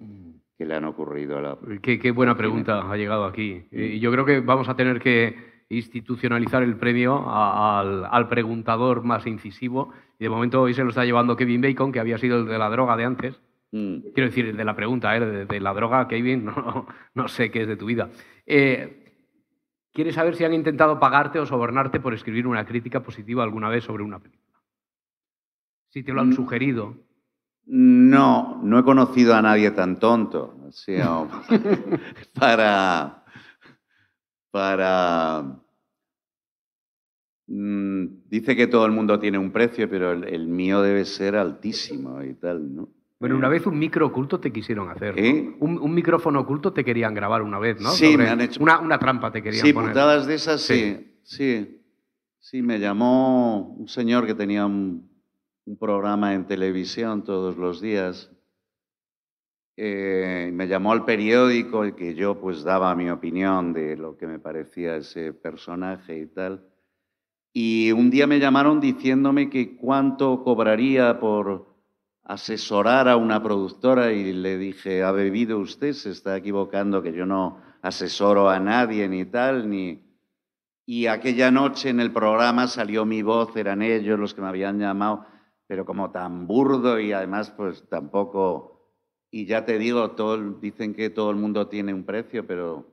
que 0.56 0.66
le 0.66 0.74
han 0.74 0.84
ocurrido 0.84 1.38
a 1.38 1.42
la... 1.42 1.58
Qué, 1.82 1.98
qué 1.98 2.10
buena 2.12 2.36
pregunta 2.36 2.90
ha 2.90 2.96
llegado 2.96 3.24
aquí. 3.24 3.66
Y 3.72 3.98
yo 3.98 4.12
creo 4.12 4.24
que 4.24 4.40
vamos 4.40 4.68
a 4.68 4.76
tener 4.76 5.00
que 5.00 5.53
institucionalizar 5.68 6.62
el 6.62 6.76
premio 6.76 7.30
al, 7.30 8.04
al, 8.04 8.28
preguntador 8.28 9.02
más 9.02 9.26
incisivo. 9.26 9.90
Y 10.18 10.24
de 10.24 10.30
momento 10.30 10.62
hoy 10.62 10.74
se 10.74 10.82
lo 10.82 10.90
está 10.90 11.04
llevando 11.04 11.36
Kevin 11.36 11.60
Bacon, 11.60 11.92
que 11.92 12.00
había 12.00 12.18
sido 12.18 12.38
el 12.38 12.46
de 12.46 12.58
la 12.58 12.70
droga 12.70 12.96
de 12.96 13.04
antes. 13.04 13.40
Mm. 13.72 14.12
Quiero 14.14 14.28
decir, 14.28 14.46
el 14.46 14.56
de 14.56 14.64
la 14.64 14.76
pregunta, 14.76 15.16
¿eh? 15.16 15.20
de, 15.20 15.46
de, 15.46 15.60
la 15.60 15.74
droga, 15.74 16.06
Kevin, 16.06 16.44
no, 16.46 16.86
no, 17.14 17.28
sé 17.28 17.50
qué 17.50 17.62
es 17.62 17.68
de 17.68 17.76
tu 17.76 17.86
vida. 17.86 18.08
Eh, 18.46 19.00
¿Quieres 19.92 20.14
saber 20.14 20.36
si 20.36 20.44
han 20.44 20.54
intentado 20.54 20.98
pagarte 21.00 21.38
o 21.38 21.46
sobornarte 21.46 22.00
por 22.00 22.14
escribir 22.14 22.46
una 22.46 22.64
crítica 22.64 23.02
positiva 23.02 23.42
alguna 23.42 23.68
vez 23.68 23.84
sobre 23.84 24.04
una 24.04 24.18
película? 24.18 24.60
Si 25.88 26.02
te 26.02 26.12
lo 26.12 26.20
han 26.20 26.30
mm. 26.30 26.34
sugerido. 26.34 26.94
No, 27.66 28.60
no 28.62 28.78
he 28.78 28.84
conocido 28.84 29.34
a 29.34 29.42
nadie 29.42 29.70
tan 29.70 29.98
tonto. 29.98 30.56
O 30.68 30.72
sea, 30.72 31.26
para, 32.38 33.23
para 34.54 35.64
Mm, 37.46 38.28
dice 38.30 38.56
que 38.56 38.66
todo 38.66 38.86
el 38.86 38.92
mundo 38.92 39.18
tiene 39.18 39.36
un 39.36 39.50
precio, 39.52 39.88
pero 39.88 40.12
el, 40.12 40.24
el, 40.24 40.46
mío 40.46 40.80
debe 40.80 41.04
ser 41.04 41.36
altísimo 41.36 42.22
y 42.22 42.34
tal, 42.34 42.74
¿no? 42.74 42.88
Bueno, 43.20 43.36
una 43.36 43.48
vez 43.48 43.66
un 43.66 43.78
micro 43.78 44.06
oculto 44.06 44.40
te 44.40 44.52
quisieron 44.52 44.88
hacer. 44.88 45.18
¿Eh? 45.18 45.54
Un, 45.60 45.78
un, 45.78 45.94
micrófono 45.94 46.40
oculto 46.40 46.72
te 46.72 46.84
querían 46.84 47.14
grabar 47.14 47.42
una 47.42 47.58
vez, 47.58 47.80
¿no? 47.80 47.90
Sí, 47.90 48.12
Sobre 48.12 48.24
me 48.24 48.30
han 48.30 48.40
hecho. 48.40 48.62
Una, 48.62 48.80
una, 48.80 48.98
trampa 48.98 49.30
te 49.30 49.42
querían 49.42 49.64
sí, 49.64 49.72
poner. 49.72 49.90
Sí, 49.90 49.92
putadas 49.92 50.26
de 50.26 50.34
esas, 50.34 50.60
sí. 50.62 51.18
sí. 51.22 51.80
Sí, 52.40 52.60
me 52.60 52.78
llamó 52.78 53.74
un 53.78 53.88
señor 53.88 54.26
que 54.26 54.34
tenía 54.34 54.66
un, 54.66 55.08
un 55.64 55.78
programa 55.78 56.34
en 56.34 56.46
televisión 56.46 57.24
todos 57.24 57.56
los 57.56 57.80
días. 57.80 58.30
Eh, 59.76 60.50
me 60.52 60.68
llamó 60.68 60.92
al 60.92 61.04
periódico 61.04 61.84
y 61.84 61.94
que 61.94 62.14
yo 62.14 62.40
pues 62.40 62.62
daba 62.62 62.94
mi 62.94 63.10
opinión 63.10 63.72
de 63.72 63.96
lo 63.96 64.16
que 64.16 64.28
me 64.28 64.38
parecía 64.38 64.96
ese 64.96 65.32
personaje 65.32 66.18
y 66.18 66.26
tal. 66.26 66.68
Y 67.52 67.90
un 67.92 68.10
día 68.10 68.26
me 68.26 68.38
llamaron 68.38 68.80
diciéndome 68.80 69.50
que 69.50 69.76
cuánto 69.76 70.44
cobraría 70.44 71.18
por 71.18 71.74
asesorar 72.24 73.08
a 73.08 73.16
una 73.16 73.42
productora 73.42 74.12
y 74.12 74.32
le 74.32 74.58
dije, 74.58 75.02
ha 75.02 75.12
bebido 75.12 75.58
usted, 75.58 75.92
se 75.92 76.10
está 76.10 76.36
equivocando, 76.36 77.02
que 77.02 77.12
yo 77.12 77.26
no 77.26 77.60
asesoro 77.82 78.48
a 78.48 78.58
nadie 78.60 79.08
ni 79.08 79.24
tal, 79.24 79.68
ni... 79.68 80.02
Y 80.86 81.06
aquella 81.06 81.50
noche 81.50 81.88
en 81.88 82.00
el 82.00 82.12
programa 82.12 82.66
salió 82.66 83.04
mi 83.06 83.22
voz, 83.22 83.56
eran 83.56 83.82
ellos 83.82 84.18
los 84.18 84.34
que 84.34 84.42
me 84.42 84.48
habían 84.48 84.78
llamado, 84.78 85.26
pero 85.66 85.84
como 85.86 86.10
tan 86.10 86.46
burdo 86.46 86.98
y 87.00 87.12
además 87.12 87.50
pues 87.50 87.88
tampoco... 87.88 88.73
Y 89.36 89.46
ya 89.46 89.64
te 89.64 89.80
digo, 89.80 90.12
todo, 90.12 90.38
dicen 90.60 90.94
que 90.94 91.10
todo 91.10 91.32
el 91.32 91.36
mundo 91.36 91.66
tiene 91.66 91.92
un 91.92 92.04
precio, 92.04 92.46
pero 92.46 92.86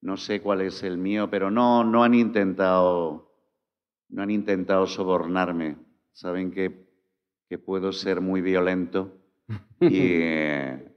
no 0.00 0.16
sé 0.16 0.40
cuál 0.40 0.62
es 0.62 0.82
el 0.84 0.96
mío, 0.96 1.28
pero 1.28 1.50
no, 1.50 1.84
no 1.84 2.02
han 2.02 2.14
intentado 2.14 3.30
no 4.08 4.22
han 4.22 4.30
intentado 4.30 4.86
sobornarme. 4.86 5.76
Saben 6.12 6.50
que, 6.50 6.86
que 7.46 7.58
puedo 7.58 7.92
ser 7.92 8.22
muy 8.22 8.40
violento 8.40 9.18
y, 9.80 9.98
eh, 10.00 10.96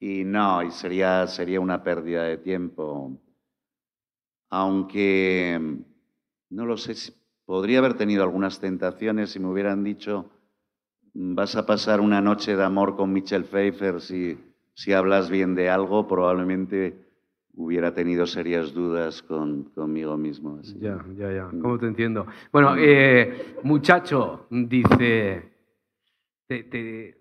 y 0.00 0.24
no, 0.24 0.62
y 0.62 0.70
sería, 0.70 1.26
sería 1.26 1.60
una 1.60 1.82
pérdida 1.82 2.22
de 2.22 2.38
tiempo. 2.38 3.20
Aunque, 4.48 5.60
no 6.48 6.64
lo 6.64 6.78
sé, 6.78 7.12
podría 7.44 7.80
haber 7.80 7.92
tenido 7.92 8.22
algunas 8.22 8.58
tentaciones 8.58 9.32
si 9.32 9.38
me 9.38 9.48
hubieran 9.48 9.84
dicho, 9.84 10.30
vas 11.14 11.56
a 11.56 11.64
pasar 11.64 12.00
una 12.00 12.20
noche 12.20 12.56
de 12.56 12.64
amor 12.64 12.96
con 12.96 13.12
Michelle 13.12 13.44
Pfeiffer 13.44 14.00
si, 14.00 14.36
si 14.74 14.92
hablas 14.92 15.30
bien 15.30 15.54
de 15.54 15.70
algo, 15.70 16.06
probablemente 16.06 16.96
hubiera 17.56 17.94
tenido 17.94 18.26
serias 18.26 18.74
dudas 18.74 19.22
con, 19.22 19.64
conmigo 19.74 20.16
mismo. 20.16 20.58
Así. 20.60 20.76
Ya, 20.80 21.04
ya, 21.16 21.32
ya. 21.32 21.48
¿Cómo 21.50 21.78
te 21.78 21.86
entiendo? 21.86 22.26
Bueno, 22.52 22.74
eh, 22.76 23.56
muchacho, 23.62 24.46
dice, 24.50 25.52
¿te, 26.48 26.64
te, 26.64 27.16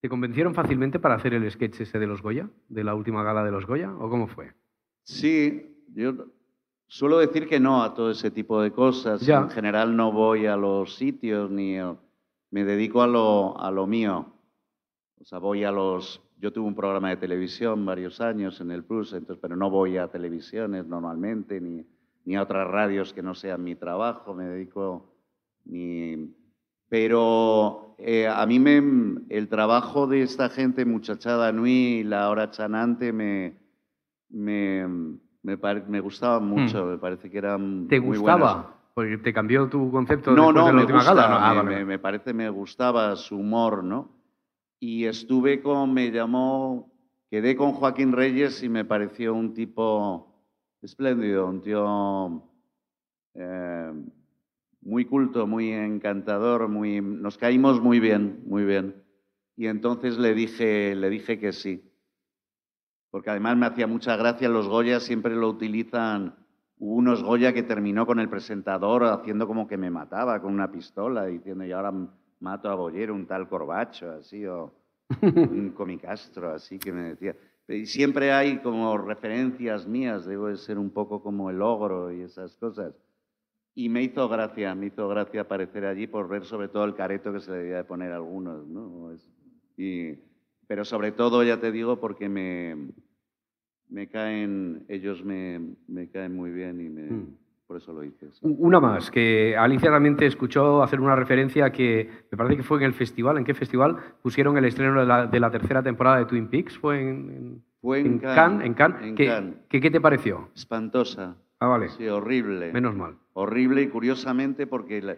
¿te, 0.00 0.08
convencieron 0.08 0.52
fácilmente 0.52 0.98
para 0.98 1.14
hacer 1.14 1.34
el 1.34 1.48
sketch 1.48 1.80
ese 1.80 1.98
de 2.00 2.08
los 2.08 2.22
Goya, 2.22 2.48
de 2.68 2.82
la 2.82 2.94
última 2.94 3.22
gala 3.22 3.44
de 3.44 3.52
los 3.52 3.66
Goya, 3.66 3.94
o 3.94 4.10
cómo 4.10 4.26
fue? 4.26 4.52
Sí, 5.04 5.84
yo 5.94 6.26
suelo 6.88 7.18
decir 7.18 7.46
que 7.46 7.60
no 7.60 7.84
a 7.84 7.94
todo 7.94 8.10
ese 8.10 8.32
tipo 8.32 8.60
de 8.60 8.72
cosas. 8.72 9.20
Ya. 9.20 9.38
En 9.38 9.50
general 9.50 9.96
no 9.96 10.10
voy 10.10 10.46
a 10.46 10.56
los 10.56 10.96
sitios 10.96 11.52
ni 11.52 11.78
me 12.50 12.64
dedico 12.64 13.02
a 13.02 13.06
lo, 13.06 13.58
a 13.58 13.70
lo 13.70 13.86
mío. 13.86 14.32
O 15.20 15.24
sea, 15.24 15.38
voy 15.38 15.64
a 15.64 15.70
los 15.70 16.22
yo 16.38 16.52
tuve 16.52 16.66
un 16.66 16.74
programa 16.74 17.08
de 17.10 17.16
televisión 17.16 17.84
varios 17.86 18.20
años 18.20 18.60
en 18.60 18.70
el 18.70 18.84
Plus, 18.84 19.12
entonces, 19.12 19.38
pero 19.40 19.56
no 19.56 19.70
voy 19.70 19.96
a 19.96 20.08
televisiones 20.08 20.86
normalmente, 20.86 21.60
ni, 21.60 21.86
ni 22.24 22.36
a 22.36 22.42
otras 22.42 22.68
radios 22.68 23.12
que 23.12 23.22
no 23.22 23.34
sean 23.34 23.62
mi 23.64 23.74
trabajo, 23.74 24.34
me 24.34 24.44
dedico 24.44 25.14
ni... 25.64 26.34
Pero 26.88 27.96
eh, 27.98 28.28
a 28.28 28.46
mí 28.46 28.60
me, 28.60 28.80
el 29.28 29.48
trabajo 29.48 30.06
de 30.06 30.22
esta 30.22 30.48
gente, 30.48 30.84
Muchachada 30.84 31.50
Nui 31.50 31.72
y 31.72 32.04
La 32.04 32.30
Hora 32.30 32.50
Chanante, 32.50 33.12
me, 33.12 33.58
me, 34.28 34.86
me, 35.42 35.56
me 35.88 36.00
gustaba 36.00 36.38
mucho, 36.38 36.84
hmm. 36.84 36.90
me 36.90 36.98
parece 36.98 37.28
que 37.28 37.38
eran 37.38 37.88
¿Te 37.88 38.00
muy 38.00 38.18
gustaba? 38.18 38.52
Buenas. 38.52 38.75
Porque 38.96 39.18
te 39.18 39.32
cambió 39.32 39.68
tu 39.68 39.92
concepto 39.92 40.32
no, 40.32 40.52
no, 40.52 40.66
de 40.66 40.66
la 40.66 40.72
me 40.72 40.80
última 40.80 41.04
gala. 41.04 41.28
¿no? 41.28 41.36
Ah, 41.36 41.50
me, 41.50 41.62
vale. 41.62 41.76
me, 41.76 41.84
me 41.84 41.98
parece, 42.00 42.32
me 42.32 42.48
gustaba 42.50 43.14
su 43.14 43.36
humor, 43.36 43.84
¿no? 43.84 44.16
y 44.78 45.06
estuve 45.06 45.62
con, 45.62 45.94
me 45.94 46.10
llamó, 46.10 46.92
quedé 47.30 47.56
con 47.56 47.72
Joaquín 47.72 48.12
Reyes 48.12 48.62
y 48.62 48.68
me 48.68 48.84
pareció 48.84 49.34
un 49.34 49.54
tipo 49.54 50.44
espléndido, 50.82 51.46
un 51.46 51.62
tío 51.62 52.50
eh, 53.34 53.92
muy 54.82 55.04
culto, 55.06 55.46
muy 55.46 55.72
encantador, 55.72 56.68
muy, 56.68 57.00
nos 57.00 57.38
caímos 57.38 57.80
muy 57.80 58.00
bien, 58.00 58.42
muy 58.46 58.64
bien. 58.64 59.02
Y 59.56 59.66
entonces 59.66 60.18
le 60.18 60.34
dije, 60.34 60.94
le 60.94 61.08
dije 61.08 61.38
que 61.38 61.52
sí, 61.52 61.90
porque 63.10 63.30
además 63.30 63.56
me 63.56 63.66
hacía 63.66 63.86
mucha 63.86 64.16
gracia, 64.16 64.48
los 64.48 64.68
Goya 64.68 65.00
siempre 65.00 65.34
lo 65.34 65.48
utilizan, 65.48 66.36
hubo 66.78 66.94
unos 66.94 67.22
Goya 67.22 67.52
que 67.52 67.62
terminó 67.62 68.06
con 68.06 68.20
el 68.20 68.28
presentador 68.28 69.04
haciendo 69.04 69.46
como 69.46 69.66
que 69.66 69.76
me 69.76 69.90
mataba 69.90 70.40
con 70.40 70.52
una 70.52 70.70
pistola, 70.70 71.26
diciendo, 71.26 71.64
y 71.64 71.72
ahora 71.72 71.92
mato 72.40 72.68
a 72.68 72.74
Bollero, 72.74 73.14
un 73.14 73.26
tal 73.26 73.48
Corbacho, 73.48 74.10
así, 74.10 74.44
o 74.46 74.72
un 75.22 75.70
comicastro, 75.76 76.52
así 76.52 76.78
que 76.78 76.92
me 76.92 77.14
decía. 77.14 77.36
Y 77.68 77.86
siempre 77.86 78.32
hay 78.32 78.58
como 78.58 78.96
referencias 78.96 79.86
mías, 79.86 80.24
debo 80.24 80.48
de 80.48 80.56
ser 80.56 80.78
un 80.78 80.90
poco 80.90 81.22
como 81.22 81.50
el 81.50 81.60
ogro 81.62 82.12
y 82.12 82.20
esas 82.20 82.56
cosas. 82.56 82.94
Y 83.74 83.88
me 83.88 84.02
hizo 84.02 84.28
gracia, 84.28 84.74
me 84.74 84.86
hizo 84.86 85.08
gracia 85.08 85.42
aparecer 85.42 85.84
allí 85.84 86.06
por 86.06 86.28
ver 86.28 86.44
sobre 86.44 86.68
todo 86.68 86.84
el 86.84 86.94
careto 86.94 87.32
que 87.32 87.40
se 87.40 87.50
le 87.50 87.58
debía 87.58 87.76
de 87.76 87.84
poner 87.84 88.12
a 88.12 88.16
algunos, 88.16 88.66
¿no? 88.66 89.12
Y, 89.76 90.14
pero 90.66 90.84
sobre 90.84 91.12
todo, 91.12 91.42
ya 91.42 91.60
te 91.60 91.72
digo, 91.72 92.00
porque 92.00 92.28
me, 92.28 92.90
me 93.88 94.08
caen, 94.08 94.84
ellos 94.88 95.24
me, 95.24 95.60
me 95.88 96.08
caen 96.08 96.34
muy 96.34 96.50
bien 96.50 96.80
y 96.80 96.88
me, 96.88 97.02
Mm. 97.02 97.26
por 97.66 97.76
eso 97.76 97.92
lo 97.92 98.02
hice. 98.04 98.26
sí. 98.32 98.40
Una 98.42 98.80
más, 98.80 99.10
que 99.10 99.56
Alicia 99.56 99.90
también 99.90 100.16
te 100.16 100.26
escuchó 100.26 100.82
hacer 100.82 101.00
una 101.00 101.16
referencia 101.16 101.70
que 101.70 102.08
me 102.30 102.36
parece 102.38 102.56
que 102.56 102.62
fue 102.62 102.78
en 102.78 102.84
el 102.84 102.94
festival. 102.94 103.38
¿En 103.38 103.44
qué 103.44 103.54
festival 103.54 103.96
pusieron 104.22 104.56
el 104.58 104.64
estreno 104.64 105.00
de 105.00 105.06
la, 105.06 105.26
de 105.26 105.40
la 105.40 105.50
tercera 105.50 105.82
temporada 105.82 106.18
de 106.18 106.26
Twin 106.26 106.48
Peaks? 106.48 106.78
¿Fue 106.78 107.00
en, 107.00 107.08
en- 107.30 107.62
Fue 107.80 108.00
en 108.00 108.06
en 108.06 108.18
Cannes, 108.18 108.36
Cannes? 108.36 108.66
¿En 108.66 108.74
Cannes? 108.74 109.02
en 109.02 109.14
¿Qué, 109.14 109.26
Cannes. 109.26 109.54
qué- 109.68 109.80
qué 109.80 109.90
te 109.90 110.00
pareció? 110.00 110.48
Espantosa. 110.54 111.36
Ah, 111.60 111.68
vale. 111.68 111.88
Sí, 111.90 112.06
horrible. 112.08 112.72
Menos 112.72 112.94
mal. 112.94 113.16
Horrible 113.32 113.82
y 113.82 113.88
curiosamente 113.88 114.66
porque 114.66 115.00
la- 115.02 115.16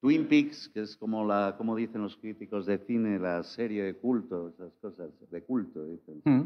Twin 0.00 0.26
Peaks, 0.26 0.68
que 0.68 0.80
es 0.82 0.96
como 0.96 1.24
la, 1.26 1.54
como 1.58 1.74
dicen 1.74 2.02
los 2.02 2.16
críticos 2.16 2.66
de 2.66 2.78
cine, 2.78 3.18
la 3.18 3.42
serie 3.42 3.82
de 3.82 3.94
culto, 3.94 4.48
esas 4.50 4.72
cosas, 4.80 5.10
de 5.30 5.42
culto, 5.42 5.84
dicen. 5.86 6.20
Mm. 6.24 6.42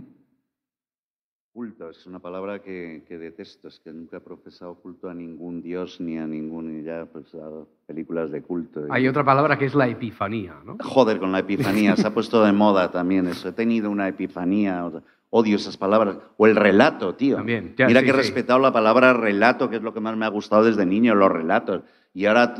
Culto 1.52 1.90
es 1.90 2.06
una 2.06 2.20
palabra 2.20 2.60
que, 2.62 3.02
que 3.08 3.18
detesto, 3.18 3.66
es 3.66 3.80
que 3.80 3.92
nunca 3.92 4.18
he 4.18 4.20
profesado 4.20 4.76
culto 4.76 5.08
a 5.10 5.14
ningún 5.14 5.60
dios 5.60 6.00
ni 6.00 6.16
a 6.16 6.24
ningún, 6.24 6.84
ya 6.84 7.06
pues 7.06 7.34
a 7.34 7.64
películas 7.86 8.30
de 8.30 8.40
culto. 8.40 8.86
Hay 8.88 9.08
otra 9.08 9.24
palabra 9.24 9.58
que 9.58 9.64
es 9.64 9.74
la 9.74 9.88
epifanía, 9.88 10.54
¿no? 10.64 10.76
Joder 10.80 11.18
con 11.18 11.32
la 11.32 11.40
epifanía, 11.40 11.96
se 11.96 12.06
ha 12.06 12.14
puesto 12.14 12.44
de 12.44 12.52
moda 12.52 12.92
también 12.92 13.26
eso. 13.26 13.48
He 13.48 13.52
tenido 13.52 13.90
una 13.90 14.06
epifanía, 14.06 14.88
odio 15.30 15.56
esas 15.56 15.76
palabras. 15.76 16.18
O 16.36 16.46
el 16.46 16.54
relato, 16.54 17.16
tío. 17.16 17.36
También, 17.36 17.74
ya, 17.76 17.88
Mira 17.88 17.98
sí, 17.98 18.06
que 18.06 18.12
he 18.12 18.14
sí. 18.14 18.20
respetado 18.20 18.60
la 18.60 18.72
palabra 18.72 19.12
relato, 19.12 19.68
que 19.68 19.76
es 19.76 19.82
lo 19.82 19.92
que 19.92 20.00
más 20.00 20.16
me 20.16 20.26
ha 20.26 20.28
gustado 20.28 20.62
desde 20.62 20.86
niño, 20.86 21.16
los 21.16 21.32
relatos. 21.32 21.82
Y 22.14 22.26
ahora 22.26 22.54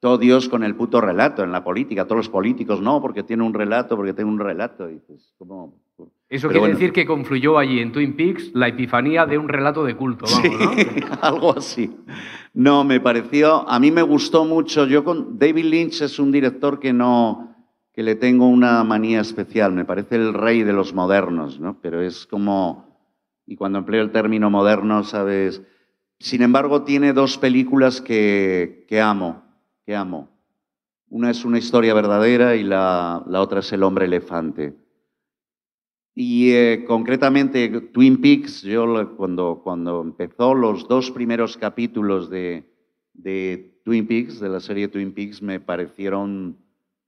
todo 0.00 0.18
Dios 0.18 0.48
con 0.48 0.64
el 0.64 0.74
puto 0.74 1.00
relato 1.00 1.44
en 1.44 1.52
la 1.52 1.62
política, 1.62 2.06
todos 2.06 2.16
los 2.16 2.28
políticos, 2.28 2.80
no, 2.80 3.00
porque 3.00 3.22
tiene 3.22 3.44
un 3.44 3.54
relato, 3.54 3.94
porque 3.94 4.12
tiene 4.12 4.32
un 4.32 4.40
relato. 4.40 4.90
Y 4.90 4.96
pues, 4.96 5.32
¿cómo? 5.38 5.74
Eso 6.32 6.48
Pero 6.48 6.60
quiere 6.60 6.72
bueno. 6.72 6.78
decir 6.78 6.92
que 6.94 7.04
confluyó 7.04 7.58
allí 7.58 7.80
en 7.80 7.92
Twin 7.92 8.16
Peaks 8.16 8.52
la 8.54 8.66
epifanía 8.68 9.26
de 9.26 9.36
un 9.36 9.50
relato 9.50 9.84
de 9.84 9.94
culto, 9.94 10.24
vamos, 10.24 10.74
Sí, 10.74 11.00
¿no? 11.00 11.06
algo 11.20 11.58
así. 11.58 11.94
No, 12.54 12.84
me 12.84 13.00
pareció, 13.00 13.68
a 13.68 13.78
mí 13.78 13.90
me 13.90 14.00
gustó 14.00 14.46
mucho. 14.46 14.86
Yo 14.86 15.04
con 15.04 15.38
David 15.38 15.66
Lynch 15.66 16.00
es 16.00 16.18
un 16.18 16.32
director 16.32 16.80
que 16.80 16.94
no, 16.94 17.54
que 17.92 18.02
le 18.02 18.14
tengo 18.14 18.46
una 18.46 18.82
manía 18.82 19.20
especial. 19.20 19.74
Me 19.74 19.84
parece 19.84 20.16
el 20.16 20.32
rey 20.32 20.62
de 20.62 20.72
los 20.72 20.94
modernos, 20.94 21.60
¿no? 21.60 21.78
Pero 21.82 22.00
es 22.00 22.26
como, 22.26 22.98
y 23.46 23.56
cuando 23.56 23.80
empleo 23.80 24.02
el 24.02 24.10
término 24.10 24.48
moderno, 24.48 25.04
sabes. 25.04 25.60
Sin 26.18 26.40
embargo, 26.40 26.82
tiene 26.82 27.12
dos 27.12 27.36
películas 27.36 28.00
que, 28.00 28.86
que 28.88 29.02
amo, 29.02 29.42
que 29.84 29.94
amo. 29.94 30.30
Una 31.10 31.30
es 31.30 31.44
una 31.44 31.58
historia 31.58 31.92
verdadera 31.92 32.56
y 32.56 32.62
la, 32.62 33.22
la 33.26 33.42
otra 33.42 33.60
es 33.60 33.70
El 33.74 33.82
hombre 33.82 34.06
elefante. 34.06 34.80
Y 36.14 36.52
eh, 36.52 36.84
concretamente 36.86 37.68
Twin 37.92 38.20
Peaks, 38.20 38.62
yo 38.62 39.16
cuando, 39.16 39.60
cuando 39.64 40.02
empezó 40.02 40.54
los 40.54 40.86
dos 40.86 41.10
primeros 41.10 41.56
capítulos 41.56 42.28
de, 42.28 42.64
de 43.14 43.80
Twin 43.84 44.06
Peaks, 44.06 44.38
de 44.40 44.48
la 44.50 44.60
serie 44.60 44.88
Twin 44.88 45.12
Peaks, 45.14 45.40
me 45.40 45.58
parecieron 45.58 46.58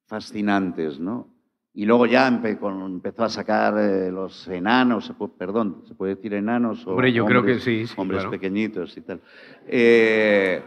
fascinantes, 0.06 0.98
¿no? 0.98 1.28
Y 1.76 1.84
luego 1.86 2.06
ya 2.06 2.28
empe- 2.30 2.56
empezó 2.86 3.24
a 3.24 3.28
sacar 3.28 3.74
eh, 3.78 4.10
los 4.10 4.46
enanos, 4.48 5.12
perdón, 5.36 5.82
¿se 5.86 5.94
puede 5.94 6.14
decir 6.14 6.32
enanos? 6.34 6.86
O 6.86 6.92
Hombre, 6.92 7.12
yo 7.12 7.26
creo 7.26 7.42
que 7.42 7.56
hombres- 7.56 7.62
sí, 7.64 7.86
sí, 7.86 7.94
Hombres 7.98 8.20
claro. 8.20 8.30
pequeñitos 8.30 8.96
y 8.96 9.00
tal. 9.02 9.20
Eh, 9.66 10.62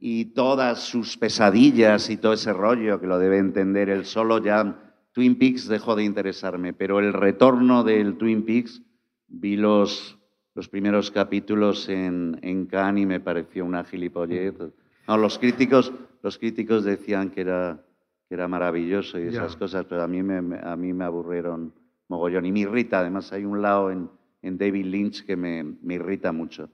y 0.00 0.24
todas 0.26 0.80
sus 0.80 1.16
pesadillas 1.16 2.10
y 2.10 2.16
todo 2.16 2.32
ese 2.32 2.52
rollo 2.52 3.00
que 3.00 3.06
lo 3.06 3.18
debe 3.18 3.38
entender 3.38 3.88
él 3.90 4.04
solo, 4.06 4.42
ya 4.42 4.89
Twin 5.12 5.36
Peaks 5.38 5.66
dejó 5.68 5.96
de 5.96 6.04
interesarme, 6.04 6.72
pero 6.72 6.98
el 7.00 7.12
retorno 7.12 7.82
del 7.84 8.16
Twin 8.16 8.44
Peaks, 8.44 8.82
vi 9.28 9.56
los, 9.56 10.18
los 10.54 10.68
primeros 10.68 11.10
capítulos 11.10 11.88
en, 11.88 12.38
en 12.42 12.66
Cannes 12.66 13.02
y 13.02 13.06
me 13.06 13.20
pareció 13.20 13.64
una 13.64 13.84
gilipollez. 13.84 14.54
No, 15.08 15.16
los 15.16 15.38
críticos, 15.38 15.92
los 16.22 16.38
críticos 16.38 16.84
decían 16.84 17.30
que 17.30 17.40
era, 17.42 17.84
que 18.28 18.34
era 18.34 18.46
maravilloso 18.48 19.18
y 19.18 19.22
esas 19.28 19.56
cosas, 19.56 19.84
pero 19.86 20.02
a 20.02 20.08
mí 20.08 20.22
me, 20.22 20.40
me- 20.42 20.60
a 20.62 20.76
mí 20.76 20.92
me 20.92 21.04
aburrieron 21.04 21.72
mogollón. 22.08 22.46
Y 22.46 22.52
me 22.52 22.60
irrita, 22.60 23.00
además 23.00 23.32
hay 23.32 23.44
un 23.44 23.60
lado 23.62 23.90
en, 23.90 24.08
en 24.42 24.58
David 24.58 24.86
Lynch 24.86 25.24
que 25.24 25.36
me, 25.36 25.64
me 25.64 25.94
irrita 25.94 26.30
mucho 26.32 26.68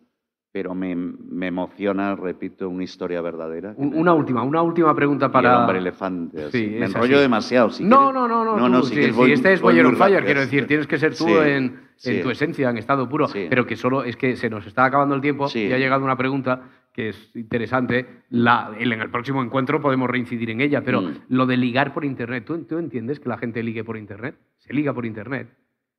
pero 0.57 0.74
me, 0.74 0.96
me 0.96 1.48
emociona, 1.48 2.16
repito, 2.16 2.66
una 2.70 2.82
historia 2.82 3.20
verdadera. 3.20 3.74
me- 3.76 3.88
Una 3.88 4.14
última, 4.14 4.42
una 4.42 4.62
última 4.62 4.94
pregunta 4.94 5.26
y 5.26 5.28
el 5.28 5.32
para... 5.32 5.61
hombre 5.61 5.76
elefante. 5.80 6.44
así. 6.44 6.64
Sí, 6.64 6.70
me 6.78 6.86
enrollo 6.86 7.16
así. 7.16 7.22
demasiado. 7.22 7.68
Si 7.68 7.84
no, 7.84 7.98
quieres- 8.11 8.14
no, 8.14 8.26
no, 8.26 8.57
no, 8.57 8.68
no, 8.70 8.82
si, 8.82 8.98
este 9.32 9.52
es 9.52 9.61
Boyer 9.61 9.84
on 9.84 9.96
Fire, 9.98 10.24
quiero 10.24 10.40
decir, 10.40 10.66
tienes 10.66 10.86
que 10.86 10.96
ser 10.96 11.14
tú 11.14 11.28
en, 11.42 11.78
tu 12.22 12.30
esencia, 12.30 12.70
en 12.70 12.78
estado 12.78 13.07
puro, 13.07 13.26
pero 13.50 13.66
que 13.66 13.76
solo 13.76 14.02
es 14.02 14.16
que 14.16 14.34
se 14.36 14.48
nos 14.48 14.66
está 14.66 14.86
acabando 14.86 15.14
el 15.14 15.20
tiempo 15.20 15.46
y 15.54 15.70
ha 15.72 15.76
llegado 15.76 16.02
una 16.02 16.16
pregunta 16.16 16.62
que 16.94 17.11
es 17.11 17.36
interesante. 17.36 18.22
La, 18.30 18.70
el- 18.78 18.90
en 18.94 19.02
el 19.02 19.11
próximo 19.11 19.42
encuentro 19.42 19.78
podemos 19.82 20.09
reincidir 20.09 20.48
en 20.48 20.62
ella, 20.62 20.80
pero 20.82 21.02
Mm. 21.02 21.12
lo 21.28 21.44
de 21.44 21.59
ligar 21.59 21.92
por 21.92 22.07
Internet, 22.07 22.44
¿tú, 22.46 22.57
tú 22.64 22.78
entiendes 22.78 23.20
que 23.20 23.28
la 23.28 23.36
gente 23.36 23.62
ligue 23.62 23.84
por 23.84 23.98
Internet? 23.98 24.36
Se 24.57 24.72
liga 24.72 24.94
por 24.94 25.04
Internet. 25.04 25.48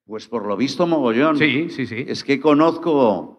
Pues 0.07 0.27
por 0.27 0.47
lo 0.47 0.57
visto, 0.57 0.87
mogollón. 0.87 1.37
Sí, 1.37 1.67
sí, 1.69 1.85
sí. 1.85 2.05
Es 2.07 2.23
que 2.23 2.39
conozco, 2.39 3.36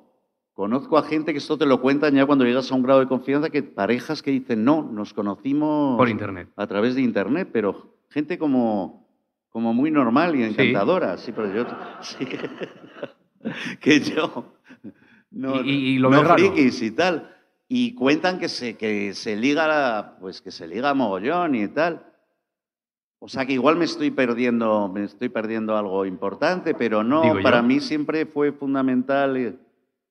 conozco 0.59 0.99
a 0.99 1.05
gente 1.05 1.31
que 1.31 1.39
esto 1.39 1.57
te 1.57 1.67
lo 1.67 1.81
cuentan 1.81 2.15
ya 2.17 2.27
cuando 2.27 2.45
llegas 2.45 2.73
a 2.73 2.75
un 2.75 2.83
grado 2.83 2.99
de 2.99 3.07
confianza, 3.07 3.49
que 3.49 3.63
parejas 3.63 4.23
que 4.23 4.33
dicen, 4.33 4.65
no, 4.65 4.83
nos 4.83 5.15
conocimos 5.15 5.97
Por 5.97 6.09
Internet. 6.09 6.49
a 6.57 6.67
través 6.67 6.97
de 6.97 7.01
Internet, 7.03 7.49
pero 7.53 7.95
gente 8.11 8.39
como, 8.39 9.07
como 9.51 9.73
muy 9.73 9.93
normal 9.93 10.35
y 10.35 10.43
encantadora. 10.43 11.17
Sí, 11.17 11.31
pero 11.31 11.55
yo... 11.55 11.65
sí. 12.01 12.27
que 13.81 14.01
yo... 14.01 14.53
No, 15.31 15.63
Y- 15.63 15.71
y- 15.95 15.99
lo 16.01 16.11
no 16.11 16.25
frikis 16.25 16.83
y 16.83 16.91
tal. 16.91 17.37
Y 17.69 17.95
cuentan 17.95 18.41
que 18.41 18.49
se, 18.49 18.77
que 18.77 19.15
se 19.15 19.37
liga, 19.37 20.17
pues 20.21 20.43
que 20.43 20.51
se 20.51 20.67
liga 20.67 20.93
mogollón 20.93 21.55
y 21.55 21.69
tal. 21.69 22.05
O 23.21 23.29
sea 23.29 23.47
que 23.47 23.53
igual 23.53 23.77
me 23.77 23.85
estoy 23.85 24.11
perdiendo, 24.11 24.89
me 24.89 25.05
estoy 25.05 25.29
perdiendo 25.29 25.77
algo 25.77 26.05
importante, 26.05 26.75
pero 26.75 27.05
no, 27.05 27.23
Digo 27.23 27.37
yo. 27.37 27.43
para 27.45 27.63
mí 27.63 27.79
siempre 27.79 28.27
fue 28.27 28.51
fundamental 28.53 29.37
eh, 29.37 29.55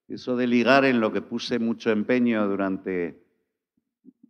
eso 0.07 0.35
de 0.35 0.47
ligar 0.47 0.85
en 0.85 0.99
lo 0.99 1.11
que 1.11 1.21
puse 1.21 1.59
mucho 1.59 1.91
empeño 1.91 2.47
durante 2.47 3.21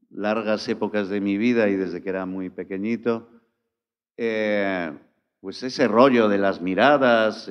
largas 0.09 0.67
épocas 0.67 1.09
de 1.09 1.21
mi 1.21 1.38
vida 1.38 1.69
y 1.69 1.75
desde 1.75 2.01
que 2.01 2.09
era 2.09 2.25
muy 2.25 2.49
pequeñito. 2.49 3.30
Eh, 4.15 4.91
pues 5.39 5.61
ese 5.61 5.88
rollo 5.88 6.28
de 6.28 6.39
las 6.39 6.61
miradas, 6.61 7.49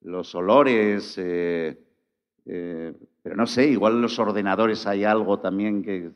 los 0.00 0.34
olores, 0.34 1.14
eh, 1.18 1.78
eh, 2.46 2.94
pero 3.22 3.36
no 3.36 3.46
sé, 3.46 3.68
igual 3.68 3.94
en 3.94 4.02
los 4.02 4.18
ordenadores 4.18 4.86
hay 4.86 5.04
algo 5.04 5.38
también 5.38 5.82
que 5.82 6.10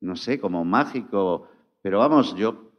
no 0.00 0.16
sé, 0.16 0.38
como 0.38 0.64
mágico, 0.64 1.48
pero 1.80 1.98
vamos, 1.98 2.34
yo 2.36 2.70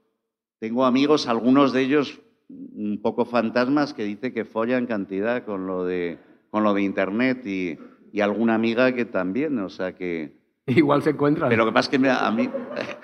tengo 0.59 0.85
amigos, 0.85 1.27
algunos 1.27 1.73
de 1.73 1.81
ellos 1.81 2.21
un 2.47 2.99
poco 3.01 3.25
fantasmas, 3.25 3.93
que 3.93 4.03
dice 4.03 4.31
que 4.31 4.45
follan 4.45 4.85
cantidad 4.85 5.43
con 5.43 5.65
lo 5.65 5.85
de, 5.85 6.19
con 6.55 6.63
lo 6.63 6.73
de 6.73 6.83
Internet 6.83 7.45
y, 7.45 7.77
y 8.13 8.21
alguna 8.21 8.55
amiga 8.55 8.93
que 8.93 9.03
también, 9.03 9.59
o 9.59 9.67
sea 9.67 9.93
que... 9.93 10.37
Igual 10.67 11.03
se 11.03 11.09
encuentran. 11.09 11.49
Pero 11.49 11.65
lo 11.65 11.69
que 11.69 11.73
pasa 11.73 11.87
es 11.87 11.91
que 11.91 11.99
me- 11.99 12.09
a 12.09 12.31
mí, 12.31 12.49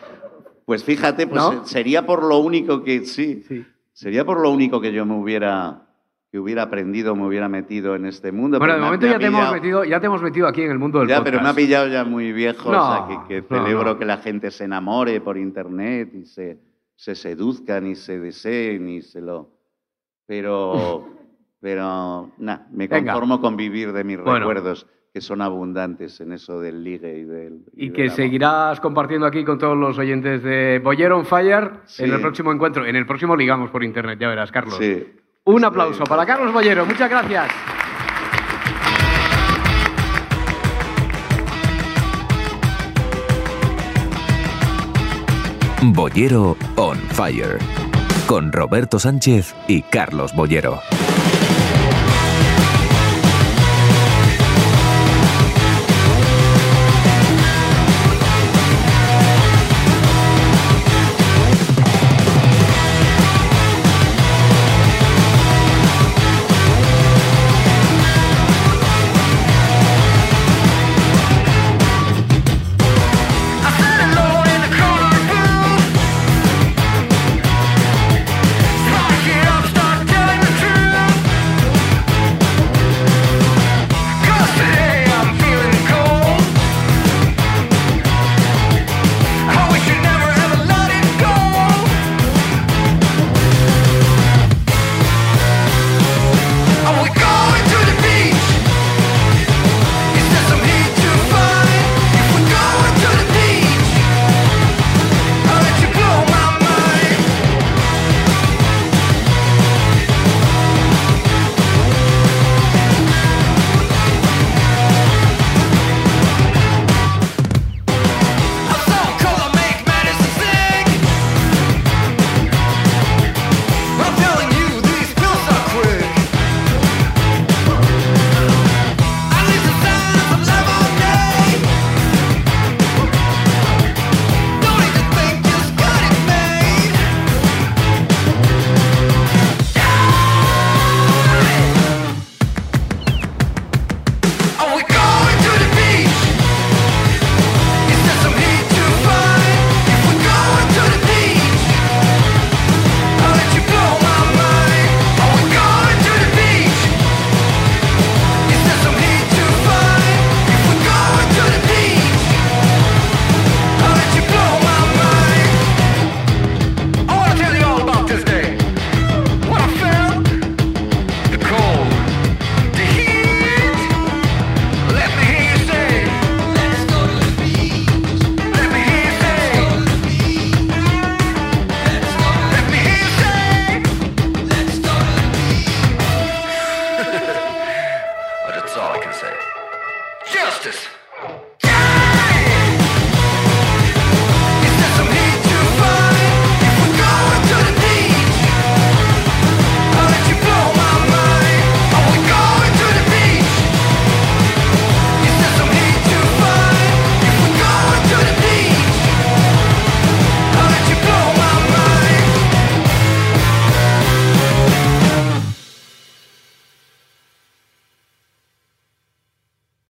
pues 0.66 0.86
fíjate, 0.86 1.28
pues 1.28 1.41
¿No? 1.41 1.66
sería 1.66 2.06
por 2.06 2.24
lo 2.24 2.38
único 2.39 2.82
que, 2.82 3.04
sí, 3.06 3.43
Sí. 3.45 3.66
sería 3.91 4.24
por 4.24 4.39
lo 4.39 4.52
único 4.52 4.80
que 4.80 4.93
yo 4.93 5.06
me 5.06 5.16
hubiera, 5.16 5.82
que 6.32 6.39
hubiera 6.39 6.62
aprendido, 6.64 7.14
me 7.14 7.28
hubiera 7.28 7.49
metido 7.49 7.93
en 7.95 8.06
este 8.06 8.32
mundo. 8.32 8.58
Bueno, 8.58 8.76
de 8.76 8.80
momento 8.80 9.06
me 9.06 9.12
ya 9.12 9.20
te, 9.20 9.26
hemos 9.26 9.52
metido, 9.52 9.84
ya 9.84 9.99
te 9.99 10.06
hemos 10.06 10.22
metido 10.22 10.47
aquí 10.47 10.62
en 10.62 10.72
el 10.72 10.80
mundo 10.80 10.99
del 10.99 11.10
Ya, 11.10 11.18
podcast. 11.18 11.32
pero 11.34 11.43
me 11.43 11.49
ha 11.49 11.54
pillado 11.54 11.88
ya 11.89 12.06
muy 12.06 12.32
viejo, 12.32 12.70
o 12.70 12.72
sea, 12.72 13.06
No, 13.10 13.28
que, 13.28 13.41
que 13.41 13.54
no, 13.54 13.64
celebro 13.66 13.84
no. 13.93 13.99
que 13.99 14.06
la 14.06 14.18
gente 14.18 14.49
se 14.49 14.64
enamore 14.64 15.20
por 15.20 15.38
internet 15.38 16.10
y 16.16 16.24
se, 16.26 16.58
se 16.95 17.16
seduzcan 17.16 17.86
y 17.88 17.95
se 17.95 18.18
deseen 18.18 18.88
y 18.88 19.02
se 19.02 19.20
lo... 19.20 19.49
Pero, 20.26 21.10
pero, 21.62 22.32
nada, 22.39 22.68
me 22.72 22.88
Venga. 22.88 23.14
conformo 23.14 23.39
con 23.39 23.55
vivir 23.55 23.93
de 23.93 24.03
mis 24.03 24.18
Bueno. 24.20 24.39
recuerdos, 24.39 24.88
que 25.14 25.22
son 25.22 25.41
abundantes 25.41 26.20
en 26.22 26.32
eso 26.34 26.59
del 26.59 26.84
ligue 26.84 27.20
y 27.20 27.24
del... 27.24 27.66
Y 27.76 27.91
que 27.91 28.09
seguirás 28.09 28.80
compartiendo 28.80 29.28
aquí 29.28 29.43
con 29.43 29.57
todos 29.57 29.78
los 29.78 29.97
oyentes 29.97 30.41
de 30.41 30.80
Boyer 30.84 31.12
on 31.12 31.26
Fire 31.26 31.72
Sí. 31.86 32.03
en 32.03 32.14
el 32.14 32.22
próximo 32.22 32.51
encuentro. 32.51 32.86
En 32.86 32.95
el 32.95 33.05
próximo 33.05 33.36
ligamos 33.36 33.70
por 33.72 33.84
internet, 33.84 34.18
ya 34.20 34.30
verás, 34.30 34.51
Carlos. 34.51 34.78
Sí. 34.78 35.05
Un 35.43 35.66
aplauso 35.66 36.03
para 36.05 36.26
Carlos 36.26 36.53
Boyero, 36.53 36.86
muchas 36.86 37.09
gracias. 37.09 37.51
Boyero 45.93 46.55
on 46.78 46.97
Fire. 47.14 47.57
Con 48.28 48.51
Roberto 48.51 48.99
Sánchez 48.99 49.53
y 49.68 49.82
Carlos 49.82 50.34
Boyero. 50.36 50.80